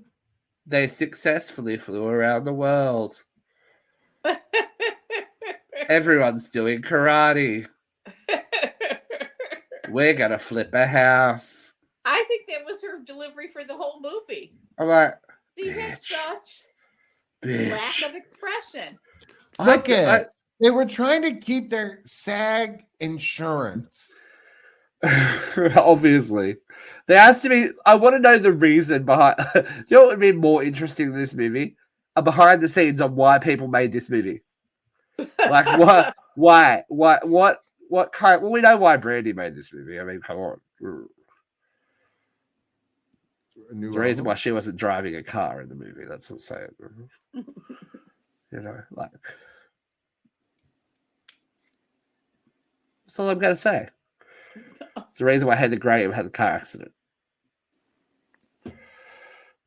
They 0.67 0.87
successfully 0.87 1.77
flew 1.79 2.07
around 2.07 2.45
the 2.45 2.53
world. 2.53 3.23
Everyone's 5.89 6.51
doing 6.51 6.83
karate. 6.83 7.67
We're 9.89 10.15
gonna 10.15 10.39
flip 10.39 10.75
a 10.75 10.87
house. 10.87 11.73
I 12.05 12.25
think 12.29 12.49
that 12.49 12.65
was 12.67 12.83
her 12.83 13.03
delivery 13.05 13.49
for 13.49 13.65
the 13.65 13.77
whole 13.77 14.01
movie. 14.01 14.55
I'm 14.79 14.89
like, 14.89 15.15
She 15.59 15.69
had 15.69 16.03
such 16.03 16.63
bitch. 17.45 17.71
lack 17.71 18.11
of 18.11 18.15
expression. 18.17 18.99
Look 19.59 19.89
I- 19.89 19.93
at 19.93 20.33
They 20.61 20.71
were 20.71 20.85
trying 20.87 21.23
to 21.23 21.35
keep 21.37 21.71
their 21.71 22.03
SAG 22.07 22.85
insurance. 23.01 24.21
Obviously, 25.77 26.57
there 27.07 27.21
has 27.21 27.43
to 27.43 27.49
be. 27.49 27.71
I 27.87 27.95
want 27.95 28.17
to 28.17 28.21
know 28.21 28.39
the 28.39 28.53
reason 28.53 29.05
behind. 29.05 29.37
you 29.55 29.63
know 29.91 30.03
what 30.03 30.09
would 30.09 30.21
be 30.21 30.33
more 30.33 30.63
interesting 30.63 31.11
than 31.11 31.21
this 31.21 31.35
movie? 31.35 31.77
A 32.17 32.23
behind 32.23 32.61
the 32.61 32.69
scenes 32.69 33.01
on 33.01 33.15
why 33.15 33.39
people 33.39 33.69
made 33.69 33.93
this 33.93 34.11
movie. 34.11 34.43
Like 35.19 35.79
what? 35.79 36.15
Why? 36.35 36.85
Why? 36.87 37.19
What? 37.23 37.65
What 37.89 38.13
kind? 38.13 38.41
Well, 38.41 38.53
we 38.53 38.61
know 38.61 38.77
why 38.77 38.97
Brandy 38.97 39.33
made 39.33 39.57
this 39.57 39.73
movie. 39.73 39.99
I 39.99 40.05
mean, 40.05 40.21
come 40.21 40.39
on. 40.39 40.61
A 40.85 40.95
There's 43.75 43.95
a 43.95 43.99
reason 43.99 44.25
why 44.25 44.35
she 44.35 44.53
wasn't 44.53 44.77
driving 44.77 45.17
a 45.17 45.23
car 45.23 45.61
in 45.63 45.69
the 45.69 45.75
movie. 45.75 46.05
That's 46.09 46.31
not 46.31 46.41
saying. 46.41 46.69
you 47.35 47.45
know, 48.53 48.81
like. 48.93 49.11
That's 53.05 53.19
all 53.19 53.31
I'm 53.31 53.39
going 53.41 53.55
to 53.55 53.61
say. 53.61 53.89
It's 55.11 55.19
the 55.19 55.25
reason 55.25 55.49
why 55.49 55.57
Heather 55.57 55.77
Graham 55.77 56.13
had 56.13 56.27
the 56.27 56.31
car 56.31 56.49
accident. 56.53 56.93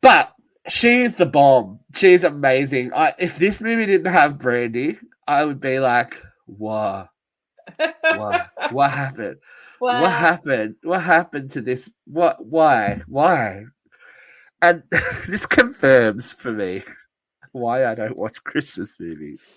But 0.02 0.34
she's 0.68 1.16
the 1.16 1.26
bomb. 1.26 1.80
She's 1.96 2.24
amazing. 2.24 2.94
I, 2.94 3.14
if 3.20 3.38
this 3.38 3.62
movie 3.62 3.86
didn't 3.86 4.12
have 4.12 4.40
Brandy, 4.40 4.98
I 5.28 5.46
would 5.46 5.60
be 5.60 5.80
like, 5.80 6.16
"What? 6.46 7.10
What? 7.78 8.50
What 8.72 8.92
happened? 8.92 9.38
Well, 9.82 10.04
What 10.04 10.12
happened? 10.12 10.76
What 10.84 11.02
happened 11.02 11.50
to 11.52 11.62
this? 11.62 11.90
What? 12.06 12.46
Why? 12.46 13.02
Why?" 13.08 13.64
And 14.62 14.84
this 15.28 15.48
confirms 15.48 16.32
for 16.32 16.52
me 16.52 16.84
why 17.52 17.86
I 17.86 17.96
don't 17.96 18.18
watch 18.18 18.44
Christmas 18.44 19.00
movies. 19.00 19.50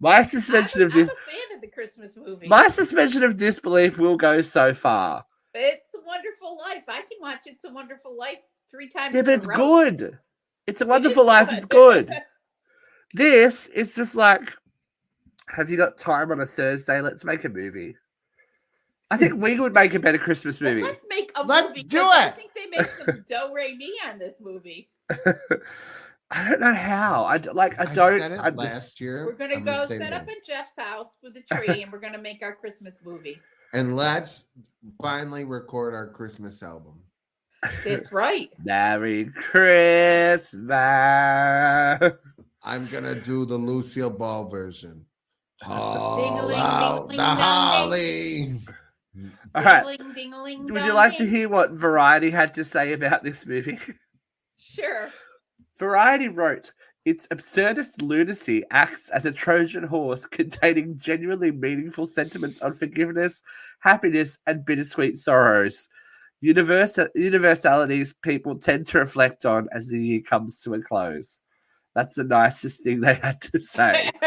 My 0.00 0.22
suspension 0.22 0.82
I'm, 0.82 0.86
of 0.88 0.94
I'm 0.94 1.00
a 1.02 1.06
fan 1.06 1.54
of 1.56 1.60
the 1.60 1.66
Christmas 1.68 2.10
movie. 2.16 2.48
my 2.48 2.68
suspension 2.68 3.22
of 3.22 3.36
disbelief 3.36 3.98
will 3.98 4.16
go 4.16 4.40
so 4.40 4.72
far. 4.74 5.24
It's 5.54 5.94
a 5.94 5.98
Wonderful 6.06 6.56
Life. 6.58 6.84
I 6.88 7.00
can 7.02 7.18
watch 7.20 7.40
It's 7.46 7.64
a 7.64 7.70
Wonderful 7.72 8.16
Life 8.16 8.38
three 8.70 8.88
times. 8.88 9.14
Yeah, 9.14 9.20
in 9.20 9.24
but 9.26 9.32
a 9.32 9.34
it's 9.36 9.46
row. 9.46 9.54
good. 9.54 10.18
It's 10.66 10.80
a 10.80 10.84
It 10.84 10.86
is 10.86 10.90
wonderful 10.90 11.24
life. 11.26 11.48
It's 11.52 11.64
good. 11.64 12.08
good. 12.08 12.16
This, 13.14 13.68
it's 13.74 13.94
just 13.94 14.14
like, 14.14 14.50
have 15.48 15.68
you 15.68 15.76
got 15.76 15.98
time 15.98 16.30
on 16.32 16.40
a 16.40 16.46
Thursday? 16.46 17.02
Let's 17.02 17.26
make 17.26 17.44
a 17.44 17.50
movie. 17.50 17.94
I 19.10 19.18
think 19.18 19.34
we 19.34 19.60
would 19.60 19.74
make 19.74 19.92
a 19.92 19.98
better 19.98 20.16
Christmas 20.16 20.58
Well, 20.62 20.70
movie. 20.72 20.82
let's 20.84 21.04
make 21.10 21.30
a 21.36 21.44
Let's 21.44 21.68
movie. 21.68 21.82
do 21.82 21.98
'cause 21.98 22.10
I 22.14 22.28
it. 22.28 22.36
think 22.36 22.52
they 22.54 22.66
made 22.68 22.88
some 22.98 23.24
do 23.28 23.54
re 23.54 23.76
mi 23.76 23.92
on 24.08 24.18
this 24.18 24.36
movie. 24.40 24.88
I 26.32 26.48
don't 26.48 26.60
know 26.60 26.74
how. 26.74 27.24
I 27.24 27.36
like. 27.52 27.78
I 27.78 27.82
I 27.90 27.94
don't. 27.94 28.18
said 28.18 28.32
it 28.32 28.40
I'm 28.40 28.54
last 28.56 28.72
just, 28.72 29.00
year. 29.00 29.26
We're 29.26 29.32
gonna 29.34 29.56
I'm 29.56 29.64
go 29.64 29.84
say 29.86 29.96
it 29.96 30.00
set 30.00 30.12
up 30.12 30.26
in 30.28 30.34
Jeff's 30.46 30.72
house 30.76 31.10
with 31.22 31.36
a 31.36 31.42
tree, 31.54 31.82
and 31.82 31.92
we're 31.92 32.00
gonna 32.00 32.18
make 32.18 32.42
our 32.42 32.54
Christmas 32.54 32.94
movie. 33.04 33.38
and 33.74 33.94
let's 33.96 34.44
finally 35.00 35.44
record 35.44 35.94
our 35.94 36.08
Christmas 36.08 36.62
album. 36.62 37.00
That's 37.84 38.10
right. 38.10 38.50
Merry 38.64 39.26
Christmas. 39.26 40.72
I'm 42.64 42.86
gonna 42.86 43.14
do 43.14 43.44
the 43.44 43.56
Lucille 43.56 44.10
Ball 44.10 44.48
version. 44.48 45.04
All 45.64 46.52
out 46.52 47.08
the 47.08 47.22
holly. 47.22 48.60
All 49.54 49.62
right. 49.62 49.84
Ding-a-ling, 49.98 50.14
ding-a-ling, 50.14 50.72
Would 50.72 50.84
you 50.84 50.94
like 50.94 51.16
to 51.18 51.26
hear 51.28 51.48
what 51.48 51.70
Variety 51.72 52.30
had 52.30 52.54
to 52.54 52.64
say 52.64 52.92
about 52.94 53.22
this 53.22 53.44
movie? 53.46 53.78
Sure. 54.64 55.10
Variety 55.82 56.28
wrote, 56.28 56.70
Its 57.04 57.26
absurdist 57.32 58.02
lunacy 58.02 58.62
acts 58.70 59.08
as 59.08 59.26
a 59.26 59.32
Trojan 59.32 59.82
horse 59.82 60.26
containing 60.26 60.96
genuinely 60.96 61.50
meaningful 61.50 62.06
sentiments 62.06 62.62
on 62.62 62.72
forgiveness, 62.72 63.42
happiness, 63.80 64.38
and 64.46 64.64
bittersweet 64.64 65.18
sorrows. 65.18 65.88
Universal 66.40 67.08
universalities 67.16 68.14
people 68.22 68.56
tend 68.60 68.86
to 68.86 68.98
reflect 68.98 69.44
on 69.44 69.68
as 69.72 69.88
the 69.88 69.98
year 69.98 70.20
comes 70.20 70.60
to 70.60 70.74
a 70.74 70.80
close. 70.80 71.40
That's 71.96 72.14
the 72.14 72.22
nicest 72.22 72.84
thing 72.84 73.00
they 73.00 73.14
had 73.14 73.40
to 73.40 73.60
say. 73.60 74.08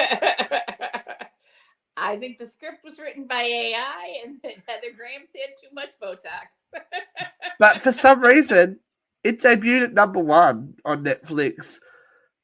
I 1.96 2.18
think 2.18 2.38
the 2.38 2.50
script 2.50 2.84
was 2.84 3.00
written 3.00 3.28
by 3.28 3.44
AI, 3.44 4.18
and 4.26 4.42
Heather 4.68 4.92
Graham 4.94 5.22
had 5.34 5.56
too 5.58 5.74
much 5.74 5.92
Botox. 6.04 6.52
but 7.60 7.80
for 7.80 7.94
some 7.94 8.20
reason, 8.20 8.78
it 9.26 9.40
debuted 9.42 9.84
at 9.86 9.94
number 9.94 10.20
one 10.20 10.76
on 10.86 11.04
Netflix 11.04 11.80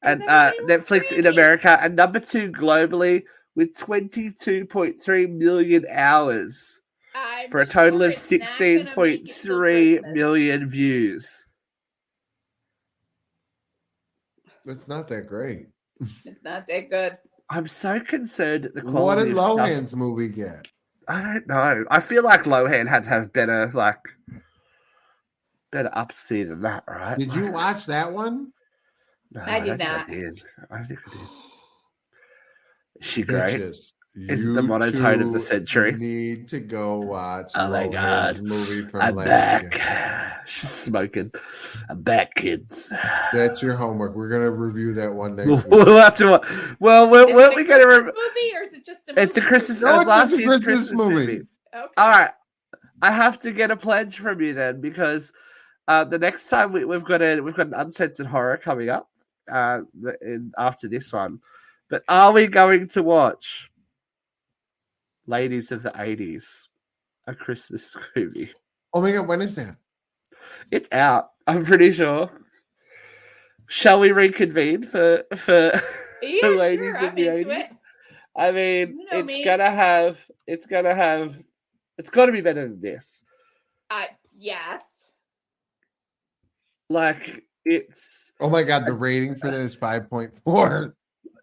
and 0.02 0.22
uh, 0.24 0.52
Netflix 0.62 1.16
in. 1.16 1.26
America 1.26 1.78
and 1.80 1.94
number 1.96 2.18
two 2.20 2.50
globally 2.50 3.22
with 3.54 3.74
22.3 3.76 5.30
million 5.30 5.86
hours 5.90 6.80
I'm 7.14 7.50
for 7.50 7.60
a 7.60 7.66
total 7.66 8.00
sure 8.00 8.06
of 8.08 8.12
it's 8.12 8.32
not 8.32 8.40
gonna 8.58 8.74
make 8.74 9.20
it 9.28 9.42
till 9.42 9.54
16.3 9.54 9.94
Christmas. 9.94 10.14
million 10.14 10.68
views. 10.68 11.44
It's 14.66 14.88
not 14.88 15.08
that 15.08 15.26
great. 15.26 15.66
It's 16.24 16.42
not 16.42 16.66
that 16.66 16.90
good. 16.90 17.18
I'm 17.50 17.66
so 17.66 18.00
concerned 18.00 18.66
at 18.66 18.74
the 18.74 18.82
quality. 18.82 19.02
What 19.02 19.14
did 19.24 19.30
of 19.30 19.38
stuff. 19.38 19.58
Lohan's 19.58 19.94
movie 19.94 20.28
get? 20.28 20.68
I 21.06 21.20
don't 21.20 21.46
know. 21.46 21.84
I 21.90 22.00
feel 22.00 22.24
like 22.24 22.44
Lohan 22.44 22.88
had 22.88 23.04
to 23.04 23.10
have 23.10 23.32
better, 23.32 23.70
like, 23.74 23.98
better 25.72 25.90
upsee 25.96 26.46
than 26.46 26.60
that, 26.62 26.84
right? 26.86 27.18
Did 27.18 27.34
you 27.34 27.50
watch 27.50 27.86
that 27.86 28.12
one? 28.12 28.52
No, 29.32 29.42
I 29.44 29.58
did 29.60 29.78
don't. 29.78 29.88
I 29.90 30.04
did. 30.04 30.42
I 30.70 30.82
think 30.84 31.00
I 31.08 31.10
did. 31.12 31.20
Is 33.00 33.06
she 33.06 33.22
great? 33.22 33.60
Bitches, 33.60 33.94
It's 34.14 34.44
the 34.44 34.62
monotone 34.62 35.22
of 35.22 35.32
the 35.32 35.38
two 35.38 35.44
century. 35.44 35.92
Need 35.92 36.48
to 36.48 36.60
go 36.60 36.98
watch. 36.98 37.50
Oh 37.54 37.68
my 37.70 37.86
Lohan's 37.88 38.40
God. 38.40 38.42
movie 38.48 38.82
from 38.82 39.00
I'm 39.02 39.14
last 39.16 39.62
back. 39.70 39.74
year. 39.74 40.28
She's 40.46 40.70
smoking. 40.70 41.32
I'm 41.88 42.02
back, 42.02 42.34
kids. 42.34 42.92
That's 43.32 43.62
your 43.62 43.74
homework. 43.74 44.14
We're 44.14 44.28
gonna 44.28 44.50
review 44.50 44.92
that 44.94 45.12
one 45.12 45.36
next 45.36 45.48
week. 45.48 45.64
We'll 45.68 45.96
have 45.96 46.16
to. 46.16 46.26
wa- 46.32 46.44
Well, 46.80 47.10
we're, 47.10 47.28
Is 47.28 47.34
we're 47.34 47.46
it 47.50 47.52
a 47.52 47.56
we 47.56 47.64
going 47.64 47.80
to. 47.80 47.86
Christmas 47.86 48.14
Re- 48.14 48.22
movie, 48.52 48.56
or 48.56 48.62
is 48.68 48.74
it 48.74 48.84
just 48.84 49.00
a? 49.08 49.20
it's 49.22 49.36
a 49.36 49.40
movie? 49.40 49.48
Christmas. 49.48 49.82
No, 49.82 49.88
it 49.88 49.92
was 49.92 50.00
it's 50.02 50.08
last 50.08 50.32
a 50.34 50.40
year's 50.40 50.64
Christmas 50.64 50.92
movie. 50.92 51.40
Okay. 51.74 51.86
All 51.96 52.08
right. 52.10 52.30
I 53.00 53.10
have 53.10 53.38
to 53.40 53.50
get 53.52 53.70
a 53.70 53.76
pledge 53.76 54.18
from 54.18 54.40
you 54.40 54.52
then 54.52 54.80
because 54.80 55.32
uh, 55.88 56.04
the 56.04 56.18
next 56.18 56.48
time 56.48 56.72
we, 56.72 56.84
we've 56.84 57.04
got 57.04 57.22
a 57.22 57.40
we've 57.40 57.54
got 57.54 57.66
an 57.68 57.74
uncensored 57.74 58.26
horror 58.26 58.56
coming 58.56 58.88
up 58.88 59.10
uh, 59.50 59.80
in, 60.22 60.52
after 60.58 60.88
this 60.88 61.12
one. 61.12 61.40
But 61.90 62.04
are 62.08 62.32
we 62.32 62.46
going 62.46 62.88
to 62.88 63.02
watch 63.02 63.70
Ladies 65.26 65.70
of 65.70 65.82
the 65.84 65.90
80s, 65.90 66.66
a 67.26 67.34
Christmas 67.34 67.96
movie? 68.16 68.50
Oh 68.92 69.00
my 69.00 69.12
god, 69.12 69.28
when 69.28 69.42
is 69.42 69.54
that? 69.56 69.76
It's 70.70 70.90
out. 70.92 71.30
I'm 71.46 71.64
pretty 71.64 71.92
sure. 71.92 72.30
Shall 73.68 74.00
we 74.00 74.12
reconvene 74.12 74.82
for 74.84 75.24
for 75.36 75.80
Yeah, 76.22 76.38
the 76.48 76.56
ladies 76.56 76.98
sure. 76.98 77.08
of 77.08 77.14
the 77.14 77.26
80s? 77.28 77.68
I 78.36 78.50
mean, 78.50 78.98
You 78.98 79.04
know 79.12 79.18
it's 79.18 79.28
me. 79.28 79.44
gonna 79.44 79.70
have 79.70 80.18
it's 80.46 80.66
gonna 80.66 80.94
have 80.94 81.36
it's 81.98 82.10
got 82.10 82.26
to 82.26 82.32
be 82.32 82.40
better 82.40 82.62
than 82.68 82.80
this. 82.80 83.24
I 83.90 84.08
yes. 84.36 84.82
Like 86.92 87.44
it's 87.64 88.32
Oh 88.40 88.50
my 88.50 88.62
god, 88.62 88.86
the 88.86 88.92
rating 88.92 89.34
for 89.34 89.50
that 89.50 89.60
is 89.60 89.74
five 89.74 90.10
point 90.10 90.32
four. 90.44 90.94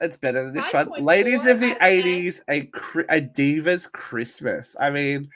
it's 0.01 0.15
better 0.17 0.43
than 0.45 0.53
this 0.53 0.71
one. 0.73 0.89
5.4 0.89 1.01
Ladies 1.03 1.45
of 1.45 1.59
the 1.59 1.71
out 1.71 1.73
of 1.73 1.79
10. 1.79 2.03
'80s, 2.03 2.41
a 2.49 2.57
a 3.09 3.21
divas 3.21 3.91
Christmas. 3.91 4.75
I 4.79 4.89
mean, 4.91 5.29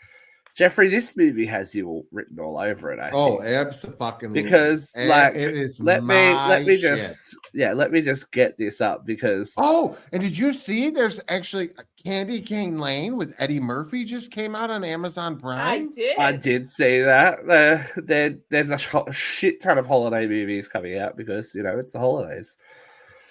Jeffrey, 0.55 0.87
this 0.87 1.17
movie 1.17 1.47
has 1.47 1.73
you 1.73 1.87
all 1.87 2.05
written 2.11 2.39
all 2.39 2.59
over 2.59 2.91
it. 2.91 2.99
I 2.99 3.09
Oh, 3.11 3.37
think. 3.41 3.49
absolutely. 3.49 4.43
Because, 4.43 4.91
And 4.95 5.09
like, 5.09 5.33
it 5.33 5.57
is 5.57 5.79
let 5.79 6.03
me 6.03 6.13
let 6.13 6.63
me 6.65 6.77
shit. 6.77 6.97
just 6.99 7.35
yeah, 7.55 7.73
let 7.73 7.91
me 7.91 8.01
just 8.01 8.31
get 8.31 8.55
this 8.57 8.79
up 8.79 9.03
because 9.03 9.55
Oh, 9.57 9.97
and 10.11 10.21
did 10.21 10.37
you 10.37 10.53
see? 10.53 10.91
There's 10.91 11.19
actually 11.27 11.71
a 11.79 11.83
Candy 12.03 12.39
Cane 12.41 12.77
Lane 12.77 13.17
with 13.17 13.33
Eddie 13.39 13.59
Murphy 13.59 14.05
just 14.05 14.29
came 14.31 14.55
out 14.55 14.69
on 14.69 14.83
Amazon 14.83 15.39
Prime. 15.39 15.57
I 15.59 15.77
Prime. 15.79 15.91
did. 15.91 16.17
I 16.19 16.31
did 16.33 16.69
see 16.69 17.01
that. 17.01 17.39
Uh, 17.49 18.01
there, 18.01 18.35
there's 18.51 18.69
a 18.69 18.77
sh- 18.77 18.93
shit 19.11 19.59
ton 19.61 19.79
of 19.79 19.87
holiday 19.87 20.27
movies 20.27 20.67
coming 20.67 20.99
out 20.99 21.17
because 21.17 21.55
you 21.55 21.63
know 21.63 21.79
it's 21.79 21.93
the 21.93 21.99
holidays. 21.99 22.57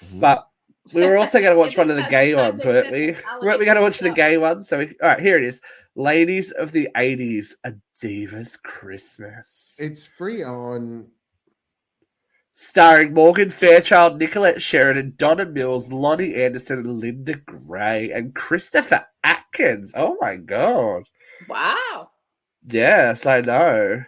Mhm. 0.07 0.19
But 0.21 0.49
we 0.93 1.05
were 1.07 1.17
also 1.17 1.41
going 1.41 1.55
to 1.55 1.59
watch 1.59 1.77
one 1.77 1.91
of 1.91 1.97
the 1.97 2.07
gay 2.11 2.35
ones, 2.37 2.65
weren't 2.65 2.87
set 2.87 2.93
we? 2.93 3.13
the 3.13 3.23
Weren't 3.43 3.59
we 3.59 3.65
going 3.65 3.77
to 3.77 3.83
watch 3.83 3.99
the 3.99 4.11
gay 4.11 4.37
one? 4.39 4.63
So, 4.63 4.79
we, 4.79 4.89
all 5.03 5.09
right, 5.11 5.21
here 5.21 5.37
it 5.39 5.45
is: 5.45 5.61
Ladies 5.95 6.51
of 6.53 6.73
the 6.73 6.89
'80s, 6.97 7.55
a 7.65 7.75
Divas 8.01 8.61
Christmas, 8.63 9.77
It's 9.79 10.07
free 10.09 10.43
on. 10.43 11.07
starring 12.55 13.15
Morgan 13.15 13.51
Fairchild, 13.51 14.19
Nicolette 14.19 14.61
Sheridan, 14.61 15.15
Donna 15.17 15.45
Mills, 15.47 15.91
Loni 15.91 16.37
Anderson, 16.37 16.99
Linda 16.99 17.35
Gray, 17.37 18.11
and 18.11 18.35
Christopher 18.35 19.07
Atkins. 19.23 19.93
Oh 19.97 20.17
my 20.21 20.37
god! 20.37 21.05
Wow. 21.49 22.11
Yes, 22.69 23.27
I 23.27 23.41
know. 23.41 24.03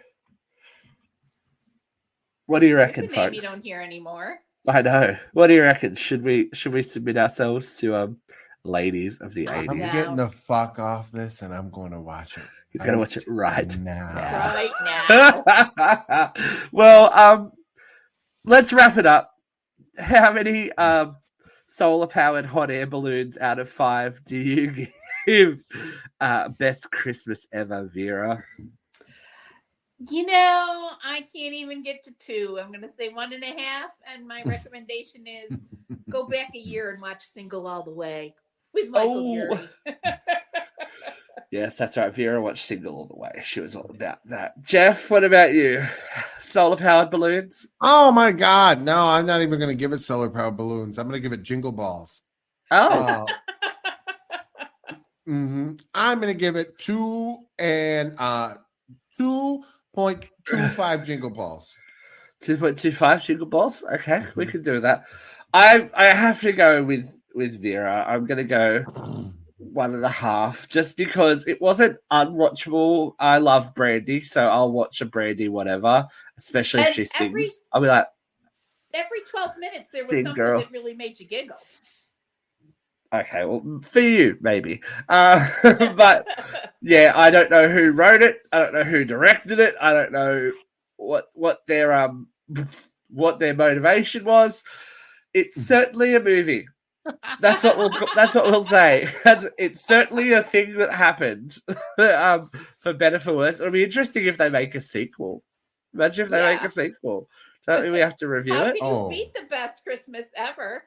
What 2.47 2.59
do 2.59 2.67
you 2.67 2.75
reckon, 2.75 3.05
a 3.05 3.07
name 3.07 3.33
you 3.33 3.41
don't 3.41 3.63
hear 3.63 3.81
anymore. 3.81 4.39
I 4.67 4.81
know. 4.81 5.17
What 5.33 5.47
do 5.47 5.53
you 5.53 5.61
reckon? 5.61 5.95
Should 5.95 6.23
we 6.23 6.49
should 6.53 6.73
we 6.73 6.83
submit 6.83 7.17
ourselves 7.17 7.77
to 7.77 7.95
um 7.95 8.17
ladies 8.63 9.19
of 9.21 9.33
the 9.33 9.47
eighties? 9.49 9.69
I'm 9.69 9.79
getting 9.79 10.15
the 10.15 10.29
fuck 10.29 10.79
off 10.79 11.11
this, 11.11 11.41
and 11.41 11.53
I'm 11.53 11.69
going 11.69 11.91
to 11.91 12.01
watch 12.01 12.37
it. 12.37 12.43
He's 12.75 12.83
gonna 12.83 12.97
watch 12.97 13.15
it 13.15 13.23
right. 13.25 13.79
now. 13.79 14.11
Yeah. 14.15 14.53
Right 14.53 15.71
now. 16.09 16.33
well, 16.73 17.13
um, 17.13 17.53
let's 18.43 18.73
wrap 18.73 18.97
it 18.97 19.05
up. 19.05 19.31
How 19.97 20.33
many 20.33 20.73
um 20.73 21.15
solar 21.67 22.07
powered 22.07 22.45
hot 22.45 22.69
air 22.69 22.85
balloons 22.85 23.37
out 23.37 23.59
of 23.59 23.69
five 23.69 24.23
do 24.25 24.35
you 24.35 24.87
give 25.25 25.63
uh 26.19 26.49
best 26.49 26.91
Christmas 26.91 27.47
ever, 27.53 27.89
Vera? 27.93 28.43
You 30.09 30.25
know, 30.25 30.91
I 31.03 31.21
can't 31.33 31.53
even 31.53 31.83
get 31.83 32.03
to 32.03 32.11
two. 32.19 32.59
I'm 32.61 32.69
going 32.69 32.81
to 32.81 32.91
say 32.97 33.09
one 33.09 33.33
and 33.33 33.43
a 33.43 33.47
half. 33.59 33.91
And 34.13 34.27
my 34.27 34.43
recommendation 34.45 35.25
is 35.27 35.57
go 36.09 36.27
back 36.27 36.51
a 36.55 36.59
year 36.59 36.91
and 36.91 37.01
watch 37.01 37.25
Single 37.25 37.67
All 37.67 37.83
the 37.83 37.91
Way 37.91 38.35
with 38.73 38.89
Michael 38.89 39.59
Oh. 39.87 39.91
Yes, 41.51 41.77
that's 41.77 41.95
right. 41.95 42.13
Vera 42.13 42.41
watched 42.41 42.65
Single 42.65 42.95
all 42.95 43.05
the 43.05 43.15
way. 43.15 43.31
She 43.43 43.61
was 43.61 43.77
all 43.77 43.89
about 43.89 44.17
that. 44.27 44.61
Jeff, 44.63 45.09
what 45.09 45.23
about 45.23 45.53
you? 45.53 45.87
Solar 46.41 46.75
powered 46.75 47.11
balloons? 47.11 47.67
Oh 47.79 48.11
my 48.11 48.33
god, 48.33 48.81
no! 48.81 48.97
I'm 48.97 49.25
not 49.25 49.41
even 49.41 49.59
going 49.59 49.69
to 49.69 49.75
give 49.79 49.93
it 49.93 49.99
solar 49.99 50.29
powered 50.29 50.57
balloons. 50.57 50.97
I'm 50.97 51.07
going 51.07 51.21
to 51.21 51.21
give 51.21 51.31
it 51.31 51.43
jingle 51.43 51.71
balls. 51.71 52.21
Oh, 52.71 53.25
Uh, 53.25 53.25
mhm. 55.29 55.79
I'm 55.93 56.19
going 56.19 56.33
to 56.33 56.39
give 56.39 56.57
it 56.57 56.77
two 56.77 57.37
and 57.57 58.15
uh 58.17 58.55
two 59.17 59.63
point 59.99 60.25
two 60.45 60.67
five 60.69 61.05
jingle 61.05 61.29
balls. 61.29 61.77
2.25 62.43 63.23
jingle 63.23 63.47
balls. 63.47 63.83
Okay, 63.93 64.25
we 64.35 64.45
can 64.45 64.61
do 64.61 64.79
that. 64.81 65.05
I 65.53 65.89
I 65.93 66.07
have 66.07 66.41
to 66.41 66.51
go 66.51 66.83
with 66.83 67.09
with 67.33 67.61
Vera. 67.61 68.05
I'm 68.07 68.25
gonna 68.25 68.43
go 68.43 68.83
one 69.57 69.95
and 69.95 70.03
a 70.03 70.09
half 70.09 70.67
just 70.67 70.97
because 70.97 71.47
it 71.47 71.61
wasn't 71.61 71.97
unwatchable. 72.11 73.13
I 73.19 73.37
love 73.37 73.73
Brandy, 73.73 74.23
so 74.23 74.47
I'll 74.47 74.71
watch 74.71 75.01
a 75.01 75.05
Brandy 75.05 75.47
whatever, 75.49 76.05
especially 76.37 76.81
if 76.81 76.95
she 76.95 77.05
sings. 77.05 77.29
every- 77.29 77.49
I'll 77.71 77.81
be 77.81 77.87
like, 77.87 78.07
Every 78.93 79.19
12 79.29 79.51
minutes, 79.59 79.91
there 79.91 80.03
was 80.03 80.11
something 80.11 80.33
girl. 80.33 80.59
that 80.59 80.71
really 80.71 80.93
made 80.93 81.19
you 81.19 81.25
giggle. 81.27 81.57
Okay, 83.21 83.45
well, 83.45 83.81
for 83.83 83.99
you 83.99 84.37
maybe, 84.41 84.81
uh, 85.09 85.47
but 85.95 86.27
yeah, 86.81 87.13
I 87.15 87.29
don't 87.29 87.49
know 87.51 87.69
who 87.69 87.91
wrote 87.91 88.21
it. 88.21 88.41
I 88.51 88.59
don't 88.59 88.73
know 88.73 88.83
who 88.83 89.05
directed 89.05 89.59
it. 89.59 89.75
I 89.81 89.93
don't 89.93 90.11
know 90.11 90.51
what 90.97 91.25
what 91.33 91.59
their 91.67 91.93
um 91.93 92.27
what 93.09 93.39
their 93.39 93.53
motivation 93.53 94.23
was. 94.25 94.63
It's 95.33 95.61
certainly 95.61 96.15
a 96.15 96.19
movie. 96.19 96.67
That's 97.39 97.63
what 97.63 97.77
we'll 97.77 97.89
that's 98.15 98.33
what 98.35 98.45
we'll 98.49 98.63
say. 98.63 99.09
That's, 99.23 99.45
it's 99.59 99.85
certainly 99.85 100.33
a 100.33 100.41
thing 100.41 100.73
that 100.77 100.91
happened. 100.91 101.55
um, 101.99 102.49
for 102.79 102.93
better 102.93 103.19
for 103.19 103.33
worse, 103.35 103.59
it'll 103.59 103.71
be 103.71 103.83
interesting 103.83 104.25
if 104.25 104.37
they 104.39 104.49
make 104.49 104.73
a 104.73 104.81
sequel. 104.81 105.43
Imagine 105.93 106.25
if 106.25 106.31
they 106.31 106.41
make 106.41 106.61
a 106.63 106.69
sequel. 106.69 107.29
Don't 107.67 107.91
we 107.91 107.99
have 107.99 108.17
to 108.17 108.27
review 108.27 108.53
How 108.53 108.65
it 108.65 108.71
could 108.73 108.81
you 108.81 108.87
Oh. 108.87 109.09
beat 109.09 109.33
the 109.35 109.45
best 109.49 109.83
Christmas 109.83 110.25
ever? 110.35 110.83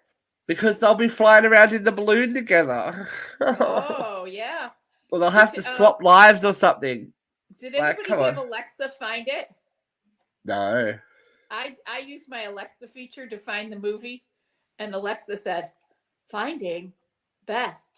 Because 0.49 0.81
they'll 0.81 0.95
be 0.95 1.07
flying 1.09 1.45
around 1.45 1.73
in 1.73 1.85
the 1.85 1.93
balloon 1.93 2.35
together. 2.35 3.09
Oh, 3.41 4.25
yeah. 4.29 4.71
well, 5.11 5.21
they'll 5.21 5.31
have 5.31 5.53
to 5.53 5.61
Uh, 5.61 5.77
swap 5.77 6.03
lives 6.03 6.45
or 6.45 6.53
something. 6.53 7.13
Did 7.61 7.75
anybody 7.77 8.05
come 8.09 8.19
have. 8.21 8.37
Alexa 8.39 8.91
find 8.99 9.29
it? 9.29 9.49
No. 10.45 10.95
I 11.51 11.77
I 11.87 11.99
used 12.01 12.29
my 12.29 12.43
Alexa 12.43 12.89
feature 12.89 13.29
to 13.29 13.39
find 13.39 13.71
the 13.73 13.79
movie, 13.79 14.25
and 14.79 14.95
Alexa 14.95 15.39
said, 15.39 15.71
"Finding 16.31 16.93
best 17.47 17.89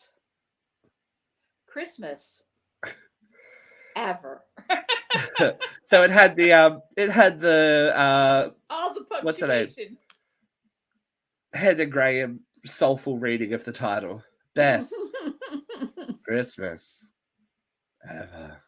Christmas 1.66 2.42
ever." 3.96 4.42
so 5.84 6.03
it 6.05 6.11
had 6.11 6.36
the 6.36 6.53
um, 6.53 6.82
it 6.96 7.11
had 7.11 7.40
the 7.40 7.92
uh, 7.94 8.51
All 8.70 8.94
the 8.94 9.03
punctuation. 9.05 9.24
What's 9.24 9.76
name? 9.78 9.98
Heather 11.53 11.86
Graham 11.86 12.40
soulful 12.64 13.18
reading 13.18 13.53
of 13.55 13.64
the 13.64 13.72
title. 13.72 14.22
Best 14.55 14.94
Christmas 16.24 17.07
ever. 18.09 18.59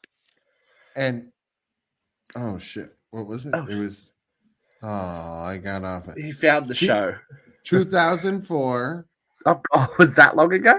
And 0.96 1.28
oh 2.36 2.58
shit, 2.58 2.94
what 3.10 3.26
was 3.26 3.46
it? 3.46 3.54
Oh, 3.54 3.66
it 3.66 3.78
was. 3.78 4.12
Oh, 4.82 4.88
I 4.88 5.60
got 5.62 5.84
off 5.84 6.08
it. 6.08 6.18
He 6.18 6.32
found 6.32 6.66
the 6.68 6.74
She- 6.74 6.86
show. 6.86 7.14
2004. 7.64 9.06
Oh, 9.44 9.60
oh, 9.74 9.88
was 9.98 10.14
that 10.14 10.36
long 10.36 10.52
ago? 10.52 10.78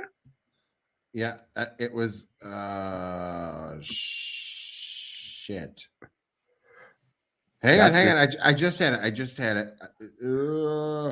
Yeah, 1.14 1.36
uh, 1.54 1.66
it 1.78 1.94
was. 1.94 2.28
uh 2.42 3.76
Shit. 3.82 5.82
Hang 7.62 7.82
on, 7.82 7.94
hang 7.94 8.08
good. 8.08 8.38
on. 8.40 8.42
I 8.42 8.54
just 8.54 8.80
had 8.80 8.94
it. 8.94 9.02
I 9.04 9.10
just 9.10 9.36
had 9.38 9.58
it. 9.58 9.74
Uh, 10.26 11.12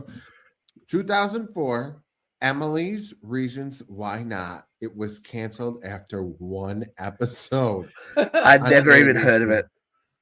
2004. 0.92 2.04
Emily's 2.42 3.14
Reasons 3.22 3.82
Why 3.88 4.24
Not. 4.24 4.66
It 4.82 4.96
was 4.96 5.20
canceled 5.20 5.86
after 5.86 6.24
one 6.24 6.86
episode. 6.98 7.90
I'd 8.18 8.64
never 8.64 8.98
even 8.98 9.16
heard 9.16 9.42
of 9.42 9.52
it. 9.52 9.66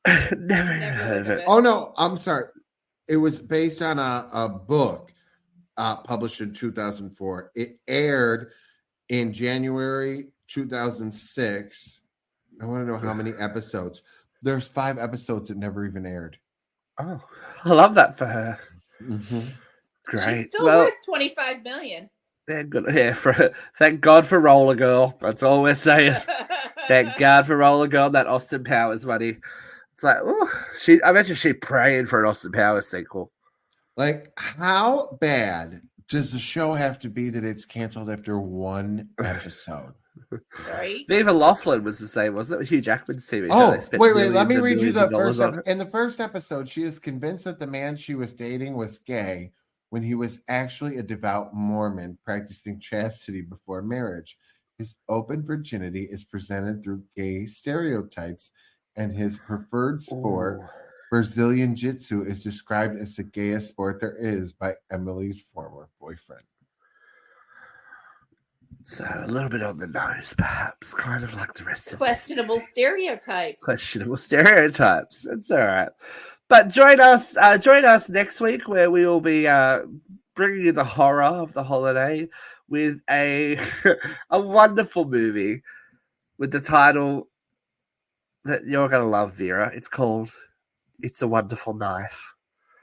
never 0.38 0.70
even 0.76 0.80
Never 0.80 1.04
heard 1.04 1.22
of 1.22 1.30
it. 1.30 1.44
Oh 1.48 1.60
no, 1.60 1.94
I'm 1.98 2.18
sorry. 2.18 2.46
It 3.08 3.18
was 3.18 3.40
based 3.40 3.82
on 3.82 3.98
a, 3.98 4.30
a 4.32 4.48
book 4.48 5.12
uh, 5.78 5.96
published 5.96 6.42
in 6.42 6.54
2004. 6.54 7.52
It 7.56 7.80
aired 7.88 8.52
in 9.08 9.34
January 9.34 10.28
2006. 10.50 12.02
I 12.62 12.66
want 12.66 12.86
to 12.86 12.92
know 12.92 13.00
how 13.00 13.14
many 13.14 13.34
episodes. 13.40 14.04
There's 14.44 14.68
five 14.68 15.00
episodes 15.00 15.48
that 15.48 15.58
never 15.58 15.84
even 15.84 16.06
aired. 16.06 16.38
Oh, 17.00 17.24
I 17.66 17.70
love 17.70 17.96
that 17.96 18.16
for 18.16 18.28
her. 18.28 18.60
Mm-hmm. 19.02 19.50
She's 20.12 20.24
Great. 20.24 20.54
still 20.54 20.66
Well, 20.66 20.80
worth 20.86 20.94
twenty 21.06 21.30
five 21.30 21.64
million. 21.64 22.10
thank 22.48 22.70
God, 22.72 22.86
yeah, 22.94 23.14
for, 23.14 23.54
thank 23.78 24.02
God 24.02 24.26
for 24.26 24.40
Roller 24.40 24.76
Girl. 24.76 25.18
That's 25.22 25.44
all 25.44 25.62
we're 25.62 25.76
saying. 25.76 26.16
Thank 26.88 27.18
God 27.20 27.46
for 27.46 27.58
Roller 27.58 27.88
Girl. 27.88 28.10
That 28.10 28.28
Austin 28.28 28.64
Powers 28.64 29.06
money. 29.06 29.38
It's 29.94 30.04
like, 30.04 30.18
oh, 30.24 30.50
she. 30.80 31.02
I 31.04 31.12
bet 31.12 31.30
you 31.30 31.36
she 31.36 31.54
praying 31.54 32.06
for 32.08 32.22
an 32.24 32.30
Austin 32.30 32.52
Powers 32.52 32.88
sequel. 32.90 33.32
Like, 33.98 34.32
how 34.38 35.18
bad 35.20 35.82
does 36.08 36.32
the 36.32 36.40
show 36.40 36.74
have 36.74 36.98
to 37.00 37.10
be 37.10 37.30
that 37.30 37.44
it's 37.44 37.66
canceled 37.66 38.10
after 38.10 38.40
one 38.40 39.10
episode? 39.24 39.94
right? 40.68 41.06
Viva 41.08 41.32
Laughlin 41.32 41.84
was 41.84 42.00
the 42.00 42.08
same, 42.08 42.34
wasn't 42.34 42.62
it? 42.62 42.68
Hugh 42.70 42.82
Jackman's 42.82 43.28
TV. 43.28 43.48
show. 43.48 43.54
Oh, 43.54 43.98
wait, 44.00 44.16
wait. 44.16 44.32
Let 44.32 44.48
me 44.48 44.58
read 44.58 44.82
you 44.82 44.92
the 44.92 45.10
first. 45.10 45.40
on 45.42 45.60
Ep- 45.60 45.68
in 45.68 45.78
the 45.78 45.86
first 45.86 46.20
episode, 46.20 46.68
she 46.68 46.84
is 46.84 46.98
convinced 47.00 47.44
that 47.46 47.60
the 47.60 47.68
man 47.68 47.96
she 47.96 48.16
was 48.16 48.34
dating 48.34 48.76
was 48.76 49.00
gay 49.00 49.52
when 49.90 50.04
he 50.04 50.16
was 50.16 50.42
actually 50.48 50.98
a 50.98 51.04
devout 51.04 51.54
Mormon 51.54 52.18
practicing 52.24 52.80
chastity 52.80 53.42
before 53.42 53.82
marriage. 53.82 54.38
His 54.78 54.96
open 55.10 55.44
virginity 55.44 56.08
is 56.10 56.24
presented 56.24 56.84
through 56.84 57.04
gay 57.16 57.46
stereotypes, 57.46 58.52
and 58.96 59.14
his 59.14 59.40
preferred 59.40 60.02
sport, 60.02 60.60
Ooh. 60.62 60.68
Brazilian 61.10 61.76
Jiu 61.76 61.94
Jitsu, 61.94 62.24
is 62.24 62.44
described 62.44 62.98
as 63.00 63.16
the 63.16 63.24
gayest 63.24 63.70
sport 63.70 64.00
there 64.00 64.16
is 64.16 64.54
by 64.54 64.76
Emily's 64.92 65.42
former 65.54 65.90
boyfriend. 66.00 66.44
So 68.84 69.06
a 69.06 69.28
little 69.28 69.50
bit 69.50 69.62
on 69.62 69.78
the 69.78 69.88
nose, 69.88 70.34
perhaps, 70.38 70.94
kind 70.94 71.24
of 71.24 71.36
like 71.36 71.54
the 71.54 71.64
rest 71.64 71.88
of 71.88 71.92
this 71.94 71.98
Questionable 71.98 72.62
stereotypes. 72.62 73.58
questionable 73.62 74.16
stereotypes. 74.18 75.26
It's 75.26 75.52
all 75.52 75.58
right. 75.60 75.90
But 76.50 76.70
join 76.70 77.00
us, 77.00 77.38
uh, 77.38 77.58
join 77.60 77.86
us 77.86 78.10
next 78.10 78.42
week 78.42 78.68
where 78.68 78.90
we 78.90 79.06
will 79.06 79.22
be 79.22 79.48
uh, 79.48 79.84
bringing 80.36 80.66
you 80.66 80.72
the 80.72 80.84
horror 80.84 81.24
of 81.24 81.54
the 81.54 81.64
holiday 81.64 82.28
with 82.68 83.02
a 83.10 83.60
a 84.32 84.40
wonderful 84.40 85.06
movie 85.06 85.62
with 86.40 86.52
the 86.52 86.60
title 86.60 87.28
that 88.46 88.66
you're 88.66 88.90
going 88.90 89.04
to 89.04 89.08
love, 89.08 89.34
Vera. 89.34 89.72
It's 89.74 89.88
called 89.88 90.32
"It's 91.02 91.22
a 91.22 91.28
Wonderful 91.28 91.76
Knife," 91.76 92.34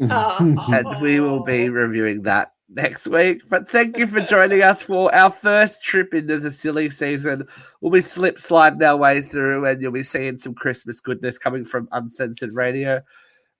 Oh. 0.00 0.36
and 0.72 1.02
we 1.02 1.18
will 1.18 1.42
be 1.42 1.68
reviewing 1.68 2.22
that 2.22 2.52
next 2.68 3.08
week. 3.08 3.42
But 3.48 3.68
thank 3.68 3.96
you 3.96 4.06
for 4.06 4.20
joining 4.20 4.62
us 4.62 4.80
for 4.80 5.12
our 5.12 5.30
first 5.30 5.82
trip 5.82 6.14
into 6.14 6.38
the 6.38 6.52
silly 6.52 6.88
season. 6.90 7.48
We'll 7.80 7.92
be 7.92 8.00
slip 8.00 8.38
sliding 8.38 8.82
our 8.84 8.96
way 8.96 9.22
through, 9.22 9.66
and 9.66 9.82
you'll 9.82 9.90
be 9.90 10.04
seeing 10.04 10.36
some 10.36 10.54
Christmas 10.54 11.00
goodness 11.00 11.36
coming 11.36 11.64
from 11.64 11.88
Uncensored 11.90 12.54
Radio. 12.54 13.02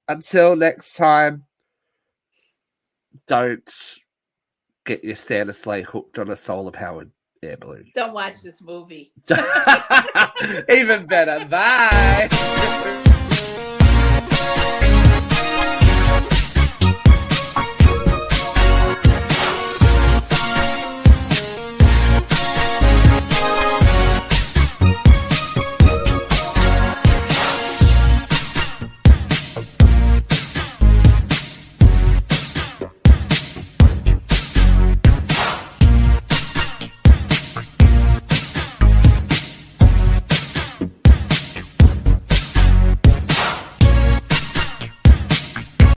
Until 0.09 0.55
next 0.55 0.95
time, 0.95 1.45
don't 3.27 3.69
get 4.85 5.03
your 5.03 5.17
Santa 5.17 5.53
sleigh 5.53 5.83
hooked 5.83 6.19
on 6.19 6.31
a 6.31 6.37
solar 6.37 6.71
powered 6.71 7.11
air 7.43 7.57
balloon. 7.57 7.91
Don't 7.95 8.13
watch 8.15 8.43
this 8.43 8.63
movie. 8.63 9.13
Even 10.69 11.07
better. 11.07 11.45
Bye. 11.47 13.03